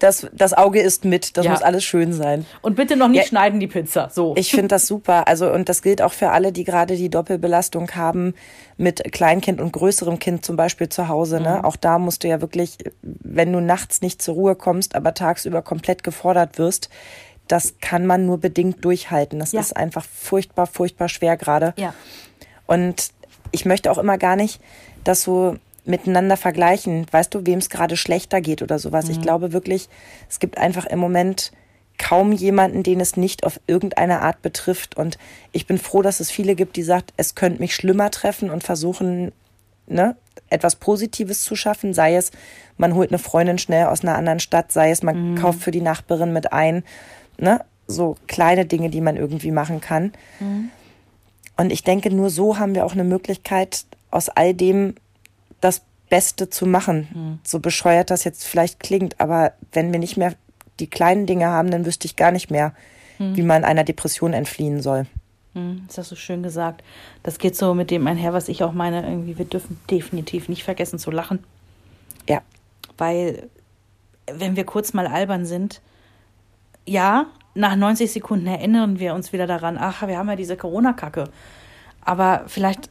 Das, 0.00 0.26
das 0.34 0.52
Auge 0.52 0.82
ist 0.82 1.06
mit, 1.06 1.38
das 1.38 1.46
ja. 1.46 1.52
muss 1.52 1.62
alles 1.62 1.82
schön 1.82 2.12
sein. 2.12 2.44
Und 2.60 2.76
bitte 2.76 2.94
noch 2.94 3.08
nicht 3.08 3.22
ja, 3.22 3.26
schneiden 3.26 3.58
die 3.58 3.68
Pizza. 3.68 4.10
So. 4.10 4.34
Ich 4.36 4.50
finde 4.50 4.68
das 4.68 4.86
super. 4.86 5.26
Also, 5.28 5.50
und 5.50 5.70
das 5.70 5.80
gilt 5.80 6.02
auch 6.02 6.12
für 6.12 6.28
alle, 6.30 6.52
die 6.52 6.64
gerade 6.64 6.96
die 6.96 7.08
Doppelbelastung 7.08 7.90
haben 7.92 8.34
mit 8.76 9.02
Kleinkind 9.12 9.62
und 9.62 9.72
größerem 9.72 10.18
Kind 10.18 10.44
zum 10.44 10.56
Beispiel 10.56 10.90
zu 10.90 11.08
Hause. 11.08 11.40
Ne? 11.40 11.56
Mhm. 11.58 11.64
Auch 11.64 11.76
da 11.76 11.98
musst 11.98 12.22
du 12.22 12.28
ja 12.28 12.42
wirklich, 12.42 12.76
wenn 13.00 13.50
du 13.50 13.60
nachts 13.60 14.02
nicht 14.02 14.20
zur 14.20 14.34
Ruhe 14.34 14.56
kommst, 14.56 14.94
aber 14.94 15.14
tagsüber 15.14 15.62
komplett 15.62 16.02
gefordert 16.02 16.58
wirst, 16.58 16.90
das 17.48 17.74
kann 17.80 18.06
man 18.06 18.26
nur 18.26 18.38
bedingt 18.38 18.84
durchhalten. 18.84 19.38
Das 19.38 19.52
ja. 19.52 19.60
ist 19.60 19.76
einfach 19.76 20.04
furchtbar, 20.04 20.66
furchtbar 20.66 21.08
schwer 21.08 21.36
gerade. 21.36 21.74
Ja. 21.76 21.94
Und 22.66 23.10
ich 23.50 23.64
möchte 23.64 23.90
auch 23.90 23.98
immer 23.98 24.18
gar 24.18 24.36
nicht, 24.36 24.60
dass 25.04 25.22
so 25.22 25.56
miteinander 25.84 26.36
vergleichen, 26.36 27.06
weißt 27.10 27.34
du, 27.34 27.46
wem 27.46 27.58
es 27.58 27.68
gerade 27.68 27.96
schlechter 27.96 28.40
geht 28.40 28.62
oder 28.62 28.78
sowas. 28.78 29.06
Mhm. 29.06 29.10
Ich 29.12 29.20
glaube 29.20 29.52
wirklich, 29.52 29.88
es 30.30 30.40
gibt 30.40 30.56
einfach 30.56 30.86
im 30.86 30.98
Moment 30.98 31.52
kaum 31.98 32.32
jemanden, 32.32 32.82
den 32.82 33.00
es 33.00 33.16
nicht 33.16 33.44
auf 33.44 33.60
irgendeine 33.66 34.22
Art 34.22 34.42
betrifft. 34.42 34.96
Und 34.96 35.18
ich 35.52 35.66
bin 35.66 35.78
froh, 35.78 36.02
dass 36.02 36.20
es 36.20 36.30
viele 36.30 36.54
gibt, 36.54 36.76
die 36.76 36.82
sagt, 36.82 37.12
es 37.16 37.34
könnte 37.34 37.60
mich 37.60 37.74
schlimmer 37.74 38.10
treffen 38.10 38.50
und 38.50 38.64
versuchen, 38.64 39.32
ne, 39.86 40.16
etwas 40.48 40.76
Positives 40.76 41.42
zu 41.42 41.54
schaffen. 41.54 41.94
Sei 41.94 42.16
es, 42.16 42.32
man 42.76 42.94
holt 42.94 43.10
eine 43.10 43.18
Freundin 43.18 43.58
schnell 43.58 43.86
aus 43.86 44.02
einer 44.02 44.16
anderen 44.16 44.40
Stadt, 44.40 44.72
sei 44.72 44.90
es, 44.90 45.02
man 45.02 45.32
mhm. 45.32 45.34
kauft 45.36 45.60
für 45.60 45.70
die 45.70 45.80
Nachbarin 45.80 46.32
mit 46.32 46.52
ein. 46.52 46.82
Ne? 47.38 47.64
So 47.86 48.16
kleine 48.26 48.66
Dinge, 48.66 48.90
die 48.90 49.00
man 49.00 49.16
irgendwie 49.16 49.50
machen 49.50 49.80
kann. 49.80 50.12
Mhm. 50.40 50.70
Und 51.56 51.70
ich 51.70 51.84
denke, 51.84 52.10
nur 52.10 52.30
so 52.30 52.58
haben 52.58 52.74
wir 52.74 52.84
auch 52.84 52.92
eine 52.92 53.04
Möglichkeit, 53.04 53.84
aus 54.10 54.28
all 54.28 54.54
dem 54.54 54.94
das 55.60 55.82
Beste 56.08 56.50
zu 56.50 56.66
machen. 56.66 57.08
Mhm. 57.12 57.38
So 57.44 57.60
bescheuert 57.60 58.10
das 58.10 58.24
jetzt 58.24 58.44
vielleicht 58.44 58.80
klingt, 58.80 59.20
aber 59.20 59.52
wenn 59.72 59.92
wir 59.92 59.98
nicht 59.98 60.16
mehr 60.16 60.34
die 60.80 60.88
kleinen 60.88 61.26
Dinge 61.26 61.46
haben, 61.46 61.70
dann 61.70 61.86
wüsste 61.86 62.06
ich 62.06 62.16
gar 62.16 62.32
nicht 62.32 62.50
mehr, 62.50 62.74
mhm. 63.18 63.36
wie 63.36 63.42
man 63.42 63.64
einer 63.64 63.84
Depression 63.84 64.32
entfliehen 64.32 64.82
soll. 64.82 65.06
Mhm, 65.54 65.84
das 65.86 65.98
hast 65.98 66.12
du 66.12 66.16
schön 66.16 66.42
gesagt. 66.42 66.82
Das 67.22 67.38
geht 67.38 67.56
so 67.56 67.74
mit 67.74 67.90
dem 67.90 68.06
einher, 68.06 68.32
was 68.32 68.48
ich 68.48 68.62
auch 68.64 68.72
meine, 68.72 69.02
irgendwie, 69.02 69.38
wir 69.38 69.44
dürfen 69.44 69.80
definitiv 69.90 70.48
nicht 70.48 70.64
vergessen 70.64 70.98
zu 70.98 71.10
lachen. 71.10 71.38
Ja. 72.28 72.42
Weil, 72.98 73.48
wenn 74.32 74.56
wir 74.56 74.64
kurz 74.64 74.92
mal 74.92 75.06
albern 75.06 75.46
sind, 75.46 75.80
ja, 76.86 77.26
nach 77.54 77.76
90 77.76 78.10
Sekunden 78.10 78.46
erinnern 78.46 78.98
wir 78.98 79.14
uns 79.14 79.32
wieder 79.32 79.46
daran, 79.46 79.78
ach, 79.78 80.06
wir 80.06 80.18
haben 80.18 80.28
ja 80.28 80.36
diese 80.36 80.56
Corona-Kacke. 80.56 81.30
Aber 82.04 82.44
vielleicht 82.46 82.90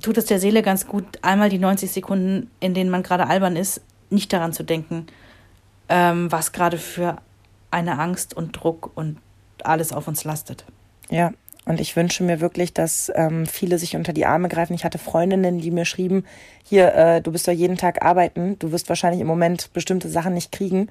tut 0.00 0.16
es 0.18 0.26
der 0.26 0.38
Seele 0.38 0.62
ganz 0.62 0.86
gut, 0.86 1.04
einmal 1.22 1.48
die 1.48 1.58
90 1.58 1.90
Sekunden, 1.90 2.50
in 2.60 2.74
denen 2.74 2.90
man 2.90 3.02
gerade 3.02 3.26
albern 3.26 3.56
ist, 3.56 3.80
nicht 4.10 4.32
daran 4.32 4.52
zu 4.52 4.62
denken, 4.62 5.06
ähm, 5.88 6.30
was 6.30 6.52
gerade 6.52 6.78
für 6.78 7.16
eine 7.70 7.98
Angst 7.98 8.34
und 8.34 8.52
Druck 8.52 8.90
und 8.94 9.18
alles 9.64 9.92
auf 9.92 10.08
uns 10.08 10.24
lastet. 10.24 10.64
Ja, 11.10 11.32
und 11.64 11.80
ich 11.80 11.96
wünsche 11.96 12.22
mir 12.22 12.40
wirklich, 12.40 12.72
dass 12.72 13.10
ähm, 13.14 13.44
viele 13.44 13.78
sich 13.78 13.96
unter 13.96 14.12
die 14.12 14.24
Arme 14.24 14.48
greifen. 14.48 14.74
Ich 14.74 14.84
hatte 14.84 14.98
Freundinnen, 14.98 15.58
die 15.58 15.72
mir 15.72 15.84
schrieben, 15.84 16.24
hier, 16.62 16.94
äh, 16.94 17.20
du 17.20 17.32
bist 17.32 17.48
doch 17.48 17.52
jeden 17.52 17.76
Tag 17.76 18.04
arbeiten, 18.04 18.56
du 18.60 18.70
wirst 18.70 18.88
wahrscheinlich 18.88 19.20
im 19.20 19.26
Moment 19.26 19.72
bestimmte 19.72 20.08
Sachen 20.08 20.34
nicht 20.34 20.52
kriegen. 20.52 20.88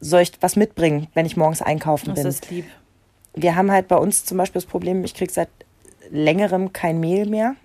Soll 0.00 0.22
ich 0.22 0.32
was 0.40 0.56
mitbringen, 0.56 1.08
wenn 1.14 1.26
ich 1.26 1.36
morgens 1.36 1.62
einkaufen 1.62 2.10
das 2.10 2.14
bin? 2.16 2.24
Das 2.24 2.34
ist 2.34 2.50
lieb. 2.50 2.66
Wir 3.34 3.56
haben 3.56 3.70
halt 3.70 3.88
bei 3.88 3.96
uns 3.96 4.24
zum 4.24 4.38
Beispiel 4.38 4.60
das 4.60 4.68
Problem, 4.68 5.04
ich 5.04 5.14
kriege 5.14 5.32
seit 5.32 5.48
längerem 6.10 6.72
kein 6.72 7.00
Mehl 7.00 7.26
mehr. 7.26 7.56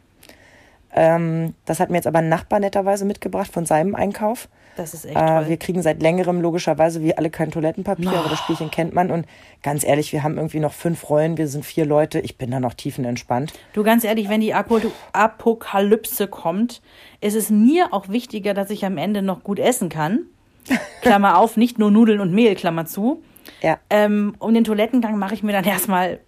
Ähm, 0.94 1.54
das 1.66 1.80
hat 1.80 1.90
mir 1.90 1.98
jetzt 1.98 2.08
aber 2.08 2.20
ein 2.20 2.30
Nachbar 2.30 2.60
netterweise 2.60 3.06
mitgebracht 3.06 3.52
von 3.52 3.66
seinem 3.66 3.96
Einkauf. 3.96 4.50
Das 4.76 4.94
ist 4.94 5.06
echt 5.06 5.16
äh, 5.16 5.20
toll. 5.26 5.48
Wir 5.48 5.58
kriegen 5.58 5.82
seit 5.82 6.02
längerem 6.02 6.42
logischerweise 6.42 7.02
wie 7.02 7.16
alle 7.16 7.30
kein 7.30 7.52
Toilettenpapier, 7.52 8.12
oh. 8.14 8.18
aber 8.18 8.30
das 8.30 8.40
Spielchen 8.40 8.72
kennt 8.72 8.94
man. 8.94 9.12
Und 9.12 9.26
ganz 9.64 9.84
ehrlich, 9.84 10.12
wir 10.12 10.24
haben 10.24 10.38
irgendwie 10.38 10.60
noch 10.60 10.74
fünf 10.74 11.10
Rollen, 11.10 11.38
wir 11.38 11.48
sind 11.48 11.66
vier 11.66 11.86
Leute. 11.86 12.20
Ich 12.20 12.38
bin 12.38 12.52
da 12.52 12.60
noch 12.60 12.74
tiefenentspannt. 12.74 13.54
Du, 13.74 13.84
ganz 13.84 14.04
ehrlich, 14.04 14.30
wenn 14.30 14.42
die 14.42 14.54
Apokalypse 14.54 16.28
kommt, 16.28 16.82
ist 17.20 17.36
es 17.36 17.50
mir 17.50 17.94
auch 17.94 18.10
wichtiger, 18.10 18.54
dass 18.54 18.70
ich 18.70 18.86
am 18.86 18.98
Ende 18.98 19.22
noch 19.22 19.44
gut 19.44 19.60
essen 19.60 19.90
kann. 19.90 20.26
Klammer 21.02 21.38
auf, 21.38 21.58
nicht 21.58 21.80
nur 21.80 21.92
Nudeln 21.92 22.20
und 22.20 22.34
Mehl, 22.34 22.56
Klammer 22.56 22.86
zu. 22.86 23.24
Ja. 23.62 23.80
Ähm, 23.90 24.36
um 24.40 24.54
den 24.54 24.64
Toilettengang 24.64 25.18
mache 25.18 25.34
ich 25.34 25.44
mir 25.44 25.52
dann 25.52 25.64
erstmal 25.66 26.20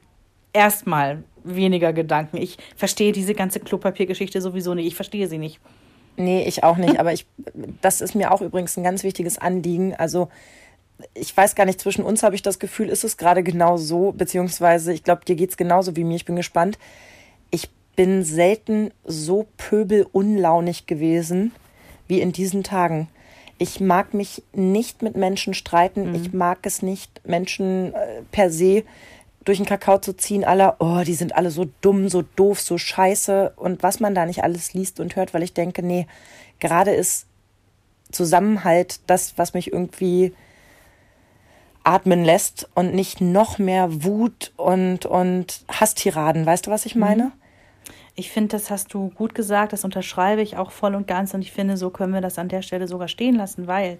erstmal 0.53 1.23
weniger 1.43 1.93
Gedanken. 1.93 2.37
Ich 2.37 2.57
verstehe 2.75 3.11
diese 3.11 3.33
ganze 3.33 3.59
Klopapiergeschichte 3.59 4.39
sowieso 4.41 4.73
nicht. 4.73 4.87
Ich 4.87 4.95
verstehe 4.95 5.27
sie 5.27 5.37
nicht. 5.37 5.59
Nee, 6.15 6.43
ich 6.47 6.63
auch 6.63 6.77
nicht. 6.77 6.99
Aber 6.99 7.11
ich, 7.11 7.25
das 7.81 8.01
ist 8.01 8.15
mir 8.15 8.31
auch 8.31 8.41
übrigens 8.41 8.77
ein 8.77 8.83
ganz 8.83 9.03
wichtiges 9.03 9.37
Anliegen. 9.37 9.95
Also, 9.95 10.29
ich 11.13 11.35
weiß 11.35 11.55
gar 11.55 11.65
nicht, 11.65 11.81
zwischen 11.81 12.05
uns 12.05 12.23
habe 12.23 12.35
ich 12.35 12.43
das 12.43 12.59
Gefühl, 12.59 12.87
ist 12.87 13.03
es 13.03 13.17
gerade 13.17 13.43
genau 13.43 13.77
so, 13.77 14.11
beziehungsweise 14.11 14.93
ich 14.93 15.03
glaube, 15.03 15.25
dir 15.25 15.35
geht 15.35 15.49
es 15.49 15.57
genauso 15.57 15.95
wie 15.95 16.03
mir. 16.03 16.15
Ich 16.15 16.25
bin 16.25 16.35
gespannt. 16.35 16.77
Ich 17.51 17.69
bin 17.95 18.23
selten 18.23 18.91
so 19.03 19.47
pöbelunlaunig 19.57 20.87
gewesen 20.87 21.51
wie 22.07 22.21
in 22.21 22.31
diesen 22.31 22.63
Tagen. 22.63 23.07
Ich 23.57 23.79
mag 23.79 24.13
mich 24.13 24.43
nicht 24.53 25.01
mit 25.01 25.15
Menschen 25.15 25.53
streiten. 25.53 26.09
Mhm. 26.09 26.15
Ich 26.15 26.33
mag 26.33 26.59
es 26.63 26.81
nicht, 26.81 27.21
Menschen 27.25 27.93
äh, 27.93 28.21
per 28.31 28.49
se 28.49 28.83
durch 29.45 29.57
den 29.57 29.67
Kakao 29.67 29.99
zu 29.99 30.15
ziehen, 30.15 30.43
aller, 30.43 30.77
oh, 30.79 31.01
die 31.05 31.15
sind 31.15 31.35
alle 31.35 31.51
so 31.51 31.65
dumm, 31.81 32.07
so 32.09 32.21
doof, 32.21 32.61
so 32.61 32.77
scheiße 32.77 33.53
und 33.55 33.83
was 33.83 33.99
man 33.99 34.15
da 34.15 34.25
nicht 34.25 34.43
alles 34.43 34.73
liest 34.73 34.99
und 34.99 35.15
hört, 35.15 35.33
weil 35.33 35.43
ich 35.43 35.53
denke, 35.53 35.83
nee, 35.83 36.07
gerade 36.59 36.91
ist 36.91 37.27
Zusammenhalt 38.11 39.01
das, 39.07 39.37
was 39.37 39.53
mich 39.53 39.73
irgendwie 39.73 40.33
atmen 41.83 42.23
lässt 42.23 42.69
und 42.75 42.93
nicht 42.93 43.19
noch 43.21 43.57
mehr 43.57 44.03
Wut 44.03 44.53
und, 44.55 45.05
und 45.05 45.65
Hasstiraden. 45.67 46.45
Weißt 46.45 46.67
du, 46.67 46.71
was 46.71 46.85
ich 46.85 46.95
meine? 46.95 47.25
Mhm. 47.25 47.31
Ich 48.15 48.31
finde, 48.31 48.49
das 48.49 48.69
hast 48.69 48.93
du 48.93 49.09
gut 49.09 49.33
gesagt, 49.33 49.73
das 49.73 49.83
unterschreibe 49.83 50.41
ich 50.41 50.57
auch 50.57 50.71
voll 50.71 50.95
und 50.95 51.07
ganz 51.07 51.33
und 51.33 51.41
ich 51.41 51.51
finde, 51.51 51.77
so 51.77 51.89
können 51.89 52.13
wir 52.13 52.21
das 52.21 52.37
an 52.37 52.49
der 52.49 52.61
Stelle 52.61 52.87
sogar 52.87 53.07
stehen 53.07 53.35
lassen, 53.35 53.67
weil 53.67 53.97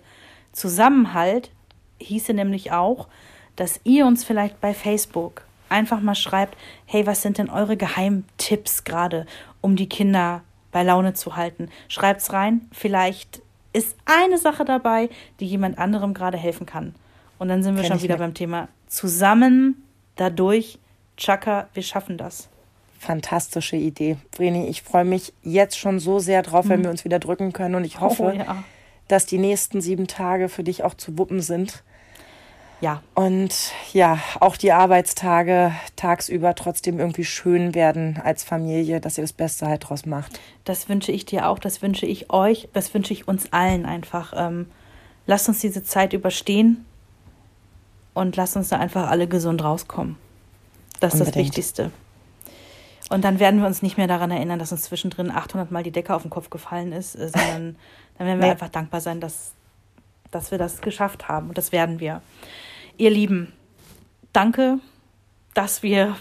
Zusammenhalt 0.51 1.51
hieße 1.99 2.34
nämlich 2.34 2.72
auch, 2.72 3.07
dass 3.55 3.80
ihr 3.84 4.05
uns 4.05 4.24
vielleicht 4.24 4.61
bei 4.61 4.74
Facebook 4.74 5.43
einfach 5.70 6.01
mal 6.01 6.16
schreibt, 6.16 6.57
hey, 6.86 7.05
was 7.07 7.22
sind 7.22 7.39
denn 7.39 7.49
eure 7.49 7.78
Geheimtipps 7.78 8.84
gerade, 8.84 9.26
um 9.61 9.76
die 9.76 9.89
Kinder 9.89 10.41
bei 10.72 10.84
Laune 10.84 11.14
zu 11.14 11.36
halten? 11.36 11.70
Schreibt's 11.88 12.32
rein, 12.34 12.68
vielleicht 12.72 13.41
ist 13.74 13.97
eine 14.05 14.38
Sache 14.38 14.66
dabei, 14.66 15.09
die 15.39 15.47
jemand 15.47 15.80
anderem 15.80 16.14
gerade 16.14 16.38
helfen 16.38 16.68
kann. 16.68 16.93
Und 17.39 17.49
dann 17.49 17.64
sind 17.64 17.76
wir 17.76 17.82
Kenn 17.82 17.93
schon 17.93 18.03
wieder 18.03 18.16
nicht. 18.16 18.22
beim 18.22 18.34
Thema 18.36 18.68
zusammen, 18.88 19.84
dadurch, 20.16 20.78
Chaka, 21.18 21.68
wir 21.74 21.84
schaffen 21.84 22.18
das. 22.18 22.49
Fantastische 23.04 23.76
Idee. 23.76 24.18
Vreni, 24.32 24.68
ich 24.68 24.82
freue 24.82 25.04
mich 25.04 25.34
jetzt 25.43 25.78
schon 25.78 25.99
so 25.99 26.20
sehr 26.20 26.41
drauf, 26.41 26.70
wenn 26.70 26.80
mhm. 26.80 26.84
wir 26.86 26.91
uns 26.91 27.06
wieder 27.06 27.20
drücken 27.20 27.51
können. 27.51 27.76
Und 27.76 27.84
ich 27.84 27.99
hoffe, 27.99 28.34
oh, 28.34 28.38
ja. 28.38 28.64
dass 29.08 29.26
die 29.26 29.38
nächsten 29.38 29.82
sieben 29.82 30.08
Tage 30.08 30.47
für 30.47 30.64
dich 30.64 30.84
auch 30.84 30.93
zu 30.93 31.18
wuppen 31.18 31.41
sind. 31.41 31.84
Ja. 32.80 33.01
Und 33.14 33.54
ja, 33.93 34.20
auch 34.39 34.58
die 34.58 34.72
Arbeitstage 34.72 35.74
tagsüber 35.95 36.56
trotzdem 36.56 36.99
irgendwie 36.99 37.24
schön 37.26 37.76
werden 37.76 38.20
als 38.24 38.43
Familie, 38.43 38.99
dass 38.99 39.18
ihr 39.18 39.24
das 39.24 39.34
Beste 39.34 39.68
halt 39.68 39.89
draus 39.89 40.06
macht. 40.06 40.39
Das 40.64 40.89
wünsche 40.89 41.12
ich 41.12 41.26
dir 41.26 41.47
auch, 41.47 41.60
das 41.60 41.82
wünsche 41.82 42.06
ich 42.06 42.32
euch, 42.32 42.68
das 42.74 42.93
wünsche 42.93 43.14
ich 43.14 43.28
uns 43.28 43.51
allen 43.51 43.86
einfach. 43.86 44.34
Ähm, 44.36 44.68
lasst 45.28 45.47
uns 45.47 45.60
diese 45.60 45.84
Zeit 45.84 46.14
überstehen 46.14 46.86
und 48.14 48.36
lasst 48.36 48.56
uns 48.56 48.70
da 48.70 48.80
einfach 48.80 49.10
alle 49.10 49.28
gesund 49.28 49.64
rauskommen. 49.64 50.18
Das 50.99 51.14
ist 51.14 51.20
Unbedingt. 51.20 51.36
das 51.36 51.58
Wichtigste. 51.58 51.91
Und 53.10 53.24
dann 53.24 53.39
werden 53.39 53.60
wir 53.60 53.68
uns 53.68 53.82
nicht 53.82 53.97
mehr 53.97 54.08
daran 54.08 54.32
erinnern, 54.32 54.60
dass 54.60 54.72
uns 54.72 54.84
zwischendrin 54.84 55.30
800 55.30 55.72
Mal 55.72 55.84
die 55.84 55.91
Decke 55.91 56.16
auf 56.16 56.22
den 56.22 56.32
Kopf 56.32 56.49
gefallen 56.49 56.91
ist, 56.91 57.16
äh, 57.16 57.30
sondern 57.30 57.76
dann 58.18 58.28
werden 58.28 58.41
wir 58.41 58.51
einfach 58.51 58.70
dankbar 58.70 59.01
sein, 59.01 59.20
dass, 59.20 59.54
dass 60.32 60.51
wir 60.51 60.58
das 60.58 60.82
geschafft 60.82 61.28
haben. 61.28 61.49
Und 61.49 61.58
das 61.58 61.72
werden 61.72 61.99
wir. 61.99 62.22
Ihr 62.97 63.10
Lieben, 63.10 63.51
danke, 64.32 64.80
dass 65.54 65.84
wir 65.84 66.16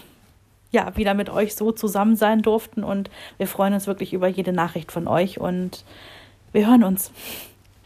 ja 0.71 0.95
wieder 0.97 1.13
mit 1.13 1.29
euch 1.29 1.55
so 1.55 1.71
zusammen 1.71 2.15
sein 2.15 2.41
durften 2.41 2.83
und 2.83 3.11
wir 3.37 3.47
freuen 3.47 3.75
uns 3.75 3.85
wirklich 3.85 4.11
über 4.11 4.27
jede 4.27 4.53
Nachricht 4.53 4.91
von 4.91 5.07
euch 5.07 5.39
und 5.39 5.85
wir 6.51 6.67
hören 6.67 6.83
uns. 6.83 7.11